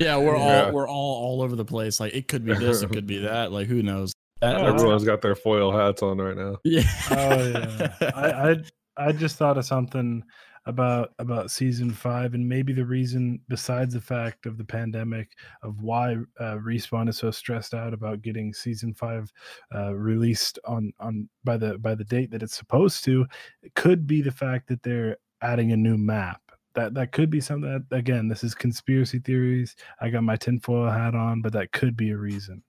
yeah, 0.00 0.16
we're 0.16 0.36
yeah. 0.36 0.64
all 0.64 0.72
we're 0.72 0.88
all 0.88 1.24
all 1.24 1.42
over 1.42 1.54
the 1.54 1.64
place. 1.64 2.00
Like 2.00 2.12
it 2.12 2.26
could 2.26 2.44
be 2.44 2.54
this, 2.54 2.82
it 2.82 2.90
could 2.90 3.06
be 3.06 3.18
that. 3.22 3.52
Like 3.52 3.68
who 3.68 3.82
knows? 3.82 4.12
That, 4.40 4.60
Everyone's 4.60 5.04
got 5.04 5.22
their 5.22 5.36
foil 5.36 5.70
hats 5.70 6.02
on 6.02 6.18
right 6.18 6.36
now. 6.36 6.56
Yeah. 6.64 6.82
Oh 7.10 7.48
yeah. 7.48 7.94
I, 8.16 8.50
I 8.50 8.56
I 8.96 9.12
just 9.12 9.36
thought 9.36 9.58
of 9.58 9.64
something 9.64 10.24
about 10.66 11.12
about 11.18 11.50
season 11.50 11.90
five 11.90 12.34
and 12.34 12.48
maybe 12.48 12.72
the 12.72 12.84
reason 12.84 13.40
besides 13.48 13.94
the 13.94 14.00
fact 14.00 14.46
of 14.46 14.56
the 14.56 14.64
pandemic 14.64 15.32
of 15.62 15.82
why 15.82 16.12
uh, 16.38 16.56
respawn 16.56 17.08
is 17.08 17.16
so 17.16 17.32
stressed 17.32 17.74
out 17.74 17.92
about 17.92 18.22
getting 18.22 18.54
season 18.54 18.94
five 18.94 19.32
uh, 19.74 19.92
released 19.92 20.60
on 20.64 20.92
on 21.00 21.28
by 21.42 21.56
the 21.56 21.76
by 21.78 21.94
the 21.96 22.04
date 22.04 22.30
that 22.30 22.44
it's 22.44 22.56
supposed 22.56 23.02
to 23.02 23.26
it 23.62 23.74
could 23.74 24.06
be 24.06 24.22
the 24.22 24.30
fact 24.30 24.68
that 24.68 24.82
they're 24.84 25.16
adding 25.42 25.72
a 25.72 25.76
new 25.76 25.98
map. 25.98 26.40
That 26.74 26.94
that 26.94 27.12
could 27.12 27.28
be 27.28 27.40
something 27.40 27.70
that 27.70 27.96
again 27.96 28.28
this 28.28 28.42
is 28.42 28.54
conspiracy 28.54 29.18
theories. 29.18 29.76
I 30.00 30.08
got 30.08 30.22
my 30.22 30.36
tinfoil 30.36 30.88
hat 30.88 31.14
on 31.14 31.42
but 31.42 31.52
that 31.52 31.72
could 31.72 31.96
be 31.96 32.10
a 32.10 32.16
reason. 32.16 32.62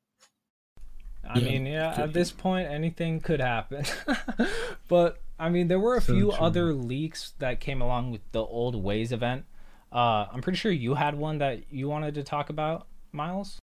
I 1.30 1.40
yeah, 1.40 1.46
mean 1.46 1.66
yeah 1.66 1.94
at 1.96 2.12
this 2.12 2.32
point 2.32 2.68
anything 2.70 3.22
could 3.22 3.40
happen. 3.40 3.86
But 4.90 5.23
i 5.44 5.50
mean 5.50 5.68
there 5.68 5.80
were 5.80 5.96
a 5.96 6.02
so 6.02 6.14
few 6.14 6.32
true. 6.32 6.40
other 6.40 6.74
leaks 6.74 7.34
that 7.40 7.60
came 7.60 7.82
along 7.82 8.12
with 8.12 8.22
the 8.32 8.42
old 8.42 8.76
ways 8.82 9.12
event 9.12 9.46
uh 9.92 10.26
i'm 10.32 10.42
pretty 10.42 10.58
sure 10.58 10.72
you 10.72 10.94
had 10.96 11.16
one 11.16 11.38
that 11.38 11.72
you 11.72 11.88
wanted 11.88 12.14
to 12.16 12.24
talk 12.24 12.50
about 12.50 12.88
miles 13.12 13.60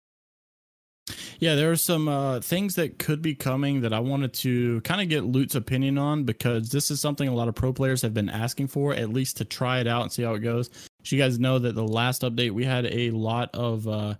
yeah, 1.40 1.54
there 1.54 1.70
are 1.70 1.76
some 1.76 2.06
uh, 2.06 2.40
things 2.40 2.74
that 2.74 2.98
could 2.98 3.22
be 3.22 3.34
coming 3.34 3.80
that 3.80 3.94
I 3.94 3.98
wanted 3.98 4.34
to 4.34 4.82
kind 4.82 5.00
of 5.00 5.08
get 5.08 5.24
Loot's 5.24 5.54
opinion 5.54 5.96
on 5.96 6.24
because 6.24 6.68
this 6.68 6.90
is 6.90 7.00
something 7.00 7.26
a 7.26 7.34
lot 7.34 7.48
of 7.48 7.54
pro 7.54 7.72
players 7.72 8.02
have 8.02 8.12
been 8.12 8.28
asking 8.28 8.66
for, 8.66 8.92
at 8.92 9.08
least 9.08 9.38
to 9.38 9.46
try 9.46 9.80
it 9.80 9.86
out 9.86 10.02
and 10.02 10.12
see 10.12 10.22
how 10.22 10.34
it 10.34 10.40
goes. 10.40 10.68
So 11.02 11.16
you 11.16 11.22
guys 11.22 11.38
know 11.38 11.58
that 11.58 11.74
the 11.74 11.82
last 11.82 12.20
update 12.20 12.50
we 12.50 12.66
had 12.66 12.84
a 12.84 13.10
lot 13.12 13.48
of 13.54 13.88
uh, 13.88 14.14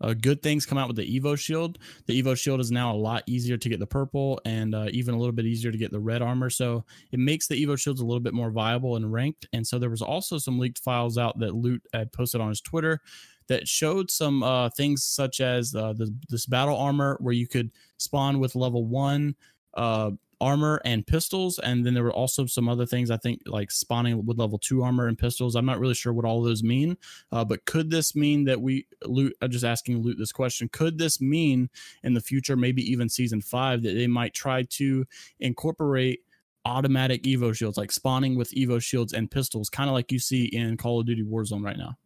uh, 0.00 0.14
good 0.14 0.42
things 0.42 0.66
come 0.66 0.78
out 0.78 0.88
with 0.88 0.96
the 0.96 1.20
Evo 1.20 1.38
Shield. 1.38 1.78
The 2.06 2.22
Evo 2.22 2.36
Shield 2.36 2.60
is 2.60 2.70
now 2.70 2.92
a 2.92 2.96
lot 2.96 3.22
easier 3.26 3.56
to 3.56 3.68
get 3.68 3.80
the 3.80 3.86
purple 3.86 4.40
and 4.44 4.74
uh, 4.74 4.86
even 4.90 5.14
a 5.14 5.18
little 5.18 5.32
bit 5.32 5.46
easier 5.46 5.72
to 5.72 5.78
get 5.78 5.90
the 5.90 6.00
red 6.00 6.22
armor. 6.22 6.50
So 6.50 6.84
it 7.12 7.18
makes 7.18 7.46
the 7.46 7.64
Evo 7.64 7.78
Shields 7.78 8.00
a 8.00 8.06
little 8.06 8.20
bit 8.20 8.34
more 8.34 8.50
viable 8.50 8.96
and 8.96 9.12
ranked. 9.12 9.46
And 9.52 9.66
so 9.66 9.78
there 9.78 9.90
was 9.90 10.02
also 10.02 10.38
some 10.38 10.58
leaked 10.58 10.78
files 10.78 11.18
out 11.18 11.38
that 11.38 11.54
Loot 11.54 11.82
had 11.92 12.12
posted 12.12 12.40
on 12.40 12.48
his 12.48 12.60
Twitter 12.60 13.00
that 13.48 13.66
showed 13.66 14.10
some 14.10 14.42
uh, 14.42 14.68
things 14.70 15.04
such 15.04 15.40
as 15.40 15.74
uh, 15.74 15.94
the, 15.94 16.14
this 16.28 16.46
battle 16.46 16.76
armor 16.76 17.16
where 17.20 17.34
you 17.34 17.48
could 17.48 17.70
spawn 17.96 18.38
with 18.38 18.54
level 18.54 18.84
one 18.84 19.34
uh, 19.74 20.10
armor 20.40 20.80
and 20.84 21.06
pistols. 21.06 21.58
And 21.58 21.84
then 21.84 21.94
there 21.94 22.02
were 22.02 22.12
also 22.12 22.46
some 22.46 22.68
other 22.68 22.86
things, 22.86 23.10
I 23.10 23.16
think, 23.16 23.42
like 23.46 23.70
spawning 23.70 24.24
with 24.24 24.38
level 24.38 24.58
two 24.58 24.82
armor 24.82 25.08
and 25.08 25.18
pistols. 25.18 25.54
I'm 25.54 25.66
not 25.66 25.80
really 25.80 25.94
sure 25.94 26.12
what 26.12 26.24
all 26.24 26.42
those 26.42 26.62
mean, 26.62 26.96
uh, 27.32 27.44
but 27.44 27.64
could 27.64 27.90
this 27.90 28.14
mean 28.14 28.44
that 28.44 28.60
we 28.60 28.86
loot? 29.04 29.34
I'm 29.40 29.50
just 29.50 29.64
asking 29.64 30.02
loot 30.02 30.18
this 30.18 30.32
question. 30.32 30.68
Could 30.72 30.98
this 30.98 31.20
mean 31.20 31.68
in 32.02 32.14
the 32.14 32.20
future, 32.20 32.56
maybe 32.56 32.82
even 32.90 33.08
season 33.08 33.40
five, 33.40 33.82
that 33.82 33.94
they 33.94 34.06
might 34.06 34.34
try 34.34 34.64
to 34.64 35.04
incorporate? 35.40 36.20
automatic 36.64 37.22
evo 37.22 37.54
shields 37.54 37.78
like 37.78 37.90
spawning 37.90 38.36
with 38.36 38.50
evo 38.50 38.82
shields 38.82 39.14
and 39.14 39.30
pistols 39.30 39.70
kind 39.70 39.88
of 39.88 39.94
like 39.94 40.12
you 40.12 40.18
see 40.18 40.46
in 40.46 40.76
call 40.76 41.00
of 41.00 41.06
duty 41.06 41.22
warzone 41.22 41.64
right 41.64 41.78
now 41.78 41.96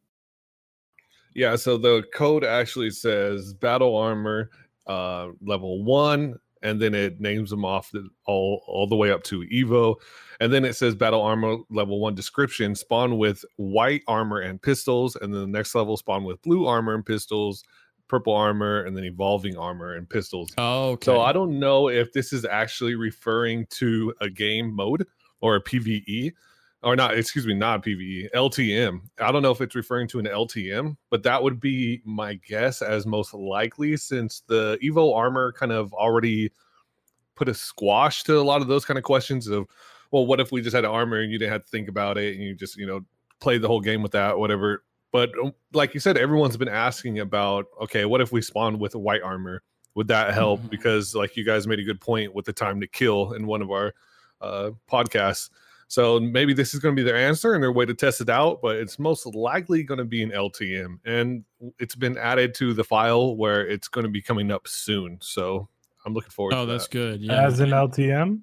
yeah, 1.34 1.56
so 1.56 1.78
the 1.78 2.04
code 2.14 2.44
actually 2.44 2.90
says 2.90 3.54
battle 3.54 3.96
armor 3.96 4.50
uh, 4.86 5.28
level 5.40 5.84
one, 5.84 6.38
and 6.62 6.80
then 6.80 6.94
it 6.94 7.20
names 7.20 7.50
them 7.50 7.64
off 7.64 7.90
the, 7.90 8.08
all 8.26 8.62
all 8.66 8.86
the 8.86 8.96
way 8.96 9.10
up 9.10 9.22
to 9.24 9.40
Evo, 9.52 9.96
and 10.40 10.52
then 10.52 10.64
it 10.64 10.74
says 10.74 10.94
battle 10.94 11.22
armor 11.22 11.56
level 11.70 12.00
one 12.00 12.14
description 12.14 12.74
spawn 12.74 13.18
with 13.18 13.44
white 13.56 14.02
armor 14.08 14.40
and 14.40 14.60
pistols, 14.60 15.16
and 15.16 15.32
then 15.32 15.40
the 15.40 15.46
next 15.46 15.74
level 15.74 15.96
spawn 15.96 16.24
with 16.24 16.40
blue 16.42 16.66
armor 16.66 16.94
and 16.94 17.06
pistols, 17.06 17.64
purple 18.08 18.34
armor, 18.34 18.82
and 18.82 18.96
then 18.96 19.04
evolving 19.04 19.56
armor 19.56 19.94
and 19.94 20.08
pistols. 20.08 20.50
Oh, 20.58 20.90
okay. 20.90 21.06
So 21.06 21.20
I 21.20 21.32
don't 21.32 21.58
know 21.58 21.88
if 21.88 22.12
this 22.12 22.32
is 22.32 22.44
actually 22.44 22.94
referring 22.94 23.66
to 23.70 24.14
a 24.20 24.30
game 24.30 24.74
mode 24.74 25.06
or 25.40 25.56
a 25.56 25.62
PVE 25.62 26.32
or 26.82 26.96
not, 26.96 27.16
excuse 27.16 27.46
me, 27.46 27.54
not 27.54 27.84
PVE, 27.84 28.30
LTM. 28.32 29.00
I 29.20 29.30
don't 29.30 29.42
know 29.42 29.52
if 29.52 29.60
it's 29.60 29.74
referring 29.74 30.08
to 30.08 30.18
an 30.18 30.26
LTM, 30.26 30.96
but 31.10 31.22
that 31.22 31.42
would 31.42 31.60
be 31.60 32.02
my 32.04 32.34
guess 32.34 32.82
as 32.82 33.06
most 33.06 33.32
likely 33.32 33.96
since 33.96 34.42
the 34.48 34.78
Evo 34.82 35.16
armor 35.16 35.52
kind 35.52 35.70
of 35.70 35.92
already 35.92 36.50
put 37.36 37.48
a 37.48 37.54
squash 37.54 38.24
to 38.24 38.38
a 38.38 38.42
lot 38.42 38.62
of 38.62 38.68
those 38.68 38.84
kind 38.84 38.98
of 38.98 39.04
questions 39.04 39.46
of, 39.46 39.66
well, 40.10 40.26
what 40.26 40.40
if 40.40 40.50
we 40.50 40.60
just 40.60 40.74
had 40.74 40.84
armor 40.84 41.20
and 41.20 41.30
you 41.30 41.38
didn't 41.38 41.52
have 41.52 41.64
to 41.64 41.70
think 41.70 41.88
about 41.88 42.18
it 42.18 42.34
and 42.34 42.42
you 42.42 42.54
just, 42.54 42.76
you 42.76 42.86
know, 42.86 43.00
played 43.40 43.62
the 43.62 43.68
whole 43.68 43.80
game 43.80 44.02
with 44.02 44.12
that, 44.12 44.38
whatever. 44.38 44.82
But 45.12 45.30
um, 45.40 45.52
like 45.72 45.94
you 45.94 46.00
said, 46.00 46.18
everyone's 46.18 46.56
been 46.56 46.68
asking 46.68 47.20
about, 47.20 47.66
okay, 47.80 48.04
what 48.06 48.20
if 48.20 48.32
we 48.32 48.42
spawn 48.42 48.78
with 48.78 48.96
white 48.96 49.22
armor? 49.22 49.62
Would 49.94 50.08
that 50.08 50.34
help? 50.34 50.60
Mm-hmm. 50.60 50.68
Because 50.68 51.14
like 51.14 51.36
you 51.36 51.44
guys 51.44 51.66
made 51.66 51.78
a 51.78 51.84
good 51.84 52.00
point 52.00 52.34
with 52.34 52.44
the 52.44 52.52
time 52.52 52.80
to 52.80 52.88
kill 52.88 53.34
in 53.34 53.46
one 53.46 53.62
of 53.62 53.70
our 53.70 53.94
uh, 54.40 54.70
podcasts 54.90 55.50
so 55.92 56.18
maybe 56.18 56.54
this 56.54 56.72
is 56.72 56.80
going 56.80 56.96
to 56.96 56.98
be 56.98 57.04
their 57.04 57.18
answer 57.18 57.52
and 57.52 57.62
their 57.62 57.70
way 57.70 57.84
to 57.84 57.92
test 57.92 58.22
it 58.22 58.30
out, 58.30 58.62
but 58.62 58.76
it's 58.76 58.98
most 58.98 59.26
likely 59.26 59.82
going 59.82 59.98
to 59.98 60.06
be 60.06 60.22
an 60.22 60.30
LTM. 60.30 61.00
And 61.04 61.44
it's 61.78 61.94
been 61.94 62.16
added 62.16 62.54
to 62.54 62.72
the 62.72 62.82
file 62.82 63.36
where 63.36 63.66
it's 63.68 63.88
going 63.88 64.04
to 64.04 64.10
be 64.10 64.22
coming 64.22 64.50
up 64.50 64.66
soon. 64.66 65.18
So 65.20 65.68
I'm 66.06 66.14
looking 66.14 66.30
forward 66.30 66.54
oh, 66.54 66.64
that's 66.64 66.84
that. 66.84 66.92
good. 66.92 67.20
Yeah. 67.20 67.44
As 67.46 67.60
an 67.60 67.68
LTM? 67.68 68.40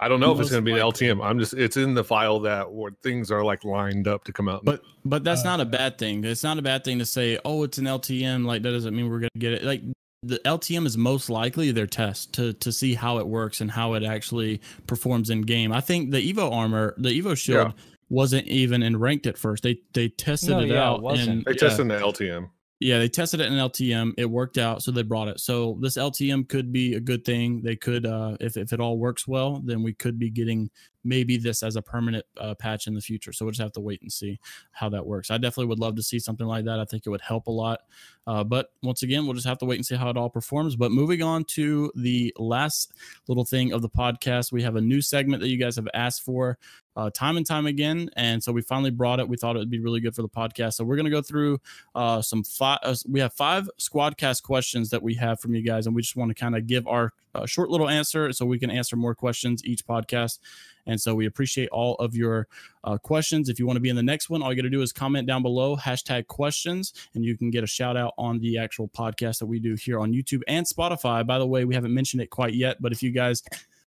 I 0.00 0.08
don't 0.08 0.20
know 0.20 0.34
most 0.34 0.36
if 0.36 0.40
it's 0.42 0.50
going 0.50 0.66
to 0.66 0.70
be 0.70 0.78
an 0.78 0.86
LTM. 0.86 1.24
I'm 1.24 1.38
just 1.38 1.54
it's 1.54 1.78
in 1.78 1.94
the 1.94 2.04
file 2.04 2.40
that 2.40 2.70
where 2.70 2.92
things 3.02 3.30
are 3.30 3.42
like 3.42 3.64
lined 3.64 4.06
up 4.06 4.24
to 4.24 4.32
come 4.34 4.46
out. 4.46 4.62
But 4.62 4.82
but 5.02 5.24
that's 5.24 5.40
uh, 5.40 5.44
not 5.44 5.60
a 5.60 5.64
bad 5.64 5.96
thing. 5.96 6.22
It's 6.24 6.42
not 6.42 6.58
a 6.58 6.62
bad 6.62 6.84
thing 6.84 6.98
to 6.98 7.06
say, 7.06 7.38
"Oh, 7.42 7.62
it's 7.62 7.78
an 7.78 7.86
LTM." 7.86 8.44
Like 8.44 8.60
that 8.64 8.70
doesn't 8.70 8.94
mean 8.94 9.08
we're 9.08 9.20
going 9.20 9.30
to 9.32 9.38
get 9.38 9.54
it. 9.54 9.64
Like 9.64 9.80
the 10.22 10.38
LTM 10.40 10.86
is 10.86 10.98
most 10.98 11.30
likely 11.30 11.70
their 11.72 11.86
test 11.86 12.32
to 12.34 12.52
to 12.54 12.72
see 12.72 12.94
how 12.94 13.18
it 13.18 13.26
works 13.26 13.60
and 13.60 13.70
how 13.70 13.94
it 13.94 14.02
actually 14.02 14.60
performs 14.86 15.30
in 15.30 15.42
game. 15.42 15.72
I 15.72 15.80
think 15.80 16.10
the 16.10 16.32
Evo 16.32 16.52
armor, 16.52 16.94
the 16.98 17.08
Evo 17.08 17.36
shield 17.36 17.68
yeah. 17.68 17.82
wasn't 18.10 18.46
even 18.46 18.82
in 18.82 18.98
ranked 18.98 19.26
at 19.26 19.38
first. 19.38 19.62
They 19.62 19.80
they 19.94 20.08
tested 20.08 20.50
no, 20.50 20.60
it 20.60 20.68
yeah, 20.68 20.88
out. 20.88 21.04
It 21.04 21.20
and, 21.20 21.44
they 21.44 21.54
tested 21.54 21.88
yeah. 21.88 21.98
the 21.98 22.04
LTM. 22.04 22.50
Yeah, 22.80 22.98
they 22.98 23.08
tested 23.10 23.40
it 23.40 23.46
in 23.46 23.52
LTM. 23.52 24.14
It 24.16 24.24
worked 24.24 24.56
out, 24.56 24.82
so 24.82 24.90
they 24.90 25.02
brought 25.02 25.28
it. 25.28 25.38
So 25.38 25.78
this 25.82 25.98
LTM 25.98 26.48
could 26.48 26.72
be 26.72 26.94
a 26.94 27.00
good 27.00 27.26
thing. 27.26 27.60
They 27.62 27.76
could, 27.76 28.06
uh, 28.06 28.38
if 28.40 28.56
if 28.56 28.72
it 28.72 28.80
all 28.80 28.98
works 28.98 29.28
well, 29.28 29.62
then 29.64 29.82
we 29.82 29.92
could 29.92 30.18
be 30.18 30.30
getting 30.30 30.70
maybe 31.04 31.36
this 31.36 31.62
as 31.62 31.76
a 31.76 31.82
permanent 31.82 32.24
uh, 32.38 32.54
patch 32.54 32.86
in 32.86 32.94
the 32.94 33.00
future. 33.00 33.32
So 33.32 33.44
we'll 33.44 33.52
just 33.52 33.62
have 33.62 33.72
to 33.72 33.80
wait 33.80 34.02
and 34.02 34.12
see 34.12 34.38
how 34.72 34.88
that 34.90 35.06
works. 35.06 35.30
I 35.30 35.38
definitely 35.38 35.66
would 35.66 35.78
love 35.78 35.96
to 35.96 36.02
see 36.02 36.18
something 36.18 36.46
like 36.46 36.64
that. 36.66 36.80
I 36.80 36.84
think 36.84 37.04
it 37.06 37.10
would 37.10 37.20
help 37.20 37.46
a 37.46 37.50
lot. 37.50 37.80
Uh, 38.26 38.44
but 38.44 38.68
once 38.82 39.02
again, 39.02 39.24
we'll 39.24 39.34
just 39.34 39.46
have 39.46 39.58
to 39.58 39.64
wait 39.64 39.76
and 39.76 39.86
see 39.86 39.96
how 39.96 40.10
it 40.10 40.16
all 40.16 40.30
performs. 40.30 40.76
But 40.76 40.92
moving 40.92 41.22
on 41.22 41.44
to 41.44 41.90
the 41.94 42.34
last 42.38 42.92
little 43.28 43.44
thing 43.44 43.72
of 43.72 43.82
the 43.82 43.88
podcast, 43.88 44.52
we 44.52 44.62
have 44.62 44.76
a 44.76 44.80
new 44.80 45.00
segment 45.00 45.42
that 45.42 45.48
you 45.48 45.56
guys 45.56 45.76
have 45.76 45.88
asked 45.94 46.22
for 46.22 46.58
uh, 46.96 47.10
time 47.10 47.36
and 47.36 47.46
time 47.46 47.66
again. 47.66 48.10
And 48.16 48.42
so 48.42 48.52
we 48.52 48.62
finally 48.62 48.90
brought 48.90 49.20
it. 49.20 49.28
We 49.28 49.36
thought 49.36 49.56
it 49.56 49.60
would 49.60 49.70
be 49.70 49.80
really 49.80 50.00
good 50.00 50.14
for 50.14 50.22
the 50.22 50.28
podcast. 50.28 50.74
So 50.74 50.84
we're 50.84 50.96
going 50.96 51.04
to 51.04 51.10
go 51.10 51.22
through 51.22 51.58
uh, 51.94 52.20
some 52.22 52.44
five. 52.44 52.78
Uh, 52.82 52.94
we 53.08 53.20
have 53.20 53.32
five 53.32 53.70
Squadcast 53.78 54.42
questions 54.42 54.90
that 54.90 55.02
we 55.02 55.14
have 55.14 55.40
from 55.40 55.54
you 55.54 55.62
guys, 55.62 55.86
and 55.86 55.94
we 55.94 56.02
just 56.02 56.16
want 56.16 56.30
to 56.30 56.34
kind 56.34 56.56
of 56.56 56.66
give 56.66 56.86
our 56.86 57.12
uh, 57.34 57.46
short 57.46 57.70
little 57.70 57.88
answer 57.88 58.32
so 58.32 58.44
we 58.46 58.58
can 58.58 58.70
answer 58.70 58.96
more 58.96 59.14
questions 59.14 59.64
each 59.64 59.86
podcast. 59.86 60.38
And 60.86 61.00
so 61.00 61.14
we 61.14 61.26
appreciate 61.26 61.68
all 61.70 61.94
of 61.96 62.14
your 62.14 62.48
uh, 62.84 62.98
questions. 62.98 63.48
If 63.48 63.58
you 63.58 63.66
want 63.66 63.76
to 63.76 63.80
be 63.80 63.90
in 63.90 63.96
the 63.96 64.02
next 64.02 64.30
one, 64.30 64.42
all 64.42 64.50
you 64.50 64.56
got 64.56 64.62
to 64.62 64.70
do 64.70 64.82
is 64.82 64.92
comment 64.92 65.26
down 65.26 65.42
below 65.42 65.76
hashtag 65.76 66.26
questions, 66.26 66.92
and 67.14 67.24
you 67.24 67.36
can 67.36 67.50
get 67.50 67.62
a 67.62 67.66
shout 67.66 67.96
out 67.96 68.14
on 68.18 68.38
the 68.40 68.58
actual 68.58 68.88
podcast 68.88 69.38
that 69.38 69.46
we 69.46 69.60
do 69.60 69.74
here 69.74 70.00
on 70.00 70.12
YouTube 70.12 70.40
and 70.48 70.66
Spotify. 70.66 71.26
By 71.26 71.38
the 71.38 71.46
way, 71.46 71.64
we 71.64 71.74
haven't 71.74 71.94
mentioned 71.94 72.22
it 72.22 72.30
quite 72.30 72.54
yet, 72.54 72.78
but 72.80 72.92
if 72.92 73.02
you 73.02 73.10
guys 73.10 73.42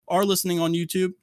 are 0.08 0.26
listening 0.26 0.60
on 0.60 0.74
YouTube, 0.74 1.14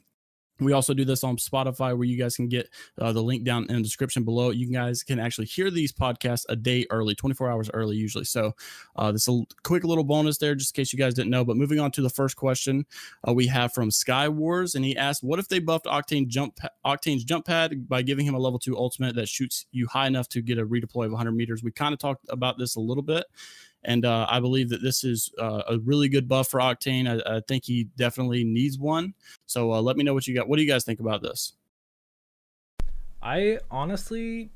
we 0.61 0.72
also 0.72 0.94
do 0.94 1.04
this 1.04 1.24
on 1.24 1.36
Spotify 1.36 1.96
where 1.96 2.04
you 2.04 2.16
guys 2.16 2.36
can 2.36 2.48
get 2.48 2.68
uh, 3.00 3.12
the 3.12 3.22
link 3.22 3.44
down 3.44 3.66
in 3.68 3.76
the 3.76 3.82
description 3.82 4.24
below. 4.24 4.50
You 4.50 4.70
guys 4.70 5.02
can 5.02 5.20
actually 5.20 5.46
hear 5.46 5.70
these 5.70 5.92
podcasts 5.92 6.44
a 6.48 6.56
day 6.56 6.86
early, 6.90 7.14
24 7.14 7.50
hours 7.50 7.70
early, 7.72 7.96
usually. 7.96 8.24
So, 8.24 8.54
uh, 8.96 9.12
this 9.12 9.28
is 9.28 9.34
a 9.34 9.42
quick 9.62 9.84
little 9.84 10.04
bonus 10.04 10.38
there, 10.38 10.54
just 10.54 10.76
in 10.76 10.82
case 10.82 10.92
you 10.92 10.98
guys 10.98 11.14
didn't 11.14 11.30
know. 11.30 11.44
But 11.44 11.56
moving 11.56 11.80
on 11.80 11.90
to 11.92 12.02
the 12.02 12.11
first 12.11 12.36
question, 12.36 12.86
uh, 13.26 13.32
we 13.32 13.46
have 13.46 13.72
from 13.72 13.90
Sky 13.90 14.28
Wars, 14.28 14.74
and 14.74 14.84
he 14.84 14.96
asked, 14.96 15.22
What 15.22 15.38
if 15.38 15.48
they 15.48 15.59
buffed 15.59 15.86
Octane 15.86 16.28
jump 16.28 16.59
Octane's 16.84 17.24
jump 17.24 17.46
pad 17.46 17.88
by 17.88 18.02
giving 18.02 18.26
him 18.26 18.34
a 18.34 18.38
level 18.38 18.59
two 18.59 18.76
ultimate 18.76 19.14
that 19.14 19.28
shoots 19.28 19.66
you 19.70 19.86
high 19.86 20.06
enough 20.06 20.28
to 20.30 20.42
get 20.42 20.59
a 20.59 20.66
redeploy 20.66 21.06
of 21.06 21.12
100 21.12 21.32
meters? 21.32 21.62
We 21.62 21.70
kind 21.70 21.92
of 21.92 21.98
talked 21.98 22.24
about 22.28 22.59
this 22.59 22.76
a 22.76 22.80
little 22.80 23.02
bit. 23.02 23.26
And 23.85 24.05
uh, 24.05 24.26
I 24.29 24.41
believe 24.41 24.70
that 24.70 24.83
this 24.83 25.05
is 25.05 25.31
uh, 25.39 25.62
a 25.68 25.79
really 25.79 26.09
good 26.09 26.29
buff 26.29 26.49
for 26.49 26.61
Octane. 26.61 27.09
I, 27.09 27.37
I 27.37 27.41
think 27.47 27.64
he 27.64 27.85
definitely 27.97 28.45
needs 28.45 28.79
one. 28.79 29.14
So 29.47 29.72
uh, 29.72 29.81
let 29.81 29.97
me 29.97 30.05
know 30.05 30.14
what 30.14 30.26
you 30.26 30.35
got. 30.35 30.49
What 30.49 30.57
do 30.57 30.62
you 30.62 30.68
guys 30.68 30.85
think 30.85 31.01
about 31.01 31.22
this? 31.22 31.55
I 33.22 33.59
honestly, 33.70 34.51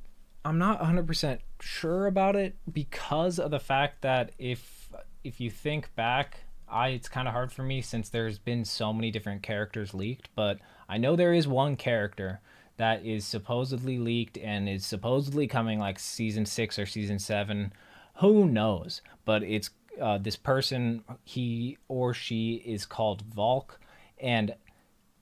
I'm 0.44 0.58
not 0.58 0.80
100% 0.80 1.38
sure 1.60 2.06
about 2.06 2.36
it 2.36 2.56
because 2.72 3.38
of 3.38 3.50
the 3.50 3.60
fact 3.60 4.02
that 4.02 4.32
if 4.38 4.90
if 5.24 5.40
you 5.40 5.50
think 5.50 5.94
back, 5.94 6.40
I 6.68 6.88
it's 6.88 7.08
kind 7.08 7.28
of 7.28 7.34
hard 7.34 7.52
for 7.52 7.62
me 7.62 7.80
since 7.80 8.08
there's 8.08 8.38
been 8.38 8.64
so 8.64 8.92
many 8.92 9.10
different 9.10 9.42
characters 9.42 9.94
leaked, 9.94 10.28
but 10.34 10.58
I 10.88 10.98
know 10.98 11.16
there 11.16 11.32
is 11.32 11.46
one 11.46 11.76
character 11.76 12.40
that 12.76 13.04
is 13.04 13.24
supposedly 13.24 13.98
leaked 13.98 14.38
and 14.38 14.68
is 14.68 14.84
supposedly 14.84 15.46
coming 15.46 15.78
like 15.78 15.98
season 15.98 16.46
6 16.46 16.78
or 16.78 16.86
season 16.86 17.18
7 17.18 17.72
who 18.16 18.46
knows? 18.46 19.02
But 19.24 19.42
it's 19.42 19.70
uh, 20.00 20.18
this 20.18 20.36
person, 20.36 21.04
he 21.24 21.78
or 21.88 22.14
she 22.14 22.62
is 22.64 22.86
called 22.86 23.22
Valk, 23.22 23.78
and 24.18 24.54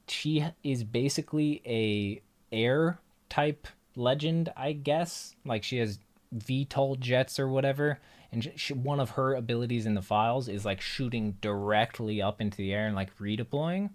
she 0.08 0.44
is 0.62 0.84
basically 0.84 1.62
a 1.66 2.22
air 2.52 3.00
type 3.28 3.66
legend, 3.96 4.52
I 4.56 4.72
guess. 4.72 5.34
Like 5.44 5.62
she 5.62 5.78
has 5.78 5.98
VTOL 6.36 6.98
jets 6.98 7.38
or 7.38 7.48
whatever. 7.48 8.00
And 8.32 8.52
she, 8.54 8.74
one 8.74 9.00
of 9.00 9.10
her 9.10 9.34
abilities 9.34 9.86
in 9.86 9.94
the 9.94 10.02
files 10.02 10.48
is 10.48 10.64
like 10.64 10.80
shooting 10.80 11.36
directly 11.40 12.22
up 12.22 12.40
into 12.40 12.58
the 12.58 12.72
air 12.72 12.86
and 12.86 12.94
like 12.94 13.16
redeploying. 13.18 13.90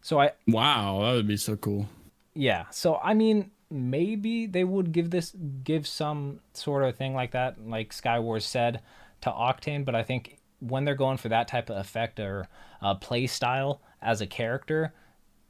So 0.00 0.20
I 0.20 0.32
wow, 0.46 1.00
that 1.02 1.12
would 1.12 1.26
be 1.26 1.36
so 1.36 1.56
cool. 1.56 1.88
Yeah. 2.34 2.66
So 2.70 2.96
I 3.02 3.14
mean, 3.14 3.50
maybe 3.70 4.46
they 4.46 4.64
would 4.64 4.92
give 4.92 5.10
this 5.10 5.34
give 5.64 5.86
some 5.86 6.40
sort 6.52 6.84
of 6.84 6.96
thing 6.96 7.14
like 7.14 7.32
that, 7.32 7.66
like 7.66 7.92
Skywars 7.92 8.42
said 8.42 8.80
to 9.22 9.30
Octane. 9.30 9.84
But 9.84 9.94
I 9.94 10.02
think 10.02 10.38
when 10.60 10.84
they're 10.84 10.94
going 10.94 11.16
for 11.16 11.28
that 11.28 11.48
type 11.48 11.70
of 11.70 11.76
effect 11.76 12.20
or 12.20 12.48
uh, 12.82 12.94
play 12.94 13.26
style 13.26 13.80
as 14.00 14.20
a 14.20 14.26
character, 14.26 14.92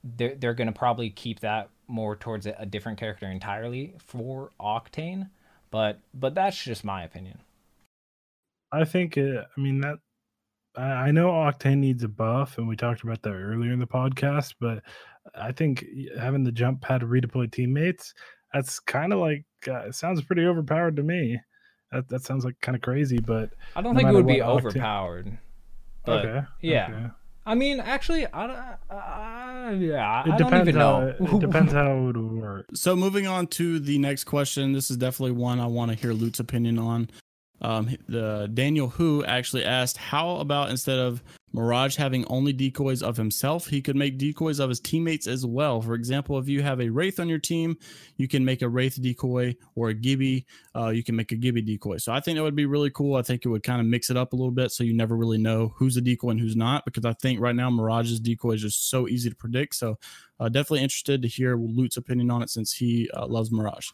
they're 0.05 0.35
they're 0.35 0.55
gonna 0.55 0.73
probably 0.73 1.11
keep 1.11 1.41
that 1.41 1.69
more 1.89 2.17
towards 2.17 2.47
a, 2.47 2.55
a 2.59 2.67
different 2.67 2.99
character 2.99 3.27
entirely 3.27 3.95
for 3.99 4.53
Octane. 4.61 5.31
But 5.71 6.01
but 6.15 6.35
that's 6.35 6.63
just 6.63 6.85
my 6.85 7.05
opinion. 7.05 7.41
I 8.73 8.85
think 8.85 9.17
it, 9.17 9.45
I 9.57 9.61
mean 9.61 9.81
that 9.81 9.99
I 10.77 11.11
know 11.11 11.31
Octane 11.31 11.79
needs 11.79 12.03
a 12.03 12.09
buff, 12.09 12.59
and 12.59 12.69
we 12.69 12.77
talked 12.77 13.03
about 13.03 13.23
that 13.23 13.33
earlier 13.33 13.73
in 13.73 13.79
the 13.79 13.87
podcast. 13.87 14.55
But 14.61 14.83
I 15.35 15.53
think 15.53 15.85
having 16.19 16.45
the 16.45 16.53
jump 16.53 16.81
pad 16.81 17.01
to 17.01 17.07
redeploy 17.07 17.51
teammates, 17.51 18.15
that's 18.53 18.79
kind 18.81 19.13
of 19.13 19.19
like 19.19 19.45
uh, 19.69 19.87
it 19.89 19.95
sounds 19.95 20.23
pretty 20.23 20.45
overpowered 20.45 20.97
to 20.97 21.03
me. 21.03 21.41
That 21.93 22.09
that 22.09 22.23
sounds 22.23 22.45
like 22.45 22.61
kind 22.61 22.77
of 22.77 22.83
crazy, 22.83 23.19
but 23.19 23.51
I 23.75 23.83
don't 23.83 23.95
no 23.95 23.99
think 23.99 24.11
it 24.11 24.15
would 24.15 24.27
be 24.27 24.37
Octane... 24.37 24.49
overpowered. 24.49 25.39
But 26.05 26.25
okay. 26.25 26.47
Yeah. 26.61 26.89
Okay. 26.91 27.07
I 27.49 27.55
mean, 27.55 27.79
actually, 27.79 28.27
I 28.27 28.47
don't. 28.49 28.57
Uh, 28.57 29.71
yeah, 29.79 30.25
it 30.27 30.33
I 30.33 30.37
depends 30.37 30.77
how, 30.77 31.01
It 31.03 31.39
depends 31.41 31.73
how 31.75 31.93
it 31.93 32.05
would 32.07 32.17
work. 32.17 32.67
So, 32.75 32.97
moving 32.97 33.29
on 33.29 33.47
to 33.49 33.79
the 33.79 33.99
next 33.99 34.25
question. 34.25 34.73
This 34.73 34.91
is 34.91 34.97
definitely 34.97 35.33
one 35.33 35.61
I 35.61 35.67
want 35.67 35.93
to 35.93 35.97
hear 35.97 36.13
Loot's 36.13 36.41
opinion 36.41 36.79
on. 36.79 37.09
Um, 37.61 37.97
the 38.09 38.51
Daniel 38.53 38.89
Who 38.89 39.25
actually 39.25 39.65
asked, 39.65 39.97
"How 39.97 40.39
about 40.39 40.71
instead 40.71 40.99
of 40.99 41.23
Mirage 41.53 41.97
having 41.97 42.27
only 42.27 42.53
decoys 42.53 43.03
of 43.03 43.17
himself, 43.17 43.67
he 43.67 43.81
could 43.81 43.97
make 43.97 44.19
decoys 44.19 44.59
of 44.59 44.69
his 44.69 44.81
teammates 44.81 45.27
as 45.27 45.47
well. 45.47 45.81
For 45.81 45.95
example, 45.95 46.39
if 46.39 46.49
you 46.49 46.63
have 46.63 46.81
a 46.81 46.91
Wraith 46.91 47.19
on 47.19 47.29
your 47.29 47.39
team, 47.39 47.79
you 48.17 48.29
can 48.29 48.45
make 48.45 48.63
a 48.63 48.69
Wraith 48.69 49.01
decoy 49.01 49.57
or 49.75 49.89
a 49.89 49.95
Gibby. 49.95 50.45
Uh, 50.75 50.89
you 50.89 51.03
can 51.03 51.17
make 51.17 51.33
a 51.33 51.37
Gibby 51.37 51.63
decoy. 51.63 51.97
So 51.97 52.13
I 52.13 52.21
think 52.21 52.37
that 52.37 52.43
would 52.43 52.57
be 52.57 52.67
really 52.67 52.91
cool. 52.91 53.17
I 53.17 53.23
think 53.23 53.45
it 53.45 53.49
would 53.49 53.63
kind 53.63 53.81
of 53.81 53.87
mix 53.87 54.11
it 54.11 54.17
up 54.17 54.33
a 54.33 54.37
little 54.37 54.51
bit 54.51 54.71
so 54.71 54.85
you 54.85 54.93
never 54.93 55.17
really 55.17 55.39
know 55.39 55.73
who's 55.77 55.97
a 55.97 56.03
decoy 56.03 56.31
and 56.31 56.41
who's 56.41 56.57
not. 56.57 56.85
Because 56.85 57.05
I 57.05 57.15
think 57.15 57.41
right 57.41 57.57
now 57.57 57.71
Mirage's 57.71 58.21
decoy 58.21 58.53
is 58.53 58.63
just 58.63 58.91
so 58.91 59.09
easy 59.09 59.31
to 59.31 59.37
predict. 59.37 59.77
So 59.77 59.99
uh, 60.39 60.49
definitely 60.49 60.83
interested 60.83 61.23
to 61.23 61.29
hear 61.29 61.57
Loot's 61.57 61.97
opinion 61.97 62.31
on 62.31 62.43
it 62.43 62.51
since 62.51 62.73
he 62.73 63.09
uh, 63.17 63.27
loves 63.27 63.51
Mirage. 63.51 63.89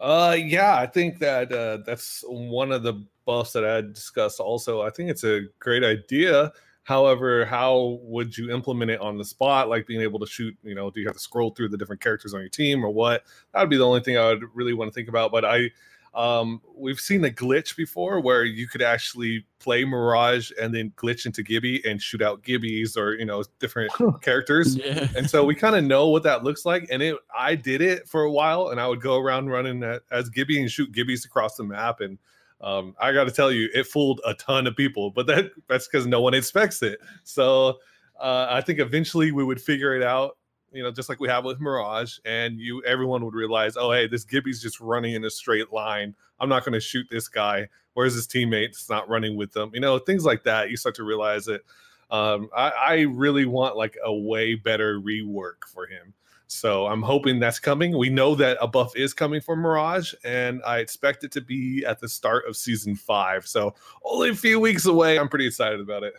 Uh, 0.00 0.36
yeah, 0.38 0.76
I 0.76 0.86
think 0.86 1.18
that 1.18 1.52
uh, 1.52 1.78
that's 1.84 2.24
one 2.26 2.72
of 2.72 2.82
the 2.82 3.06
buffs 3.24 3.52
that 3.52 3.64
I 3.64 3.80
discussed. 3.80 4.40
Also, 4.40 4.82
I 4.82 4.90
think 4.90 5.10
it's 5.10 5.24
a 5.24 5.42
great 5.58 5.84
idea. 5.84 6.52
However, 6.84 7.46
how 7.46 7.98
would 8.02 8.36
you 8.36 8.50
implement 8.52 8.90
it 8.90 9.00
on 9.00 9.16
the 9.16 9.24
spot? 9.24 9.70
Like 9.70 9.86
being 9.86 10.02
able 10.02 10.20
to 10.20 10.26
shoot, 10.26 10.54
you 10.62 10.74
know, 10.74 10.90
do 10.90 11.00
you 11.00 11.06
have 11.06 11.16
to 11.16 11.22
scroll 11.22 11.50
through 11.50 11.70
the 11.70 11.78
different 11.78 12.02
characters 12.02 12.34
on 12.34 12.40
your 12.40 12.50
team 12.50 12.84
or 12.84 12.90
what? 12.90 13.24
That 13.52 13.60
would 13.60 13.70
be 13.70 13.78
the 13.78 13.86
only 13.86 14.00
thing 14.00 14.18
I 14.18 14.28
would 14.28 14.44
really 14.54 14.74
want 14.74 14.90
to 14.90 14.94
think 14.94 15.08
about. 15.08 15.32
But 15.32 15.46
I, 15.46 15.70
um, 16.14 16.60
we've 16.76 17.00
seen 17.00 17.24
a 17.24 17.30
glitch 17.30 17.74
before 17.74 18.20
where 18.20 18.44
you 18.44 18.68
could 18.68 18.82
actually 18.82 19.46
play 19.58 19.84
Mirage 19.84 20.52
and 20.60 20.74
then 20.74 20.92
glitch 20.96 21.26
into 21.26 21.42
Gibby 21.42 21.82
and 21.88 22.00
shoot 22.00 22.22
out 22.22 22.42
Gibbies 22.42 22.96
or 22.96 23.14
you 23.14 23.24
know 23.24 23.42
different 23.58 23.90
characters. 24.20 24.76
Yeah. 24.84 25.08
And 25.16 25.28
so 25.28 25.44
we 25.44 25.54
kind 25.54 25.74
of 25.76 25.84
know 25.84 26.08
what 26.08 26.22
that 26.24 26.44
looks 26.44 26.66
like. 26.66 26.88
And 26.90 27.02
it, 27.02 27.16
I 27.36 27.54
did 27.54 27.80
it 27.80 28.06
for 28.06 28.24
a 28.24 28.30
while, 28.30 28.68
and 28.68 28.80
I 28.80 28.86
would 28.86 29.00
go 29.00 29.18
around 29.18 29.48
running 29.48 29.82
as 30.10 30.28
Gibby 30.28 30.60
and 30.60 30.70
shoot 30.70 30.92
Gibbies 30.92 31.24
across 31.24 31.56
the 31.56 31.64
map. 31.64 32.00
And 32.00 32.18
um, 32.60 32.94
I 33.00 33.12
got 33.12 33.24
to 33.24 33.30
tell 33.30 33.52
you, 33.52 33.68
it 33.74 33.86
fooled 33.86 34.20
a 34.26 34.34
ton 34.34 34.66
of 34.66 34.76
people, 34.76 35.10
but 35.10 35.26
that 35.26 35.50
that's 35.68 35.86
because 35.86 36.06
no 36.06 36.20
one 36.20 36.34
expects 36.34 36.82
it. 36.82 36.98
So 37.24 37.78
uh, 38.20 38.46
I 38.50 38.60
think 38.60 38.78
eventually 38.78 39.32
we 39.32 39.44
would 39.44 39.60
figure 39.60 39.94
it 39.94 40.02
out 40.02 40.36
you 40.74 40.82
know, 40.82 40.90
just 40.90 41.08
like 41.08 41.20
we 41.20 41.28
have 41.28 41.44
with 41.44 41.60
Mirage, 41.60 42.18
and 42.24 42.58
you 42.58 42.82
everyone 42.84 43.24
would 43.24 43.34
realize, 43.34 43.76
oh, 43.76 43.92
hey, 43.92 44.08
this 44.08 44.24
Gibby's 44.24 44.60
just 44.60 44.80
running 44.80 45.14
in 45.14 45.24
a 45.24 45.30
straight 45.30 45.72
line. 45.72 46.14
I'm 46.40 46.48
not 46.48 46.64
going 46.64 46.72
to 46.72 46.80
shoot 46.80 47.06
this 47.10 47.28
guy. 47.28 47.68
Where's 47.94 48.14
his 48.14 48.26
teammates 48.26 48.90
not 48.90 49.08
running 49.08 49.36
with 49.36 49.52
them? 49.52 49.70
You 49.72 49.80
know, 49.80 49.98
things 49.98 50.24
like 50.24 50.42
that. 50.44 50.70
You 50.70 50.76
start 50.76 50.96
to 50.96 51.04
realize 51.04 51.46
it. 51.46 51.62
Um, 52.10 52.50
I, 52.54 52.70
I 52.70 53.00
really 53.02 53.46
want 53.46 53.76
like 53.76 53.96
a 54.04 54.12
way 54.12 54.56
better 54.56 55.00
rework 55.00 55.64
for 55.72 55.86
him. 55.86 56.12
So 56.54 56.86
I'm 56.86 57.02
hoping 57.02 57.38
that's 57.38 57.58
coming. 57.58 57.96
We 57.96 58.08
know 58.08 58.34
that 58.36 58.56
a 58.60 58.66
buff 58.66 58.96
is 58.96 59.12
coming 59.12 59.40
for 59.40 59.56
Mirage, 59.56 60.14
and 60.24 60.62
I 60.64 60.78
expect 60.78 61.24
it 61.24 61.32
to 61.32 61.40
be 61.40 61.84
at 61.86 62.00
the 62.00 62.08
start 62.08 62.46
of 62.48 62.56
season 62.56 62.94
five. 62.94 63.46
So 63.46 63.74
only 64.04 64.30
a 64.30 64.34
few 64.34 64.60
weeks 64.60 64.86
away. 64.86 65.18
I'm 65.18 65.28
pretty 65.28 65.46
excited 65.46 65.80
about 65.80 66.04
it. 66.04 66.14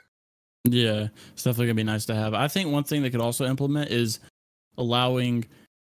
Yeah, 0.65 1.07
it's 1.31 1.43
definitely 1.43 1.67
gonna 1.67 1.75
be 1.75 1.83
nice 1.83 2.05
to 2.05 2.15
have. 2.15 2.33
I 2.33 2.47
think 2.47 2.71
one 2.71 2.83
thing 2.83 3.01
they 3.01 3.09
could 3.09 3.21
also 3.21 3.45
implement 3.45 3.91
is 3.91 4.19
allowing 4.77 5.45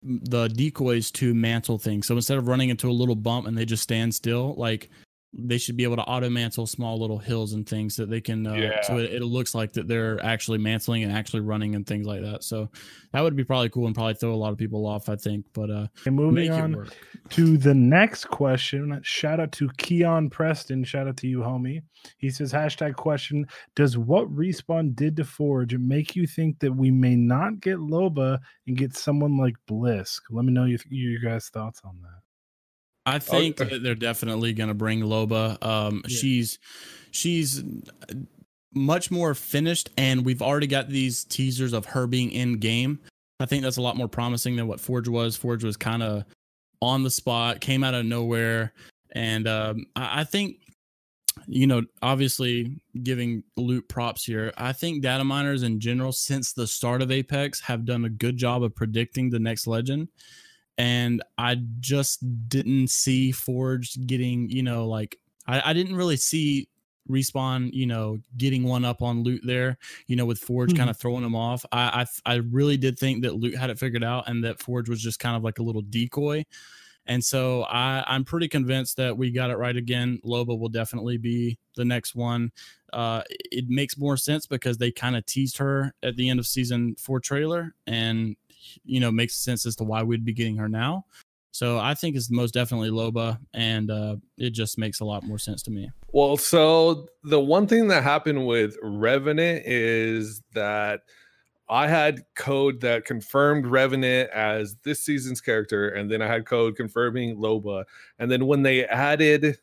the 0.04 0.50
decoys 0.50 1.12
to 1.12 1.34
mantle 1.34 1.78
things. 1.78 2.08
So 2.08 2.16
instead 2.16 2.38
of 2.38 2.48
running 2.48 2.70
into 2.70 2.90
a 2.90 2.92
little 2.92 3.16
bump 3.16 3.48
and 3.48 3.58
they 3.58 3.66
just 3.66 3.84
stand 3.84 4.14
still, 4.14 4.56
like 4.56 4.90
they 5.34 5.58
should 5.58 5.76
be 5.76 5.84
able 5.84 5.96
to 5.96 6.04
auto 6.04 6.30
mantle 6.30 6.68
small 6.68 7.00
little 7.00 7.18
hills 7.18 7.54
and 7.54 7.68
things 7.68 7.96
that 7.96 8.10
they 8.10 8.22
can 8.22 8.46
uh, 8.46 8.54
yeah. 8.54 8.82
so 8.82 8.98
it, 8.98 9.14
it, 9.14 9.24
looks 9.24 9.56
like 9.56 9.74
that 9.74 9.88
they're 9.88 10.24
actually 10.24 10.58
mantling 10.58 11.04
and 11.04 11.12
actually 11.12 11.40
running 11.40 11.76
and 11.76 11.88
things 11.88 12.06
like 12.06 12.22
that. 12.22 12.44
So 12.44 12.70
that 13.12 13.22
would 13.22 13.36
be 13.36 13.44
probably 13.44 13.70
cool 13.70 13.86
and 13.88 13.96
probably 13.96 14.16
throw 14.16 14.34
a 14.34 14.36
lot 14.36 14.52
of 14.52 14.58
people 14.58 14.86
off 14.86 15.08
i 15.08 15.16
think 15.16 15.46
but 15.54 15.70
uh 15.70 15.88
and 16.06 16.16
moving 16.16 16.52
on 16.52 16.90
to 17.30 17.58
the 17.58 17.74
next 17.74 18.26
question 18.26 19.00
shout 19.04 19.40
out 19.40 19.52
to 19.52 19.70
keon 19.78 20.30
preston 20.30 20.84
shout 20.84 21.08
out 21.08 21.18
to 21.18 21.28
you 21.28 21.40
homie. 21.40 21.82
He 22.18 22.30
says 22.30 22.52
hashtag 22.52 22.96
question 22.96 23.48
does 23.76 23.98
what 23.98 24.34
respawn 24.36 24.96
did 24.96 25.16
to 25.18 25.24
forge 25.24 25.76
make 25.78 26.16
you 26.16 26.28
think 26.28 26.60
that 26.60 26.72
we 26.72 26.92
may 26.92 27.16
not 27.16 27.62
get 27.62 27.78
loba 27.78 28.40
and 28.68 28.78
get 28.78 28.96
someone 28.96 29.38
like 29.38 29.56
blisk? 29.70 30.22
Let 30.30 30.46
me 30.46 30.54
know 30.54 30.66
your, 30.66 30.80
your 30.90 31.22
guys 31.22 31.50
thoughts 31.50 31.82
on 31.84 32.00
that 32.02 32.23
I 33.06 33.20
think 33.20 33.60
okay. 33.60 33.70
that 33.70 33.84
they're 33.84 33.96
definitely 33.96 34.54
going 34.54 34.70
to 34.70 34.74
bring 34.74 35.02
Loba. 35.02 35.62
Um, 35.64 36.04
yeah. 36.08 36.18
She's 36.18 36.60
she's 37.12 37.64
much 38.74 39.12
more 39.12 39.34
finished, 39.36 39.90
and 39.98 40.26
we've 40.26 40.42
already 40.42 40.68
got 40.68 40.90
these 40.90 41.24
teasers 41.26 41.74
of 41.74 41.86
her 41.88 42.08
being 42.08 42.32
in 42.32 42.60
game. 42.60 43.00
I 43.40 43.46
think 43.46 43.64
that's 43.64 43.78
a 43.78 43.82
lot 43.82 43.98
more 43.98 44.08
promising 44.08 44.56
than 44.56 44.68
what 44.68 44.80
Forge 44.80 45.08
was. 45.08 45.36
Forge 45.36 45.64
was 45.64 45.76
kind 45.76 46.02
of 46.02 46.24
on 46.82 47.04
the 47.04 47.12
spot, 47.12 47.60
came 47.60 47.84
out 47.84 47.94
of 47.94 48.06
nowhere, 48.06 48.74
and 49.12 49.48
um, 49.48 49.86
I, 49.96 50.22
I 50.22 50.24
think 50.24 50.58
you 51.48 51.68
know, 51.68 51.82
obviously 52.02 52.82
giving 53.02 53.44
loot 53.58 53.88
props 53.90 54.24
here. 54.24 54.54
I 54.58 54.72
think 54.72 55.02
data 55.02 55.24
miners 55.24 55.64
in 55.64 55.80
general, 55.80 56.12
since 56.12 56.54
the 56.54 56.68
start 56.68 57.02
of 57.02 57.12
Apex, 57.12 57.60
have 57.62 57.86
done 57.86 58.06
a 58.06 58.10
good 58.10 58.38
job 58.38 58.64
of 58.64 58.76
predicting 58.76 59.30
the 59.30 59.40
next 59.40 59.68
legend 59.68 60.08
and 60.78 61.24
I 61.38 61.62
just 61.80 62.50
didn't 62.50 62.90
see 62.90 63.32
Forge 63.32 63.98
getting, 64.06 64.50
you 64.50 64.64
know, 64.64 64.88
like 64.88 65.20
I, 65.48 65.70
I 65.70 65.74
didn't 65.74 65.96
really 65.96 66.18
see 66.18 66.68
respawn 67.10 67.70
you 67.74 67.86
know 67.86 68.18
getting 68.38 68.64
one 68.64 68.86
up 68.86 69.02
on 69.02 69.24
loot 69.24 69.42
there 69.44 69.78
you 70.08 70.16
know 70.16 70.26
with 70.26 70.40
forge 70.40 70.70
mm-hmm. 70.70 70.78
kind 70.78 70.90
of 70.90 70.98
throwing 70.98 71.24
them 71.24 71.36
off. 71.36 71.66
I, 71.72 72.06
I 72.26 72.32
i 72.34 72.36
really 72.36 72.78
did 72.78 72.98
think 72.98 73.24
that 73.24 73.36
loot 73.36 73.58
had 73.58 73.70
it 73.70 73.80
figured 73.80 74.04
out 74.04 74.30
and 74.30 74.44
that 74.44 74.60
forge 74.60 74.90
was 74.90 75.02
just 75.02 75.20
kind 75.20 75.36
of 75.36 75.44
like 75.44 75.60
a 75.60 75.64
little 75.64 75.82
decoy. 75.82 76.46
And 77.06 77.24
so 77.24 77.64
i 77.64 78.04
i'm 78.08 78.24
pretty 78.24 78.48
convinced 78.48 78.98
that 78.98 79.18
we 79.18 79.32
got 79.32 79.50
it 79.50 79.58
right 79.58 79.76
again. 79.76 80.20
Loba 80.24 80.58
will 80.58 80.70
definitely 80.70 81.18
be 81.18 81.58
the 81.76 81.86
next 81.86 82.16
one. 82.16 82.52
Uh 82.94 83.24
it 83.30 83.66
makes 83.68 83.98
more 83.98 84.16
sense 84.16 84.46
because 84.46 84.78
they 84.78 84.92
kind 84.92 85.18
of 85.18 85.26
teased 85.26 85.58
her 85.58 85.94
at 86.04 86.16
the 86.16 86.30
end 86.30 86.40
of 86.40 86.48
season 86.48 86.96
four 86.96 87.20
trailer 87.20 87.76
and 87.86 88.38
you 88.86 89.00
know 89.00 89.12
makes 89.12 89.36
sense 89.36 89.66
as 89.66 89.76
to 89.78 89.84
why 89.84 90.04
we'd 90.04 90.26
be 90.26 90.34
getting 90.34 90.58
her 90.58 90.70
now. 90.70 91.06
So 91.52 91.78
I 91.78 91.94
think 91.94 92.16
it's 92.16 92.32
most 92.32 92.54
definitely 92.54 92.90
Loba, 92.90 93.38
and 93.54 93.92
uh, 93.92 94.16
it 94.40 94.52
just 94.52 94.80
makes 94.80 95.02
a 95.02 95.06
lot 95.06 95.24
more 95.24 95.38
sense 95.38 95.62
to 95.64 95.72
me. 95.72 95.92
Well, 96.12 96.36
so 96.36 97.08
the 97.24 97.40
one 97.40 97.68
thing 97.68 97.88
that 97.90 98.02
happened 98.02 98.48
with 98.48 98.76
Revenant 98.82 99.64
is 99.66 100.42
that 100.54 101.02
I 101.70 101.88
had 101.88 102.24
code 102.36 102.82
that 102.82 103.06
confirmed 103.06 103.68
Revenant 103.68 104.32
as 104.32 104.78
this 104.84 105.06
season's 105.06 105.42
character, 105.42 105.90
and 105.90 106.10
then 106.10 106.24
I 106.24 106.28
had 106.28 106.48
code 106.48 106.76
confirming 106.76 107.38
Loba, 107.38 107.86
and 108.18 108.32
then 108.32 108.48
when 108.48 108.64
they 108.64 108.86
added 108.86 109.60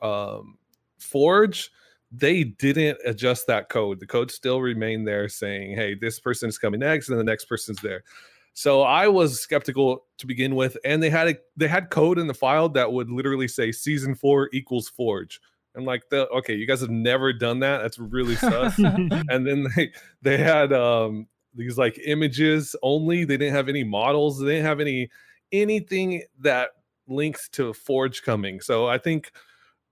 um, 0.00 0.58
Forge, 0.98 1.72
they 2.12 2.44
didn't 2.44 2.98
adjust 3.04 3.48
that 3.48 3.68
code. 3.68 3.98
The 3.98 4.06
code 4.06 4.30
still 4.30 4.60
remained 4.60 5.08
there, 5.08 5.28
saying, 5.28 5.74
"Hey, 5.74 5.94
this 5.94 6.20
person 6.20 6.48
is 6.48 6.58
coming 6.58 6.80
next, 6.80 7.08
and 7.08 7.18
the 7.18 7.24
next 7.24 7.46
person's 7.46 7.80
there." 7.80 8.04
So 8.54 8.82
I 8.82 9.08
was 9.08 9.40
skeptical 9.40 10.04
to 10.18 10.26
begin 10.26 10.54
with, 10.54 10.76
and 10.84 11.02
they 11.02 11.10
had 11.10 11.28
a 11.28 11.34
they 11.56 11.68
had 11.68 11.90
code 11.90 12.18
in 12.18 12.26
the 12.26 12.34
file 12.34 12.68
that 12.70 12.92
would 12.92 13.10
literally 13.10 13.48
say 13.48 13.72
season 13.72 14.14
four 14.14 14.50
equals 14.52 14.88
Forge. 14.88 15.40
And 15.74 15.86
like 15.86 16.02
the 16.10 16.28
okay, 16.28 16.54
you 16.54 16.66
guys 16.66 16.82
have 16.82 16.90
never 16.90 17.32
done 17.32 17.60
that. 17.60 17.78
That's 17.78 17.98
really 17.98 18.36
sus. 18.36 18.78
and 18.78 19.46
then 19.46 19.66
they 19.74 19.92
they 20.20 20.36
had 20.36 20.72
um 20.72 21.26
these 21.54 21.78
like 21.78 21.98
images 22.04 22.76
only. 22.82 23.24
They 23.24 23.38
didn't 23.38 23.54
have 23.54 23.70
any 23.70 23.84
models. 23.84 24.38
They 24.38 24.52
didn't 24.52 24.66
have 24.66 24.80
any 24.80 25.08
anything 25.50 26.22
that 26.40 26.70
links 27.08 27.48
to 27.50 27.72
Forge 27.72 28.22
coming. 28.22 28.60
So 28.60 28.86
I 28.86 28.98
think, 28.98 29.32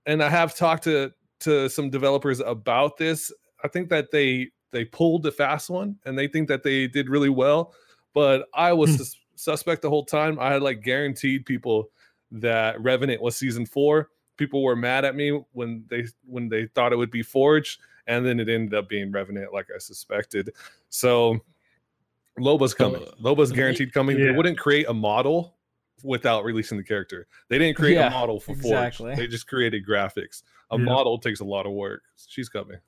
and 0.06 0.22
I 0.22 0.28
have 0.28 0.54
talked 0.54 0.84
to 0.84 1.12
to 1.40 1.70
some 1.70 1.88
developers 1.88 2.40
about 2.40 2.98
this. 2.98 3.32
I 3.64 3.68
think 3.68 3.88
that 3.88 4.10
they 4.10 4.50
they 4.70 4.84
pulled 4.84 5.24
a 5.24 5.32
fast 5.32 5.70
one, 5.70 5.96
and 6.04 6.18
they 6.18 6.28
think 6.28 6.48
that 6.48 6.62
they 6.62 6.86
did 6.86 7.08
really 7.08 7.30
well 7.30 7.72
but 8.14 8.46
I 8.54 8.72
was 8.72 8.90
hmm. 8.90 8.96
sus- 8.96 9.16
suspect 9.36 9.82
the 9.82 9.90
whole 9.90 10.04
time. 10.04 10.38
I 10.38 10.52
had 10.52 10.62
like 10.62 10.82
guaranteed 10.82 11.46
people 11.46 11.90
that 12.32 12.80
Revenant 12.80 13.22
was 13.22 13.36
season 13.36 13.66
four. 13.66 14.10
People 14.36 14.62
were 14.62 14.76
mad 14.76 15.04
at 15.04 15.14
me 15.14 15.42
when 15.52 15.84
they 15.88 16.04
when 16.24 16.48
they 16.48 16.66
thought 16.66 16.92
it 16.92 16.96
would 16.96 17.10
be 17.10 17.22
Forge, 17.22 17.78
and 18.06 18.24
then 18.24 18.40
it 18.40 18.48
ended 18.48 18.74
up 18.74 18.88
being 18.88 19.12
Revenant, 19.12 19.52
like 19.52 19.66
I 19.74 19.78
suspected. 19.78 20.50
So 20.88 21.40
Loba's 22.38 22.74
coming. 22.74 23.04
Loba's 23.22 23.52
guaranteed 23.52 23.92
coming. 23.92 24.18
Yeah. 24.18 24.26
They 24.26 24.32
wouldn't 24.32 24.58
create 24.58 24.88
a 24.88 24.94
model 24.94 25.56
without 26.02 26.44
releasing 26.44 26.78
the 26.78 26.84
character. 26.84 27.26
They 27.48 27.58
didn't 27.58 27.76
create 27.76 27.94
yeah, 27.94 28.06
a 28.06 28.10
model 28.10 28.40
for 28.40 28.52
exactly. 28.52 29.10
Forge. 29.10 29.18
They 29.18 29.26
just 29.26 29.46
created 29.46 29.86
graphics. 29.86 30.42
A 30.70 30.78
yeah. 30.78 30.84
model 30.84 31.18
takes 31.18 31.40
a 31.40 31.44
lot 31.44 31.66
of 31.66 31.72
work. 31.72 32.02
She's 32.28 32.48
coming. 32.48 32.78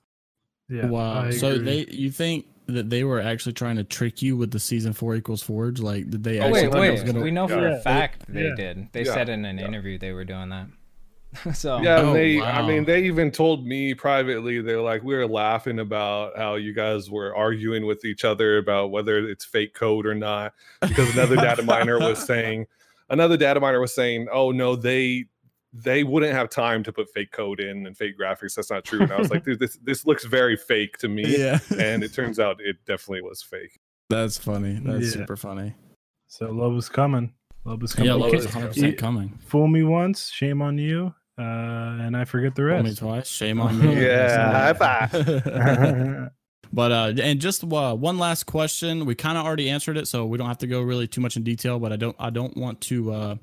Yeah. 0.69 0.87
Wow. 0.87 1.29
So 1.31 1.57
they 1.57 1.85
you 1.89 2.09
think 2.09 2.47
that 2.67 2.89
they 2.89 3.03
were 3.03 3.21
actually 3.21 3.53
trying 3.53 3.75
to 3.77 3.83
trick 3.83 4.21
you 4.21 4.37
with 4.37 4.51
the 4.51 4.59
season 4.59 4.93
four 4.93 5.15
equals 5.15 5.41
Forge? 5.41 5.79
Like, 5.79 6.09
did 6.09 6.23
they? 6.23 6.39
Oh, 6.39 6.49
wait, 6.49 6.71
wait. 6.71 7.05
Gonna... 7.05 7.21
We 7.21 7.31
know 7.31 7.47
for 7.47 7.61
yeah. 7.61 7.77
a 7.77 7.79
fact 7.81 8.25
they 8.27 8.47
yeah. 8.47 8.55
did. 8.55 8.89
They 8.91 9.05
yeah. 9.05 9.13
said 9.13 9.29
in 9.29 9.45
an 9.45 9.59
interview 9.59 9.97
they 9.97 10.11
were 10.11 10.25
doing 10.25 10.49
that. 10.49 10.67
so 11.53 11.81
yeah, 11.81 12.01
oh, 12.01 12.13
they. 12.13 12.37
Wow. 12.37 12.63
I 12.63 12.67
mean, 12.67 12.85
they 12.85 13.03
even 13.03 13.31
told 13.31 13.65
me 13.65 13.93
privately. 13.93 14.61
They're 14.61 14.81
like, 14.81 15.03
we 15.03 15.15
were 15.15 15.27
laughing 15.27 15.79
about 15.79 16.37
how 16.37 16.55
you 16.55 16.73
guys 16.73 17.09
were 17.09 17.35
arguing 17.35 17.85
with 17.85 18.05
each 18.05 18.23
other 18.23 18.57
about 18.57 18.91
whether 18.91 19.17
it's 19.27 19.45
fake 19.45 19.73
code 19.73 20.05
or 20.05 20.15
not, 20.15 20.53
because 20.81 21.13
another 21.13 21.35
data 21.35 21.63
miner 21.63 21.99
was 21.99 22.19
saying. 22.25 22.67
Another 23.09 23.37
data 23.37 23.59
miner 23.59 23.79
was 23.79 23.93
saying, 23.93 24.27
"Oh 24.31 24.51
no, 24.51 24.75
they 24.75 25.25
they 25.73 26.03
wouldn't 26.03 26.33
have 26.33 26.49
time 26.49 26.83
to 26.83 26.93
put 26.93 27.09
fake 27.09 27.31
code 27.31 27.59
in 27.59 27.87
and 27.87 27.97
fake 27.97 28.17
graphics. 28.19 28.55
That's 28.55 28.69
not 28.69 28.83
true. 28.83 29.01
And 29.01 29.11
I 29.11 29.17
was 29.17 29.31
like, 29.31 29.43
dude, 29.45 29.59
this 29.59 29.77
this 29.83 30.05
looks 30.05 30.25
very 30.25 30.55
fake 30.55 30.97
to 30.99 31.09
me. 31.09 31.37
Yeah. 31.37 31.59
and 31.77 32.03
it 32.03 32.13
turns 32.13 32.39
out 32.39 32.57
it 32.59 32.77
definitely 32.85 33.23
was 33.23 33.41
fake. 33.41 33.79
That's 34.09 34.37
funny. 34.37 34.79
That's 34.83 35.05
yeah. 35.05 35.11
super 35.11 35.35
funny. 35.35 35.73
So 36.27 36.47
Loba's 36.47 36.89
coming. 36.89 37.33
Loba's 37.65 37.93
coming. 37.93 38.11
Yeah, 38.11 38.17
Loba's 38.17 38.45
100 38.45 38.67
percent 38.67 38.97
coming. 38.97 39.39
Fool 39.45 39.67
me 39.67 39.83
once, 39.83 40.29
shame 40.29 40.61
on 40.61 40.77
you. 40.77 41.13
Uh, 41.37 41.41
and 42.01 42.15
I 42.15 42.25
forget 42.25 42.53
the 42.53 42.63
rest. 42.65 42.99
Fool 42.99 43.09
me 43.09 43.13
twice, 43.15 43.27
shame 43.27 43.59
on 43.61 43.79
me. 43.79 44.05
yeah, 44.05 44.73
high 44.73 44.73
five. 44.73 46.31
But 46.73 46.91
uh, 46.91 47.13
and 47.21 47.39
just 47.39 47.63
uh, 47.63 47.95
one 47.95 48.17
last 48.17 48.45
question. 48.45 49.05
We 49.05 49.13
kind 49.13 49.37
of 49.37 49.45
already 49.45 49.69
answered 49.69 49.95
it, 49.95 50.07
so 50.07 50.25
we 50.25 50.39
don't 50.39 50.47
have 50.47 50.57
to 50.59 50.67
go 50.67 50.81
really 50.81 51.07
too 51.07 51.21
much 51.21 51.37
in 51.37 51.43
detail. 51.43 51.77
But 51.77 51.93
I 51.93 51.97
don't 51.97 52.15
I 52.17 52.31
don't 52.31 52.57
want 52.57 52.81
to 52.81 53.11
uh, 53.11 53.35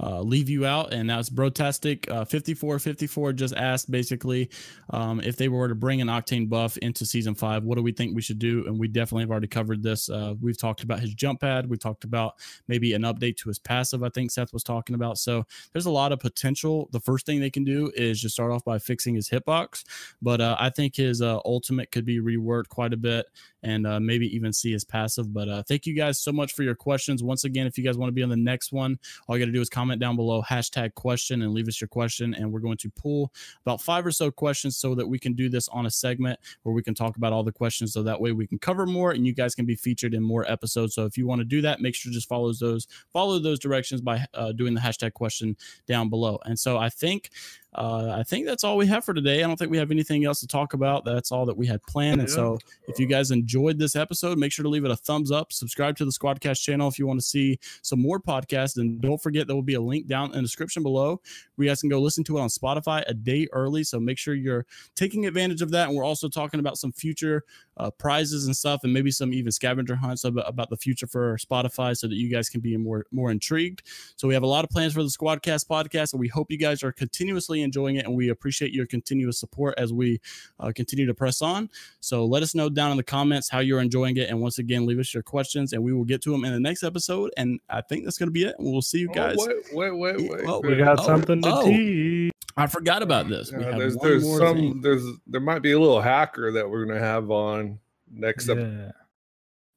uh, 0.00 0.20
leave 0.22 0.48
you 0.48 0.64
out. 0.64 0.94
And 0.94 1.10
that's 1.10 1.28
Brotastic 1.28 2.08
uh, 2.08 2.24
5454 2.24 3.34
just 3.34 3.54
asked 3.54 3.90
basically 3.90 4.48
um, 4.90 5.20
if 5.20 5.36
they 5.36 5.48
were 5.48 5.68
to 5.68 5.74
bring 5.74 6.00
an 6.00 6.08
Octane 6.08 6.48
buff 6.48 6.78
into 6.78 7.04
season 7.04 7.34
five, 7.34 7.62
what 7.62 7.76
do 7.76 7.82
we 7.82 7.92
think 7.92 8.16
we 8.16 8.22
should 8.22 8.38
do? 8.38 8.64
And 8.66 8.78
we 8.78 8.88
definitely 8.88 9.24
have 9.24 9.30
already 9.30 9.48
covered 9.48 9.82
this. 9.82 10.08
Uh, 10.08 10.34
we've 10.40 10.58
talked 10.58 10.82
about 10.82 11.00
his 11.00 11.12
jump 11.12 11.42
pad. 11.42 11.68
We've 11.68 11.78
talked 11.78 12.04
about 12.04 12.36
maybe 12.68 12.94
an 12.94 13.02
update 13.02 13.36
to 13.38 13.50
his 13.50 13.58
passive. 13.58 14.02
I 14.02 14.08
think 14.08 14.30
Seth 14.30 14.54
was 14.54 14.64
talking 14.64 14.94
about. 14.94 15.18
So 15.18 15.44
there's 15.74 15.86
a 15.86 15.90
lot 15.90 16.12
of 16.12 16.20
potential. 16.20 16.88
The 16.92 17.00
first 17.00 17.26
thing 17.26 17.38
they 17.38 17.50
can 17.50 17.64
do 17.64 17.92
is 17.94 18.18
just 18.18 18.34
start 18.34 18.50
off 18.50 18.64
by 18.64 18.78
fixing 18.78 19.14
his 19.14 19.28
hitbox. 19.28 19.84
But 20.22 20.40
uh, 20.40 20.56
I 20.58 20.70
think 20.70 20.96
his 20.96 21.20
uh, 21.20 21.40
ultimate 21.44 21.90
could 21.90 22.06
be 22.06 22.18
reworked 22.18 22.77
quite 22.78 22.92
a 22.92 22.96
bit 22.96 23.26
and 23.64 23.88
uh, 23.88 23.98
maybe 23.98 24.32
even 24.32 24.52
see 24.52 24.70
his 24.70 24.84
passive. 24.84 25.34
But 25.34 25.48
uh, 25.48 25.64
thank 25.66 25.84
you 25.84 25.94
guys 25.94 26.20
so 26.20 26.30
much 26.30 26.52
for 26.52 26.62
your 26.62 26.76
questions. 26.76 27.24
Once 27.24 27.42
again, 27.42 27.66
if 27.66 27.76
you 27.76 27.82
guys 27.82 27.98
want 27.98 28.06
to 28.06 28.12
be 28.12 28.22
on 28.22 28.28
the 28.28 28.36
next 28.36 28.70
one, 28.70 29.00
all 29.26 29.36
you 29.36 29.44
got 29.44 29.46
to 29.46 29.52
do 29.52 29.60
is 29.60 29.68
comment 29.68 30.00
down 30.00 30.14
below 30.14 30.40
hashtag 30.42 30.94
question 30.94 31.42
and 31.42 31.52
leave 31.52 31.66
us 31.66 31.80
your 31.80 31.88
question. 31.88 32.34
And 32.34 32.52
we're 32.52 32.60
going 32.60 32.76
to 32.76 32.90
pull 32.90 33.32
about 33.66 33.80
five 33.80 34.06
or 34.06 34.12
so 34.12 34.30
questions 34.30 34.76
so 34.76 34.94
that 34.94 35.08
we 35.08 35.18
can 35.18 35.32
do 35.32 35.48
this 35.48 35.66
on 35.70 35.86
a 35.86 35.90
segment 35.90 36.38
where 36.62 36.72
we 36.72 36.84
can 36.84 36.94
talk 36.94 37.16
about 37.16 37.32
all 37.32 37.42
the 37.42 37.50
questions. 37.50 37.92
So 37.92 38.04
that 38.04 38.20
way 38.20 38.30
we 38.30 38.46
can 38.46 38.60
cover 38.60 38.86
more 38.86 39.10
and 39.10 39.26
you 39.26 39.32
guys 39.32 39.56
can 39.56 39.66
be 39.66 39.74
featured 39.74 40.14
in 40.14 40.22
more 40.22 40.48
episodes. 40.48 40.94
So 40.94 41.04
if 41.04 41.18
you 41.18 41.26
want 41.26 41.40
to 41.40 41.44
do 41.44 41.60
that, 41.62 41.80
make 41.80 41.96
sure 41.96 42.12
just 42.12 42.28
follow 42.28 42.52
those 42.52 42.86
follow 43.12 43.40
those 43.40 43.58
directions 43.58 44.02
by 44.02 44.24
uh, 44.34 44.52
doing 44.52 44.74
the 44.74 44.80
hashtag 44.80 45.14
question 45.14 45.56
down 45.88 46.10
below. 46.10 46.38
And 46.44 46.56
so 46.56 46.78
I 46.78 46.90
think 46.90 47.30
uh, 47.74 48.16
I 48.18 48.22
think 48.22 48.46
that's 48.46 48.64
all 48.64 48.78
we 48.78 48.86
have 48.86 49.04
for 49.04 49.12
today. 49.12 49.44
I 49.44 49.46
don't 49.46 49.56
think 49.56 49.70
we 49.70 49.76
have 49.76 49.90
anything 49.90 50.24
else 50.24 50.40
to 50.40 50.46
talk 50.46 50.72
about. 50.72 51.04
That's 51.04 51.30
all 51.30 51.44
that 51.44 51.56
we 51.56 51.66
had 51.66 51.82
planned. 51.82 52.20
And 52.20 52.28
so, 52.28 52.58
if 52.86 52.98
you 52.98 53.06
guys 53.06 53.30
enjoyed 53.30 53.78
this 53.78 53.94
episode, 53.94 54.38
make 54.38 54.52
sure 54.52 54.62
to 54.62 54.70
leave 54.70 54.86
it 54.86 54.90
a 54.90 54.96
thumbs 54.96 55.30
up. 55.30 55.52
Subscribe 55.52 55.94
to 55.98 56.06
the 56.06 56.10
Squadcast 56.10 56.62
channel 56.62 56.88
if 56.88 56.98
you 56.98 57.06
want 57.06 57.20
to 57.20 57.26
see 57.26 57.58
some 57.82 58.00
more 58.00 58.20
podcasts. 58.20 58.78
And 58.78 59.00
don't 59.02 59.20
forget, 59.20 59.46
there 59.46 59.54
will 59.54 59.62
be 59.62 59.74
a 59.74 59.80
link 59.80 60.06
down 60.06 60.30
in 60.30 60.36
the 60.36 60.42
description 60.42 60.82
below 60.82 61.20
where 61.56 61.66
you 61.66 61.70
guys 61.70 61.82
can 61.82 61.90
go 61.90 62.00
listen 62.00 62.24
to 62.24 62.38
it 62.38 62.40
on 62.40 62.48
Spotify 62.48 63.04
a 63.06 63.12
day 63.12 63.46
early. 63.52 63.84
So, 63.84 64.00
make 64.00 64.16
sure 64.16 64.34
you're 64.34 64.64
taking 64.96 65.26
advantage 65.26 65.60
of 65.60 65.70
that. 65.72 65.88
And 65.88 65.96
we're 65.96 66.04
also 66.04 66.28
talking 66.28 66.60
about 66.60 66.78
some 66.78 66.92
future 66.92 67.44
uh, 67.76 67.90
prizes 67.90 68.46
and 68.46 68.56
stuff, 68.56 68.80
and 68.82 68.94
maybe 68.94 69.10
some 69.10 69.34
even 69.34 69.52
scavenger 69.52 69.94
hunts 69.94 70.24
about, 70.24 70.48
about 70.48 70.70
the 70.70 70.76
future 70.76 71.06
for 71.06 71.36
Spotify 71.36 71.94
so 71.94 72.08
that 72.08 72.16
you 72.16 72.30
guys 72.30 72.48
can 72.48 72.62
be 72.62 72.76
more, 72.78 73.04
more 73.12 73.30
intrigued. 73.30 73.82
So, 74.16 74.26
we 74.26 74.32
have 74.32 74.42
a 74.42 74.46
lot 74.48 74.64
of 74.64 74.70
plans 74.70 74.94
for 74.94 75.02
the 75.02 75.10
Squadcast 75.10 75.66
podcast, 75.68 76.14
and 76.14 76.20
we 76.20 76.28
hope 76.28 76.50
you 76.50 76.56
guys 76.56 76.82
are 76.82 76.92
continuously 76.92 77.57
really 77.58 77.64
enjoying 77.64 77.96
it, 77.96 78.06
and 78.06 78.14
we 78.14 78.30
appreciate 78.30 78.72
your 78.72 78.86
continuous 78.86 79.38
support 79.38 79.74
as 79.78 79.92
we 79.92 80.20
uh, 80.60 80.72
continue 80.74 81.06
to 81.06 81.14
press 81.14 81.42
on. 81.42 81.68
So 82.00 82.24
let 82.24 82.42
us 82.42 82.54
know 82.54 82.68
down 82.68 82.90
in 82.90 82.96
the 82.96 83.02
comments 83.02 83.48
how 83.48 83.60
you're 83.60 83.80
enjoying 83.80 84.16
it, 84.16 84.28
and 84.28 84.40
once 84.40 84.58
again, 84.58 84.86
leave 84.86 84.98
us 84.98 85.12
your 85.12 85.22
questions, 85.22 85.72
and 85.72 85.82
we 85.82 85.92
will 85.92 86.04
get 86.04 86.22
to 86.22 86.30
them 86.30 86.44
in 86.44 86.52
the 86.52 86.60
next 86.60 86.82
episode. 86.82 87.30
And 87.36 87.60
I 87.68 87.80
think 87.80 88.04
that's 88.04 88.18
going 88.18 88.28
to 88.28 88.32
be 88.32 88.44
it. 88.44 88.56
We'll 88.58 88.82
see 88.82 88.98
you 88.98 89.10
oh, 89.10 89.14
guys. 89.14 89.36
Oh, 89.38 89.46
wait, 89.46 89.72
wait, 89.72 89.92
wait, 89.92 90.30
wait. 90.30 90.44
Oh, 90.46 90.60
we 90.60 90.76
got 90.76 91.00
oh, 91.00 91.06
something 91.06 91.42
to 91.42 91.50
oh. 91.52 91.64
tease. 91.64 92.32
I 92.56 92.66
forgot 92.66 93.02
about 93.02 93.28
this. 93.28 93.52
Yeah, 93.52 93.78
there's 93.78 93.96
there's 93.98 94.24
some 94.36 94.56
thing. 94.56 94.80
there's 94.80 95.04
there 95.28 95.40
might 95.40 95.60
be 95.60 95.72
a 95.72 95.78
little 95.78 96.00
hacker 96.00 96.50
that 96.52 96.68
we're 96.68 96.86
gonna 96.86 96.98
have 96.98 97.30
on 97.30 97.78
next 98.10 98.48
yeah. 98.48 98.54
episode. 98.54 98.92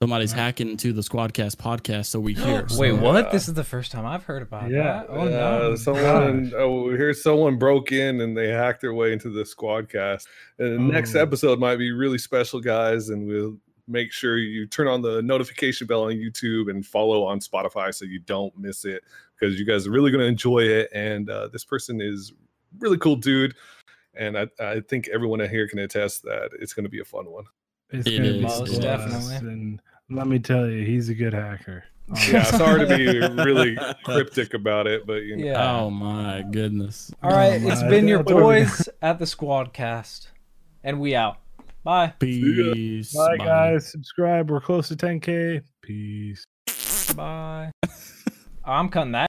Somebody's 0.01 0.31
hacking 0.31 0.67
into 0.67 0.93
the 0.93 1.01
Squadcast 1.01 1.57
podcast, 1.57 2.07
so 2.07 2.19
we 2.19 2.33
hear. 2.33 2.65
Wait, 2.71 2.89
so, 2.89 2.95
what? 2.95 3.31
This 3.31 3.47
is 3.47 3.53
the 3.53 3.63
first 3.63 3.91
time 3.91 4.03
I've 4.03 4.23
heard 4.23 4.41
about 4.41 4.71
yeah. 4.71 4.81
that. 4.81 5.05
Oh 5.09 5.25
yeah, 5.25 5.29
no! 5.29 5.75
Someone, 5.75 6.51
oh, 6.57 6.89
here's 6.89 7.21
someone 7.21 7.59
broke 7.59 7.91
in 7.91 8.19
and 8.19 8.35
they 8.35 8.47
hacked 8.47 8.81
their 8.81 8.95
way 8.95 9.13
into 9.13 9.29
the 9.29 9.43
Squadcast. 9.43 10.25
And 10.57 10.71
the 10.71 10.75
oh. 10.77 10.97
next 10.97 11.13
episode 11.13 11.59
might 11.59 11.75
be 11.75 11.91
really 11.91 12.17
special, 12.17 12.59
guys, 12.59 13.09
and 13.09 13.27
we'll 13.27 13.57
make 13.87 14.11
sure 14.11 14.39
you 14.39 14.65
turn 14.65 14.87
on 14.87 15.03
the 15.03 15.21
notification 15.21 15.85
bell 15.85 16.05
on 16.05 16.13
YouTube 16.13 16.71
and 16.71 16.83
follow 16.83 17.23
on 17.23 17.39
Spotify 17.39 17.93
so 17.93 18.03
you 18.03 18.17
don't 18.21 18.57
miss 18.57 18.85
it 18.85 19.03
because 19.39 19.59
you 19.59 19.67
guys 19.67 19.85
are 19.85 19.91
really 19.91 20.09
going 20.09 20.21
to 20.21 20.27
enjoy 20.27 20.63
it. 20.63 20.89
And 20.95 21.29
uh, 21.29 21.49
this 21.49 21.63
person 21.63 22.01
is 22.01 22.33
really 22.79 22.97
cool 22.97 23.17
dude, 23.17 23.53
and 24.15 24.35
I, 24.35 24.47
I 24.59 24.79
think 24.79 25.09
everyone 25.09 25.47
here 25.47 25.67
can 25.67 25.77
attest 25.77 26.23
that 26.23 26.49
it's 26.59 26.73
going 26.73 26.85
to 26.85 26.89
be 26.89 27.01
a 27.01 27.05
fun 27.05 27.29
one. 27.29 27.45
It's 27.91 28.07
it 28.07 28.25
is, 28.25 28.41
most 28.41 28.81
definitely. 28.81 29.35
And 29.35 29.81
let 30.11 30.27
me 30.27 30.39
tell 30.39 30.69
you, 30.69 30.85
he's 30.85 31.09
a 31.09 31.15
good 31.15 31.33
hacker. 31.33 31.85
yeah, 32.29 32.43
sorry 32.43 32.85
to 32.85 32.97
be 32.97 33.19
really 33.41 33.77
cryptic 34.03 34.53
about 34.53 34.85
it, 34.85 35.07
but 35.07 35.23
you 35.23 35.37
know. 35.37 35.45
Yeah. 35.45 35.71
Oh 35.71 35.89
my 35.89 36.43
goodness. 36.51 37.11
All 37.23 37.31
right, 37.31 37.61
oh 37.63 37.69
it's 37.69 37.83
been 37.83 38.07
your 38.07 38.23
boys 38.23 38.89
at 39.01 39.17
the 39.17 39.25
Squadcast, 39.25 40.27
and 40.83 40.99
we 40.99 41.15
out. 41.15 41.37
Bye. 41.83 42.13
Peace. 42.19 43.15
Bye, 43.15 43.37
Bye, 43.37 43.45
guys. 43.45 43.89
Subscribe. 43.89 44.51
We're 44.51 44.61
close 44.61 44.89
to 44.89 44.95
10k. 44.95 45.63
Peace. 45.81 46.45
Bye. 47.15 47.71
I'm 48.63 48.89
cutting 48.89 49.13
that. 49.13 49.19